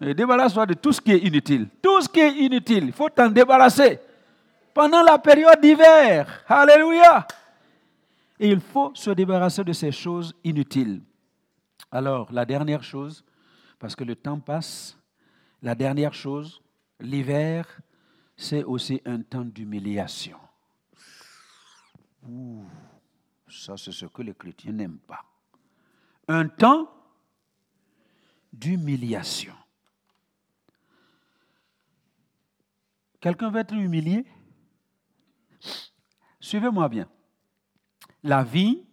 Débarrasse-toi 0.01 0.66
de 0.66 0.74
tout 0.74 0.93
ce 0.93 1.01
qui 1.01 1.12
est 1.12 1.18
inutile. 1.18 1.68
Tout 1.83 2.01
ce 2.01 2.09
qui 2.09 2.20
est 2.20 2.33
inutile, 2.33 2.85
il 2.85 2.93
faut 2.93 3.09
t'en 3.09 3.28
débarrasser. 3.28 4.01
Pendant 4.74 5.02
la 5.02 5.18
période 5.18 5.60
d'hiver. 5.60 6.44
Alléluia. 6.46 7.26
Et 8.38 8.48
il 8.48 8.60
faut 8.60 8.92
se 8.94 9.10
débarrasser 9.10 9.64
de 9.64 9.72
ces 9.72 9.92
choses 9.92 10.34
inutiles. 10.44 11.02
Alors, 11.90 12.32
la 12.32 12.44
dernière 12.44 12.82
chose, 12.82 13.24
parce 13.78 13.96
que 13.96 14.04
le 14.04 14.16
temps 14.16 14.38
passe, 14.40 14.96
la 15.62 15.74
dernière 15.74 16.14
chose, 16.14 16.62
l'hiver, 17.00 17.66
c'est 18.36 18.64
aussi 18.64 19.02
un 19.04 19.20
temps 19.20 19.44
d'humiliation. 19.44 20.38
Ça, 23.48 23.76
c'est 23.76 23.92
ce 23.92 24.06
que 24.06 24.22
les 24.22 24.34
chrétiens 24.34 24.72
n'aiment 24.72 24.98
pas. 24.98 25.24
Un 26.28 26.48
temps 26.48 26.90
d'humiliation. 28.52 29.54
Quelqu'un 33.20 33.50
veut 33.50 33.60
être 33.60 33.74
humilié? 33.74 34.24
Suivez-moi 36.40 36.88
bien. 36.88 37.08
La 38.22 38.42
vie, 38.42 38.84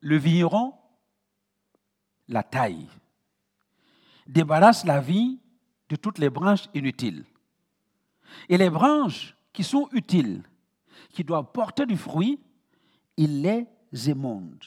le 0.00 0.16
vigneron, 0.16 0.74
la 2.28 2.42
taille, 2.42 2.88
débarrasse 4.26 4.84
la 4.84 5.00
vie 5.00 5.40
de 5.88 5.96
toutes 5.96 6.18
les 6.18 6.30
branches 6.30 6.68
inutiles. 6.74 7.24
Et 8.48 8.56
les 8.56 8.70
branches 8.70 9.36
qui 9.52 9.62
sont 9.62 9.88
utiles, 9.92 10.42
qui 11.10 11.24
doivent 11.24 11.52
porter 11.52 11.86
du 11.86 11.96
fruit, 11.96 12.40
il 13.16 13.42
les 13.42 13.66
émonde. 14.08 14.64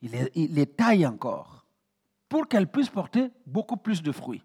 Il 0.00 0.12
les, 0.12 0.30
il 0.34 0.54
les 0.54 0.66
taille 0.66 1.06
encore 1.06 1.64
pour 2.28 2.48
qu'elles 2.48 2.70
puissent 2.70 2.88
porter 2.88 3.30
beaucoup 3.46 3.76
plus 3.76 4.02
de 4.02 4.12
fruits. 4.12 4.42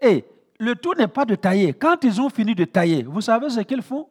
Et 0.00 0.24
le 0.62 0.76
tout 0.76 0.94
n'est 0.94 1.08
pas 1.08 1.24
de 1.24 1.34
tailler. 1.34 1.74
Quand 1.74 2.04
ils 2.04 2.20
ont 2.20 2.30
fini 2.30 2.54
de 2.54 2.64
tailler, 2.64 3.02
vous 3.02 3.20
savez 3.20 3.50
ce 3.50 3.60
qu'ils 3.60 3.82
font? 3.82 4.08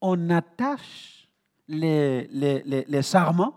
On 0.00 0.30
attache 0.30 1.28
les, 1.68 2.26
les, 2.28 3.02
sarments, 3.02 3.54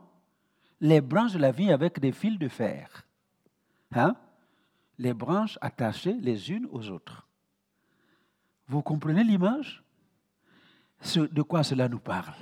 les 0.82 1.00
branches 1.00 1.32
de 1.32 1.40
la 1.40 1.52
vigne 1.52 1.72
avec 1.72 2.00
des 2.00 2.12
fils 2.12 2.38
de 2.38 2.50
fer. 2.50 3.06
Hein? 3.94 4.18
Les 4.98 5.14
branches 5.14 5.58
attachées 5.62 6.18
les 6.20 6.52
unes 6.52 6.68
aux 6.72 6.90
autres. 6.90 7.26
Vous 8.68 8.82
comprenez 8.82 9.24
l'image? 9.24 9.82
De 11.16 11.42
quoi 11.42 11.64
cela 11.64 11.88
nous 11.88 12.00
parle? 12.00 12.36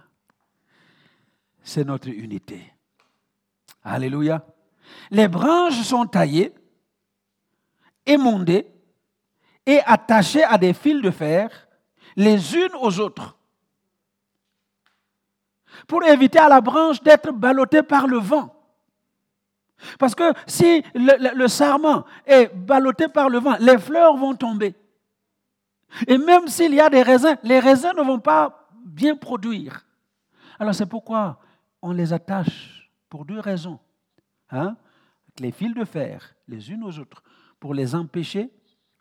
C'est 1.61 1.85
notre 1.85 2.09
unité. 2.09 2.73
Alléluia. 3.83 4.43
Les 5.11 5.27
branches 5.27 5.81
sont 5.83 6.07
taillées, 6.07 6.51
émondées, 8.07 8.72
et 9.65 9.79
attachées 9.85 10.43
à 10.43 10.57
des 10.57 10.73
fils 10.73 11.01
de 11.01 11.11
fer 11.11 11.49
les 12.15 12.55
unes 12.55 12.75
aux 12.79 12.99
autres 12.99 13.37
pour 15.87 16.03
éviter 16.03 16.39
à 16.39 16.49
la 16.49 16.61
branche 16.61 17.01
d'être 17.01 17.31
ballottée 17.31 17.83
par 17.83 18.07
le 18.07 18.17
vent. 18.17 18.53
Parce 19.99 20.15
que 20.15 20.31
si 20.47 20.83
le, 20.93 21.47
sarment 21.47 22.05
est 22.25 22.53
ballotté 22.55 23.07
par 23.07 23.29
le 23.29 23.39
vent, 23.39 23.55
les 23.59 23.77
fleurs 23.77 24.15
vont 24.15 24.35
tomber. 24.35 24.75
Et 26.07 26.17
même 26.17 26.47
s'il 26.47 26.73
y 26.73 26.79
a 26.79 26.89
des 26.89 27.03
raisins, 27.03 27.37
les 27.43 27.59
raisins 27.59 27.93
ne 27.97 28.03
vont 28.03 28.19
pas 28.19 28.69
bien 28.85 29.15
produire. 29.15 29.85
Alors 30.59 30.73
c'est 30.73 30.85
pourquoi 30.85 31.39
on 31.81 31.91
les 31.91 32.13
attache 32.13 32.89
pour 33.09 33.25
deux 33.25 33.39
raisons. 33.39 33.79
Hein? 34.51 34.75
Les 35.39 35.51
fils 35.51 35.73
de 35.73 35.83
fer, 35.83 36.33
les 36.47 36.71
unes 36.71 36.83
aux 36.83 36.99
autres, 36.99 37.23
pour 37.59 37.73
les 37.73 37.95
empêcher 37.95 38.51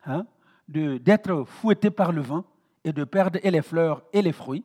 hein, 0.04 0.26
d'être 0.68 1.44
fouettés 1.44 1.90
par 1.90 2.12
le 2.12 2.22
vent 2.22 2.44
et 2.84 2.92
de 2.92 3.04
perdre 3.04 3.38
et 3.42 3.50
les 3.50 3.62
fleurs 3.62 4.02
et 4.12 4.22
les 4.22 4.32
fruits. 4.32 4.64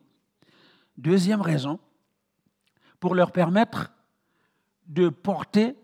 Deuxième 0.96 1.40
raison, 1.40 1.78
pour 3.00 3.14
leur 3.14 3.32
permettre 3.32 3.92
de 4.86 5.08
porter 5.08 5.76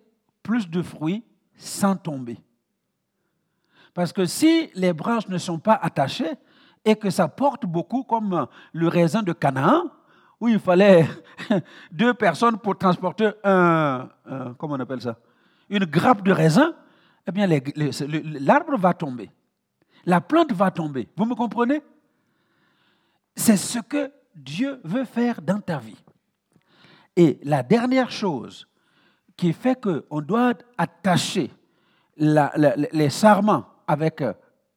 plus 0.42 0.68
de 0.68 0.82
fruits 0.82 1.22
sans 1.56 1.96
tomber. 1.96 2.38
Parce 3.92 4.12
que 4.12 4.26
si 4.26 4.70
les 4.74 4.92
branches 4.92 5.28
ne 5.28 5.38
sont 5.38 5.58
pas 5.58 5.78
attachées 5.80 6.32
et 6.84 6.96
que 6.96 7.10
ça 7.10 7.28
porte 7.28 7.64
beaucoup, 7.64 8.02
comme 8.02 8.46
le 8.72 8.88
raisin 8.88 9.22
de 9.22 9.32
Canaan, 9.32 9.84
où 10.40 10.48
il 10.48 10.58
fallait 10.58 11.06
deux 11.92 12.12
personnes 12.12 12.58
pour 12.58 12.76
transporter 12.76 13.30
un, 13.44 14.08
comment 14.58 14.74
on 14.74 14.80
appelle 14.80 15.00
ça, 15.00 15.16
une 15.70 15.84
grappe 15.84 16.22
de 16.22 16.32
raisin, 16.32 16.74
eh 17.26 17.32
bien 17.32 17.46
l'arbre 17.46 18.76
va 18.76 18.92
tomber. 18.92 19.30
La 20.06 20.20
plante 20.20 20.52
va 20.52 20.70
tomber. 20.70 21.08
Vous 21.16 21.24
me 21.24 21.34
comprenez? 21.34 21.82
C'est 23.36 23.56
ce 23.56 23.78
que 23.78 24.12
Dieu 24.34 24.80
veut 24.84 25.04
faire 25.04 25.42
dans 25.42 25.60
ta 25.60 25.78
vie. 25.78 25.96
Et 27.16 27.38
la 27.42 27.62
dernière 27.62 28.10
chose 28.10 28.68
qui 29.36 29.52
fait 29.52 29.80
qu'on 29.80 30.20
doit 30.20 30.54
attacher 30.78 31.50
les 32.16 33.10
sarments 33.10 33.66
avec 33.86 34.22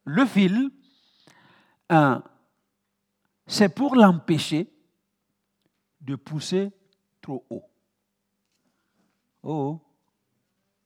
le 0.06 0.26
fil, 0.26 0.70
hein, 1.90 2.24
c'est 3.46 3.70
pour 3.70 3.96
l'empêcher 3.96 4.72
de 6.02 6.16
pousser 6.16 6.72
trop 7.22 7.46
haut. 7.50 7.64
Oh, 9.44 9.52
oh. 9.52 9.82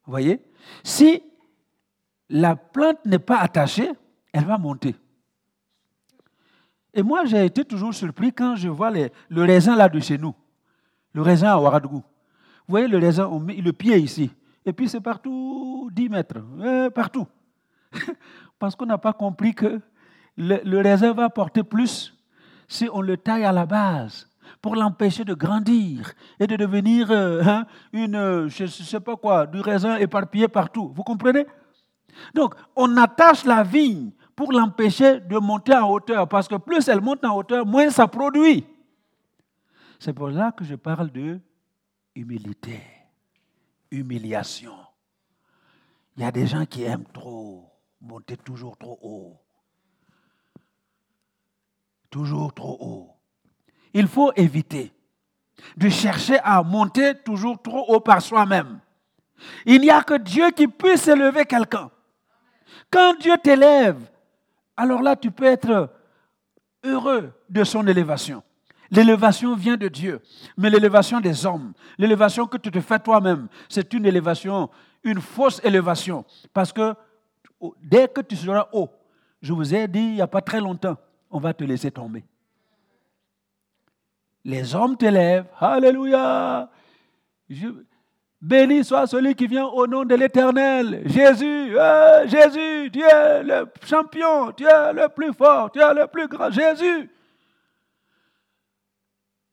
Vous 0.05 0.11
voyez? 0.11 0.41
Si 0.83 1.23
la 2.29 2.55
plante 2.55 3.05
n'est 3.05 3.19
pas 3.19 3.37
attachée, 3.37 3.91
elle 4.31 4.45
va 4.45 4.57
monter. 4.57 4.95
Et 6.93 7.03
moi, 7.03 7.25
j'ai 7.25 7.45
été 7.45 7.63
toujours 7.63 7.93
surpris 7.93 8.33
quand 8.33 8.55
je 8.55 8.67
vois 8.67 8.91
le 8.91 9.43
raisin 9.43 9.75
là 9.75 9.87
de 9.87 9.99
chez 9.99 10.17
nous, 10.17 10.35
le 11.13 11.21
raisin 11.21 11.49
à 11.49 11.59
Ouagadougou. 11.59 11.97
Vous 11.97 12.73
voyez 12.73 12.87
le 12.87 12.97
raisin, 12.97 13.27
on 13.27 13.39
le 13.39 13.71
pied 13.71 13.97
ici, 13.97 14.31
et 14.65 14.73
puis 14.73 14.89
c'est 14.89 15.01
partout 15.01 15.89
10 15.93 16.09
mètres, 16.09 16.37
euh, 16.59 16.89
partout. 16.89 17.27
Parce 18.59 18.75
qu'on 18.75 18.85
n'a 18.85 18.97
pas 18.97 19.13
compris 19.13 19.53
que 19.53 19.79
le, 20.37 20.81
raisin 20.81 21.13
va 21.13 21.29
porter 21.29 21.63
plus 21.63 22.13
si 22.67 22.87
on 22.91 23.01
le 23.01 23.17
taille 23.17 23.45
à 23.45 23.51
la 23.51 23.65
base 23.65 24.29
pour 24.61 24.75
l'empêcher 24.75 25.23
de 25.23 25.33
grandir 25.33 26.13
et 26.39 26.47
de 26.47 26.55
devenir 26.55 27.09
euh, 27.11 27.41
hein, 27.43 27.65
une, 27.93 28.15
euh, 28.15 28.49
je 28.49 28.65
sais 28.65 28.99
pas 28.99 29.15
quoi, 29.15 29.47
du 29.47 29.59
raisin 29.59 29.97
éparpillé 29.97 30.47
partout. 30.47 30.91
Vous 30.95 31.03
comprenez? 31.03 31.45
Donc, 32.33 32.55
on 32.75 32.97
attache 32.97 33.45
la 33.45 33.63
vigne 33.63 34.11
pour 34.35 34.51
l'empêcher 34.51 35.19
de 35.19 35.37
monter 35.37 35.75
en 35.75 35.89
hauteur, 35.89 36.27
parce 36.27 36.47
que 36.47 36.55
plus 36.55 36.87
elle 36.87 37.01
monte 37.01 37.23
en 37.25 37.35
hauteur, 37.35 37.65
moins 37.65 37.89
ça 37.89 38.07
produit. 38.07 38.65
C'est 39.99 40.13
pour 40.13 40.31
ça 40.33 40.51
que 40.51 40.63
je 40.63 40.75
parle 40.75 41.11
de 41.11 41.39
humilité, 42.15 42.81
humiliation. 43.91 44.75
Il 46.17 46.23
y 46.23 46.25
a 46.25 46.31
des 46.31 46.47
gens 46.47 46.65
qui 46.65 46.83
aiment 46.83 47.05
trop 47.13 47.69
monter 48.01 48.37
toujours 48.37 48.77
trop 48.77 48.99
haut. 49.01 49.37
Toujours 52.09 52.53
trop 52.53 52.77
haut. 52.79 53.15
Il 53.93 54.07
faut 54.07 54.31
éviter 54.35 54.91
de 55.77 55.89
chercher 55.89 56.39
à 56.39 56.63
monter 56.63 57.15
toujours 57.23 57.61
trop 57.61 57.85
haut 57.87 57.99
par 57.99 58.21
soi-même. 58.21 58.79
Il 59.65 59.81
n'y 59.81 59.89
a 59.89 60.03
que 60.03 60.17
Dieu 60.17 60.51
qui 60.51 60.67
puisse 60.67 61.07
élever 61.07 61.45
quelqu'un. 61.45 61.89
Quand 62.89 63.17
Dieu 63.19 63.33
t'élève, 63.41 64.09
alors 64.81 65.03
là, 65.03 65.15
tu 65.15 65.29
peux 65.29 65.45
être 65.45 65.91
heureux 66.83 67.31
de 67.47 67.63
son 67.63 67.85
élévation. 67.85 68.41
L'élévation 68.89 69.55
vient 69.55 69.77
de 69.77 69.87
Dieu, 69.87 70.19
mais 70.57 70.71
l'élévation 70.71 71.19
des 71.19 71.45
hommes, 71.45 71.73
l'élévation 71.99 72.47
que 72.47 72.57
tu 72.57 72.71
te 72.71 72.81
fais 72.81 72.97
toi-même, 72.97 73.47
c'est 73.69 73.93
une 73.93 74.07
élévation, 74.07 74.71
une 75.03 75.21
fausse 75.21 75.61
élévation. 75.63 76.25
Parce 76.51 76.73
que 76.73 76.95
dès 77.83 78.07
que 78.07 78.21
tu 78.21 78.35
seras 78.35 78.69
haut, 78.73 78.89
je 79.39 79.53
vous 79.53 79.71
ai 79.75 79.87
dit 79.87 79.99
il 79.99 80.13
n'y 80.15 80.21
a 80.21 80.27
pas 80.27 80.41
très 80.41 80.59
longtemps, 80.59 80.97
on 81.29 81.39
va 81.39 81.53
te 81.53 81.63
laisser 81.63 81.91
tomber. 81.91 82.25
les 84.43 84.73
hommes 84.73 84.97
t'élèvent. 84.97 85.45
Alléluia. 85.59 86.71
Béni 88.41 88.83
soit 88.83 89.05
celui 89.05 89.35
qui 89.35 89.45
vient 89.45 89.67
au 89.67 89.85
nom 89.85 90.03
de 90.03 90.15
l'Éternel. 90.15 91.03
Jésus, 91.05 91.77
euh, 91.77 92.27
Jésus, 92.27 92.89
tu 92.91 93.01
es 93.01 93.43
le 93.43 93.71
champion, 93.85 94.51
tu 94.53 94.65
es 94.65 94.93
le 94.93 95.09
plus 95.09 95.31
fort, 95.31 95.71
tu 95.71 95.79
es 95.79 95.93
le 95.93 96.07
plus 96.07 96.27
grand. 96.27 96.49
Jésus. 96.49 97.09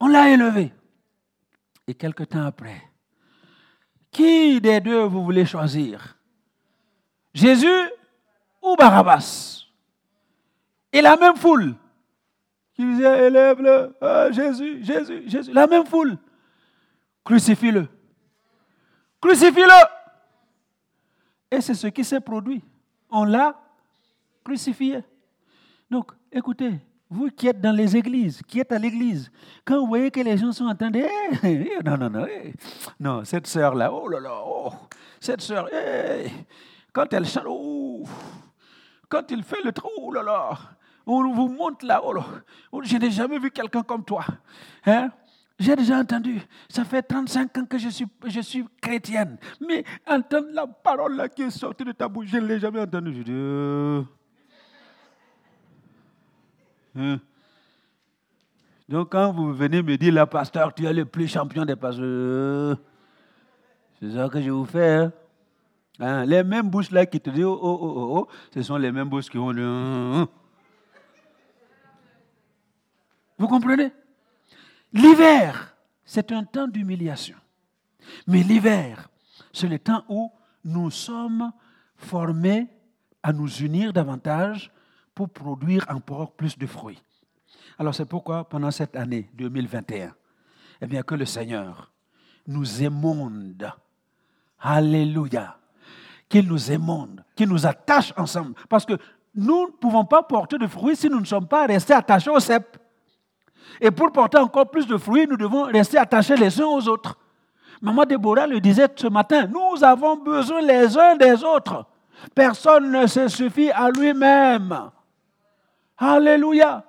On 0.00 0.06
l'a 0.06 0.30
élevé. 0.30 0.72
Et 1.86 1.94
quelque 1.94 2.22
temps 2.22 2.46
après, 2.46 2.82
qui 4.10 4.58
des 4.60 4.80
deux 4.80 5.02
vous 5.02 5.22
voulez 5.22 5.44
choisir? 5.44 6.16
Jésus 7.34 7.90
ou 8.62 8.74
Barabbas? 8.74 9.66
Et 10.92 11.02
la 11.02 11.16
même 11.16 11.36
foule 11.36 11.74
qui 12.74 12.86
disait, 12.86 13.26
élève-le, 13.26 13.94
euh, 14.02 14.32
Jésus, 14.32 14.82
Jésus, 14.82 15.24
Jésus, 15.26 15.52
la 15.52 15.66
même 15.66 15.84
foule, 15.84 16.16
crucifie-le. 17.24 17.86
Crucifie-le. 19.20 19.98
Et 21.50 21.60
c'est 21.60 21.74
ce 21.74 21.86
qui 21.88 22.04
s'est 22.04 22.20
produit. 22.20 22.62
On 23.10 23.24
l'a 23.24 23.58
crucifié. 24.44 25.02
Donc, 25.90 26.12
écoutez, 26.30 26.78
vous 27.10 27.30
qui 27.30 27.48
êtes 27.48 27.60
dans 27.60 27.72
les 27.72 27.96
églises, 27.96 28.42
qui 28.46 28.60
êtes 28.60 28.72
à 28.72 28.78
l'église, 28.78 29.30
quand 29.64 29.80
vous 29.80 29.86
voyez 29.86 30.10
que 30.10 30.20
les 30.20 30.36
gens 30.36 30.52
sont 30.52 30.66
en 30.66 30.74
de... 30.74 31.06
Eh, 31.42 31.78
non, 31.84 31.96
non, 31.96 32.10
non, 32.10 32.26
eh, 32.26 32.52
non, 33.00 33.24
cette 33.24 33.46
sœur-là, 33.46 33.92
oh 33.92 34.08
là 34.08 34.20
là, 34.20 34.42
oh, 34.44 34.72
cette 35.18 35.40
sœur, 35.40 35.68
eh, 35.72 36.30
quand 36.92 37.10
elle 37.12 37.26
chante, 37.26 37.44
oh, 37.48 38.04
quand 39.08 39.30
il 39.30 39.42
fait 39.42 39.62
le 39.64 39.72
trou, 39.72 39.88
oh 39.98 40.12
là 40.12 40.22
là, 40.22 40.58
on 41.06 41.32
vous 41.32 41.48
monte 41.48 41.82
là, 41.82 42.02
oh 42.04 42.12
là, 42.12 42.24
je 42.82 42.96
n'ai 42.98 43.10
jamais 43.10 43.38
vu 43.38 43.50
quelqu'un 43.50 43.82
comme 43.82 44.04
toi. 44.04 44.24
Hein? 44.84 45.10
J'ai 45.58 45.74
déjà 45.74 45.98
entendu, 45.98 46.40
ça 46.68 46.84
fait 46.84 47.02
35 47.02 47.58
ans 47.58 47.64
que 47.64 47.78
je 47.78 47.88
suis, 47.88 48.64
chrétienne, 48.80 49.38
mais 49.60 49.84
entendre 50.06 50.48
la 50.52 50.66
parole 50.66 51.16
là 51.16 51.28
qui 51.28 51.42
est 51.42 51.50
sortie 51.50 51.84
de 51.84 51.92
ta 51.92 52.08
bouche, 52.08 52.28
je 52.28 52.36
ne 52.36 52.46
l'ai 52.46 52.60
jamais 52.60 52.80
entendue. 52.80 53.12
Je 53.12 53.22
dis, 53.22 53.32
euh, 53.32 54.02
Hein? 56.98 57.20
Donc 58.88 59.12
quand 59.12 59.32
vous 59.32 59.52
venez 59.52 59.82
me 59.82 59.96
dire, 59.96 60.12
là, 60.12 60.26
pasteur, 60.26 60.74
tu 60.74 60.86
es 60.86 60.92
le 60.92 61.04
plus 61.04 61.28
champion 61.28 61.64
des 61.64 61.76
pasteurs, 61.76 62.78
c'est 64.00 64.10
ça 64.12 64.28
que 64.28 64.40
je 64.40 64.50
vous 64.50 64.64
fais. 64.64 64.94
Hein? 64.94 65.12
hein? 66.00 66.24
Les 66.24 66.42
mêmes 66.42 66.70
bouches 66.70 66.90
là 66.90 67.04
qui 67.04 67.20
te 67.20 67.30
disent, 67.30 67.44
oh, 67.44 67.58
oh, 67.60 67.78
oh, 67.82 68.18
oh, 68.18 68.28
ce 68.54 68.62
sont 68.62 68.76
les 68.76 68.90
mêmes 68.90 69.08
bouches 69.08 69.28
qui 69.28 69.36
vont 69.36 69.52
vous 73.38 73.46
comprenez? 73.46 73.92
L'hiver, 74.92 75.74
c'est 76.04 76.32
un 76.32 76.44
temps 76.44 76.66
d'humiliation. 76.66 77.36
Mais 78.26 78.42
l'hiver, 78.42 79.08
c'est 79.52 79.68
le 79.68 79.78
temps 79.78 80.04
où 80.08 80.30
nous 80.64 80.90
sommes 80.90 81.52
formés 81.96 82.68
à 83.22 83.32
nous 83.32 83.48
unir 83.48 83.92
davantage 83.92 84.70
pour 85.14 85.28
produire 85.28 85.84
encore 85.88 86.32
plus 86.32 86.56
de 86.56 86.66
fruits. 86.66 87.02
Alors 87.78 87.94
c'est 87.94 88.06
pourquoi 88.06 88.48
pendant 88.48 88.70
cette 88.70 88.96
année 88.96 89.28
2021, 89.34 90.14
eh 90.80 90.86
bien 90.86 91.02
que 91.02 91.14
le 91.14 91.26
Seigneur 91.26 91.92
nous 92.46 92.82
émonde. 92.82 93.70
Alléluia. 94.60 95.58
Qu'il 96.28 96.46
nous 96.46 96.70
émonde, 96.72 97.24
qu'il 97.34 97.48
nous 97.48 97.66
attache 97.66 98.12
ensemble. 98.16 98.54
Parce 98.68 98.84
que 98.84 98.98
nous 99.34 99.66
ne 99.66 99.72
pouvons 99.72 100.04
pas 100.04 100.22
porter 100.22 100.58
de 100.58 100.66
fruits 100.66 100.96
si 100.96 101.08
nous 101.08 101.20
ne 101.20 101.24
sommes 101.24 101.46
pas 101.46 101.66
restés 101.66 101.94
attachés 101.94 102.30
au 102.30 102.40
cep. 102.40 102.76
Et 103.80 103.90
pour 103.90 104.12
porter 104.12 104.38
encore 104.38 104.70
plus 104.70 104.86
de 104.86 104.96
fruits, 104.96 105.26
nous 105.28 105.36
devons 105.36 105.64
rester 105.64 105.98
attachés 105.98 106.36
les 106.36 106.60
uns 106.60 106.66
aux 106.66 106.88
autres. 106.88 107.16
Maman 107.80 108.04
Déborah 108.04 108.46
le 108.46 108.60
disait 108.60 108.88
ce 108.96 109.06
matin, 109.06 109.46
nous 109.46 109.84
avons 109.84 110.16
besoin 110.16 110.60
les 110.60 110.96
uns 110.98 111.16
des 111.16 111.44
autres. 111.44 111.86
Personne 112.34 112.90
ne 112.90 113.06
se 113.06 113.28
suffit 113.28 113.70
à 113.70 113.90
lui-même. 113.90 114.90
Alléluia. 115.96 116.84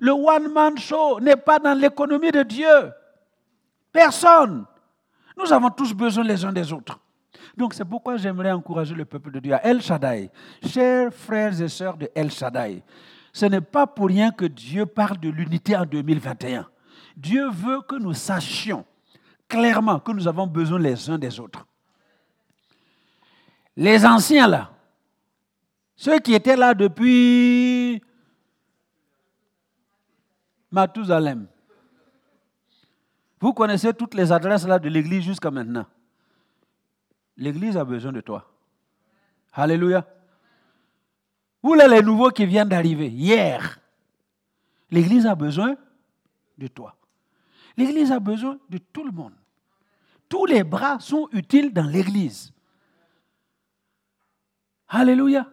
Le 0.00 0.12
one-man 0.12 0.78
show 0.78 1.20
n'est 1.20 1.36
pas 1.36 1.58
dans 1.58 1.74
l'économie 1.74 2.30
de 2.30 2.42
Dieu. 2.42 2.92
Personne. 3.92 4.64
Nous 5.36 5.52
avons 5.52 5.70
tous 5.70 5.92
besoin 5.92 6.24
les 6.24 6.44
uns 6.44 6.52
des 6.52 6.72
autres. 6.72 6.98
Donc 7.56 7.74
c'est 7.74 7.84
pourquoi 7.84 8.16
j'aimerais 8.16 8.52
encourager 8.52 8.94
le 8.94 9.04
peuple 9.04 9.30
de 9.32 9.40
Dieu 9.40 9.52
à 9.52 9.64
El 9.64 9.82
Shaddai. 9.82 10.30
Chers 10.66 11.12
frères 11.12 11.60
et 11.60 11.68
sœurs 11.68 11.96
de 11.96 12.08
El 12.14 12.30
Shaddai, 12.30 12.82
ce 13.32 13.46
n'est 13.46 13.60
pas 13.60 13.86
pour 13.86 14.08
rien 14.08 14.30
que 14.30 14.44
Dieu 14.44 14.86
parle 14.86 15.18
de 15.18 15.28
l'unité 15.28 15.76
en 15.76 15.84
2021. 15.84 16.68
Dieu 17.16 17.48
veut 17.50 17.80
que 17.82 17.96
nous 17.96 18.14
sachions 18.14 18.84
clairement 19.48 19.98
que 19.98 20.12
nous 20.12 20.26
avons 20.28 20.46
besoin 20.46 20.78
les 20.78 21.10
uns 21.10 21.18
des 21.18 21.38
autres. 21.40 21.66
Les 23.76 24.04
anciens 24.04 24.46
là, 24.46 24.72
ceux 25.96 26.18
qui 26.18 26.34
étaient 26.34 26.56
là 26.56 26.74
depuis 26.74 28.02
Mathusalem. 30.70 31.46
Vous 33.40 33.52
connaissez 33.52 33.92
toutes 33.94 34.14
les 34.14 34.32
adresses 34.32 34.66
là 34.66 34.78
de 34.78 34.88
l'église 34.88 35.24
jusqu'à 35.24 35.50
maintenant. 35.50 35.86
L'église 37.36 37.76
a 37.76 37.84
besoin 37.84 38.12
de 38.12 38.20
toi. 38.20 38.50
Alléluia. 39.52 40.06
Vous 41.62 41.74
là, 41.74 41.86
les 41.86 42.02
nouveaux 42.02 42.30
qui 42.30 42.46
viennent 42.46 42.68
d'arriver, 42.68 43.08
hier, 43.08 43.78
l'église 44.90 45.26
a 45.26 45.34
besoin 45.34 45.76
de 46.56 46.66
toi. 46.66 46.96
L'église 47.76 48.12
a 48.12 48.20
besoin 48.20 48.58
de 48.68 48.78
tout 48.78 49.04
le 49.04 49.12
monde. 49.12 49.34
Tous 50.28 50.46
les 50.46 50.64
bras 50.64 50.98
sont 51.00 51.28
utiles 51.32 51.72
dans 51.72 51.86
l'église. 51.86 52.52
Alléluia. 54.88 55.46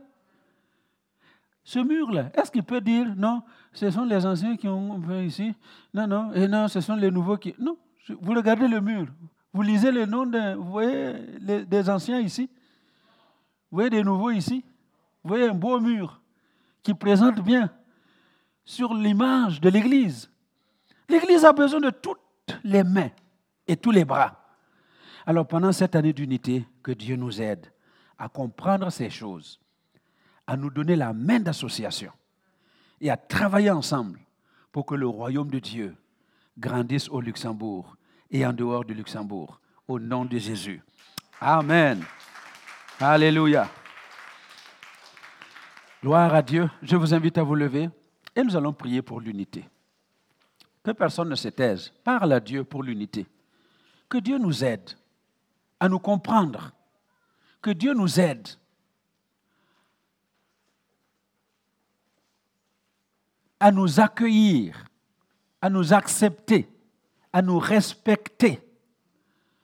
Ce 1.64 1.80
mur-là, 1.80 2.32
est-ce 2.34 2.50
qu'il 2.50 2.64
peut 2.64 2.80
dire 2.80 3.14
non, 3.18 3.44
ce 3.74 3.92
sont 3.92 4.06
les 4.06 4.26
anciens 4.26 4.56
qui 4.56 4.70
ont 4.70 5.02
fait 5.02 5.26
ici? 5.26 5.54
Non, 5.94 6.08
non, 6.08 6.32
et 6.34 6.48
non, 6.48 6.70
ce 6.70 6.80
sont 6.80 6.96
les 6.96 7.12
nouveaux 7.12 7.38
qui. 7.38 7.54
Non, 7.60 7.78
vous 8.22 8.34
regardez 8.34 8.70
le 8.70 8.80
mur, 8.80 9.08
vous 9.52 9.62
lisez 9.64 9.92
le 9.92 10.06
nom 10.06 10.26
des 10.26 11.90
anciens 11.90 12.22
ici, 12.22 12.50
vous 13.70 13.76
voyez 13.76 13.90
des 13.90 14.04
nouveaux 14.04 14.32
ici, 14.32 14.64
vous 15.24 15.30
voyez 15.30 15.48
un 15.48 15.54
beau 15.54 15.80
mur 15.80 16.22
qui 16.84 16.94
présente 16.94 17.42
bien 17.42 17.72
sur 18.64 18.94
l'image 18.94 19.62
de 19.62 19.70
l'Église. 19.70 20.30
L'Église 21.10 21.46
a 21.46 21.54
besoin 21.54 21.80
de 21.80 21.90
toutes 21.90 22.20
les 22.64 22.84
mains 22.84 23.12
et 23.68 23.78
tous 23.78 23.92
les 23.92 24.06
bras. 24.06 24.44
Alors 25.26 25.48
pendant 25.48 25.72
cette 25.72 25.96
année 25.96 26.14
d'unité, 26.14 26.66
que 26.82 26.92
Dieu 26.92 27.16
nous 27.16 27.42
aide 27.42 27.72
à 28.18 28.30
comprendre 28.30 28.90
ces 28.90 29.10
choses 29.10 29.60
à 30.48 30.56
nous 30.56 30.70
donner 30.70 30.96
la 30.96 31.14
main 31.14 31.42
d'association 31.42 32.12
et 33.02 33.12
à 33.12 33.18
travailler 33.18 33.70
ensemble 33.70 34.20
pour 34.72 34.86
que 34.86 34.96
le 34.96 35.08
royaume 35.08 35.52
de 35.52 35.60
Dieu 35.60 35.96
grandisse 36.58 37.10
au 37.10 37.20
Luxembourg 37.20 37.96
et 38.32 38.46
en 38.46 38.54
dehors 38.54 38.86
du 38.86 38.94
Luxembourg, 38.94 39.60
au 39.88 40.00
nom 40.00 40.26
de 40.26 40.38
Jésus. 40.38 40.82
Amen. 41.40 42.04
Alléluia. 43.00 43.70
Gloire 46.02 46.34
à 46.34 46.42
Dieu. 46.42 46.70
Je 46.82 46.96
vous 46.96 47.14
invite 47.14 47.38
à 47.38 47.44
vous 47.44 47.56
lever 47.56 47.90
et 48.36 48.44
nous 48.44 48.56
allons 48.56 48.74
prier 48.74 49.02
pour 49.02 49.20
l'unité. 49.20 49.68
Que 50.84 50.92
personne 50.92 51.30
ne 51.30 51.36
se 51.36 51.48
taise. 51.50 51.92
Parle 52.04 52.34
à 52.34 52.40
Dieu 52.40 52.64
pour 52.64 52.84
l'unité. 52.84 53.26
Que 54.08 54.20
Dieu 54.20 54.38
nous 54.38 54.64
aide 54.64 54.92
à 55.80 55.90
nous 55.90 56.00
comprendre. 56.00 56.72
Que 57.62 57.72
Dieu 57.72 57.94
nous 57.94 58.20
aide 58.20 58.48
à 63.60 63.72
nous 63.72 64.00
accueillir, 64.00 64.86
à 65.62 65.70
nous 65.70 65.94
accepter, 65.94 66.70
à 67.34 67.42
nous 67.42 67.58
respecter. 67.58 68.62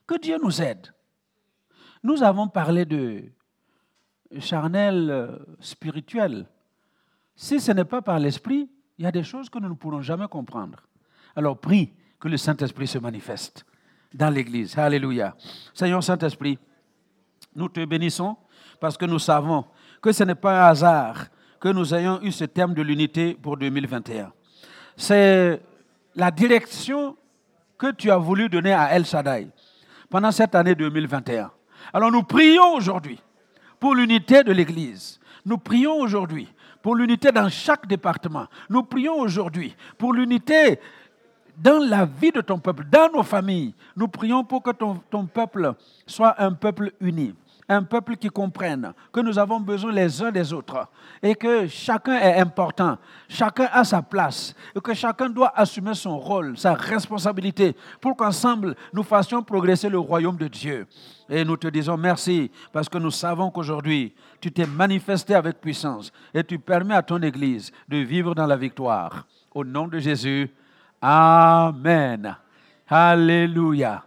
Que 0.08 0.20
Dieu 0.20 0.38
nous 0.42 0.62
aide. 0.62 0.94
Nous 2.02 2.24
avons 2.24 2.48
parlé 2.48 2.86
de 2.86 3.24
charnel 4.40 5.10
euh, 5.10 5.38
spirituel. 5.60 6.46
Si 7.36 7.60
ce 7.60 7.72
n'est 7.72 7.86
pas 7.86 8.02
par 8.02 8.20
l'esprit, 8.20 8.70
il 8.98 9.06
y 9.06 9.08
a 9.08 9.12
des 9.12 9.24
choses 9.24 9.50
que 9.50 9.60
nous 9.60 9.70
ne 9.70 9.74
pourrons 9.74 10.02
jamais 10.02 10.28
comprendre. 10.28 10.80
Alors 11.36 11.58
prie 11.58 11.92
que 12.20 12.28
le 12.28 12.38
Saint-Esprit 12.38 12.88
se 12.88 13.00
manifeste 13.00 13.66
dans 14.14 14.30
l'Église. 14.30 14.78
Alléluia. 14.78 15.36
Seigneur 15.74 16.04
Saint-Esprit, 16.04 16.58
nous 17.56 17.70
te 17.70 17.84
bénissons 17.86 18.38
parce 18.80 18.98
que 18.98 19.06
nous 19.06 19.20
savons 19.20 19.66
que 20.02 20.12
ce 20.12 20.24
n'est 20.24 20.36
pas 20.36 20.66
un 20.66 20.70
hasard 20.70 21.28
que 21.60 21.70
nous 21.70 21.94
ayons 21.94 22.22
eu 22.22 22.32
ce 22.32 22.46
thème 22.46 22.74
de 22.74 22.82
l'unité 22.82 23.34
pour 23.34 23.58
2021. 23.58 24.32
C'est 24.98 25.62
la 26.16 26.30
direction 26.30 27.16
que 27.78 27.92
tu 27.92 28.12
as 28.12 28.18
voulu 28.18 28.50
donner 28.50 28.74
à 28.74 28.94
El 28.96 29.06
Shaddai 29.06 29.48
pendant 30.10 30.32
cette 30.32 30.56
année 30.56 30.76
2021. 30.76 31.52
Alors 31.94 32.12
nous 32.12 32.24
prions 32.24 32.76
aujourd'hui 32.76 33.20
pour 33.84 33.96
l'unité 33.96 34.46
de 34.46 34.54
l'Église. 34.54 35.20
Nous 35.46 35.58
prions 35.58 35.98
aujourd'hui 35.98 36.48
pour 36.82 36.96
l'unité 36.96 37.34
dans 37.34 37.50
chaque 37.50 37.86
département. 37.86 38.48
Nous 38.70 38.84
prions 38.84 39.16
aujourd'hui 39.16 39.76
pour 39.98 40.14
l'unité 40.14 40.80
dans 41.58 41.80
la 41.80 42.06
vie 42.06 42.32
de 42.32 42.40
ton 42.40 42.60
peuple, 42.60 42.86
dans 42.90 43.12
nos 43.12 43.24
familles. 43.24 43.74
Nous 43.98 44.08
prions 44.08 44.46
pour 44.46 44.64
que 44.64 44.72
ton, 44.72 45.26
peuple 45.26 45.74
soit 46.08 46.42
un 46.42 46.54
peuple 46.54 46.94
uni 47.02 47.36
un 47.70 47.84
peuple 47.84 48.18
qui 48.18 48.30
comprenne 48.30 48.94
que 49.12 49.20
nous 49.20 49.40
avons 49.40 49.60
besoin 49.60 49.92
les 49.92 50.22
uns 50.22 50.32
des 50.32 50.52
autres 50.54 50.88
et 51.22 51.36
que 51.36 51.68
chacun 51.68 52.16
est 52.16 52.40
important, 52.40 52.98
chacun 53.30 53.70
a 53.72 53.84
sa 53.84 54.02
place 54.02 54.56
et 54.76 54.80
que 54.80 54.94
chacun 54.94 55.30
doit 55.30 55.54
assumer 55.56 55.94
son 55.94 56.18
rôle, 56.18 56.58
sa 56.58 56.74
responsabilité 56.74 57.76
pour 58.02 58.16
qu'ensemble 58.16 58.76
nous 58.94 59.04
fassions 59.04 59.44
progresser 59.44 59.90
le 59.90 60.00
royaume 60.00 60.38
de 60.38 60.48
Dieu. 60.48 60.88
Et 61.30 61.46
nous 61.46 61.58
te 61.58 61.68
disons 61.68 61.98
merci 61.98 62.52
parce 62.72 62.90
que 62.90 62.98
nous 62.98 63.12
savons 63.12 63.50
qu'aujourd'hui, 63.50 64.14
tu 64.42 64.52
t'es 64.52 64.68
manifesté 64.68 65.36
avec 65.36 65.62
puissance 65.62 66.12
et 66.34 66.44
tu 66.44 66.60
permets 66.60 66.96
à 66.96 67.02
ton 67.02 67.22
Église 67.22 67.72
de 67.88 67.98
vivre 67.98 68.36
dans 68.36 68.46
la 68.46 68.58
victoire. 68.58 69.26
Au 69.54 69.64
nom 69.64 69.88
de 69.88 70.00
Jésus, 70.00 70.52
Amen. 71.02 72.38
Alléluia. 72.88 74.04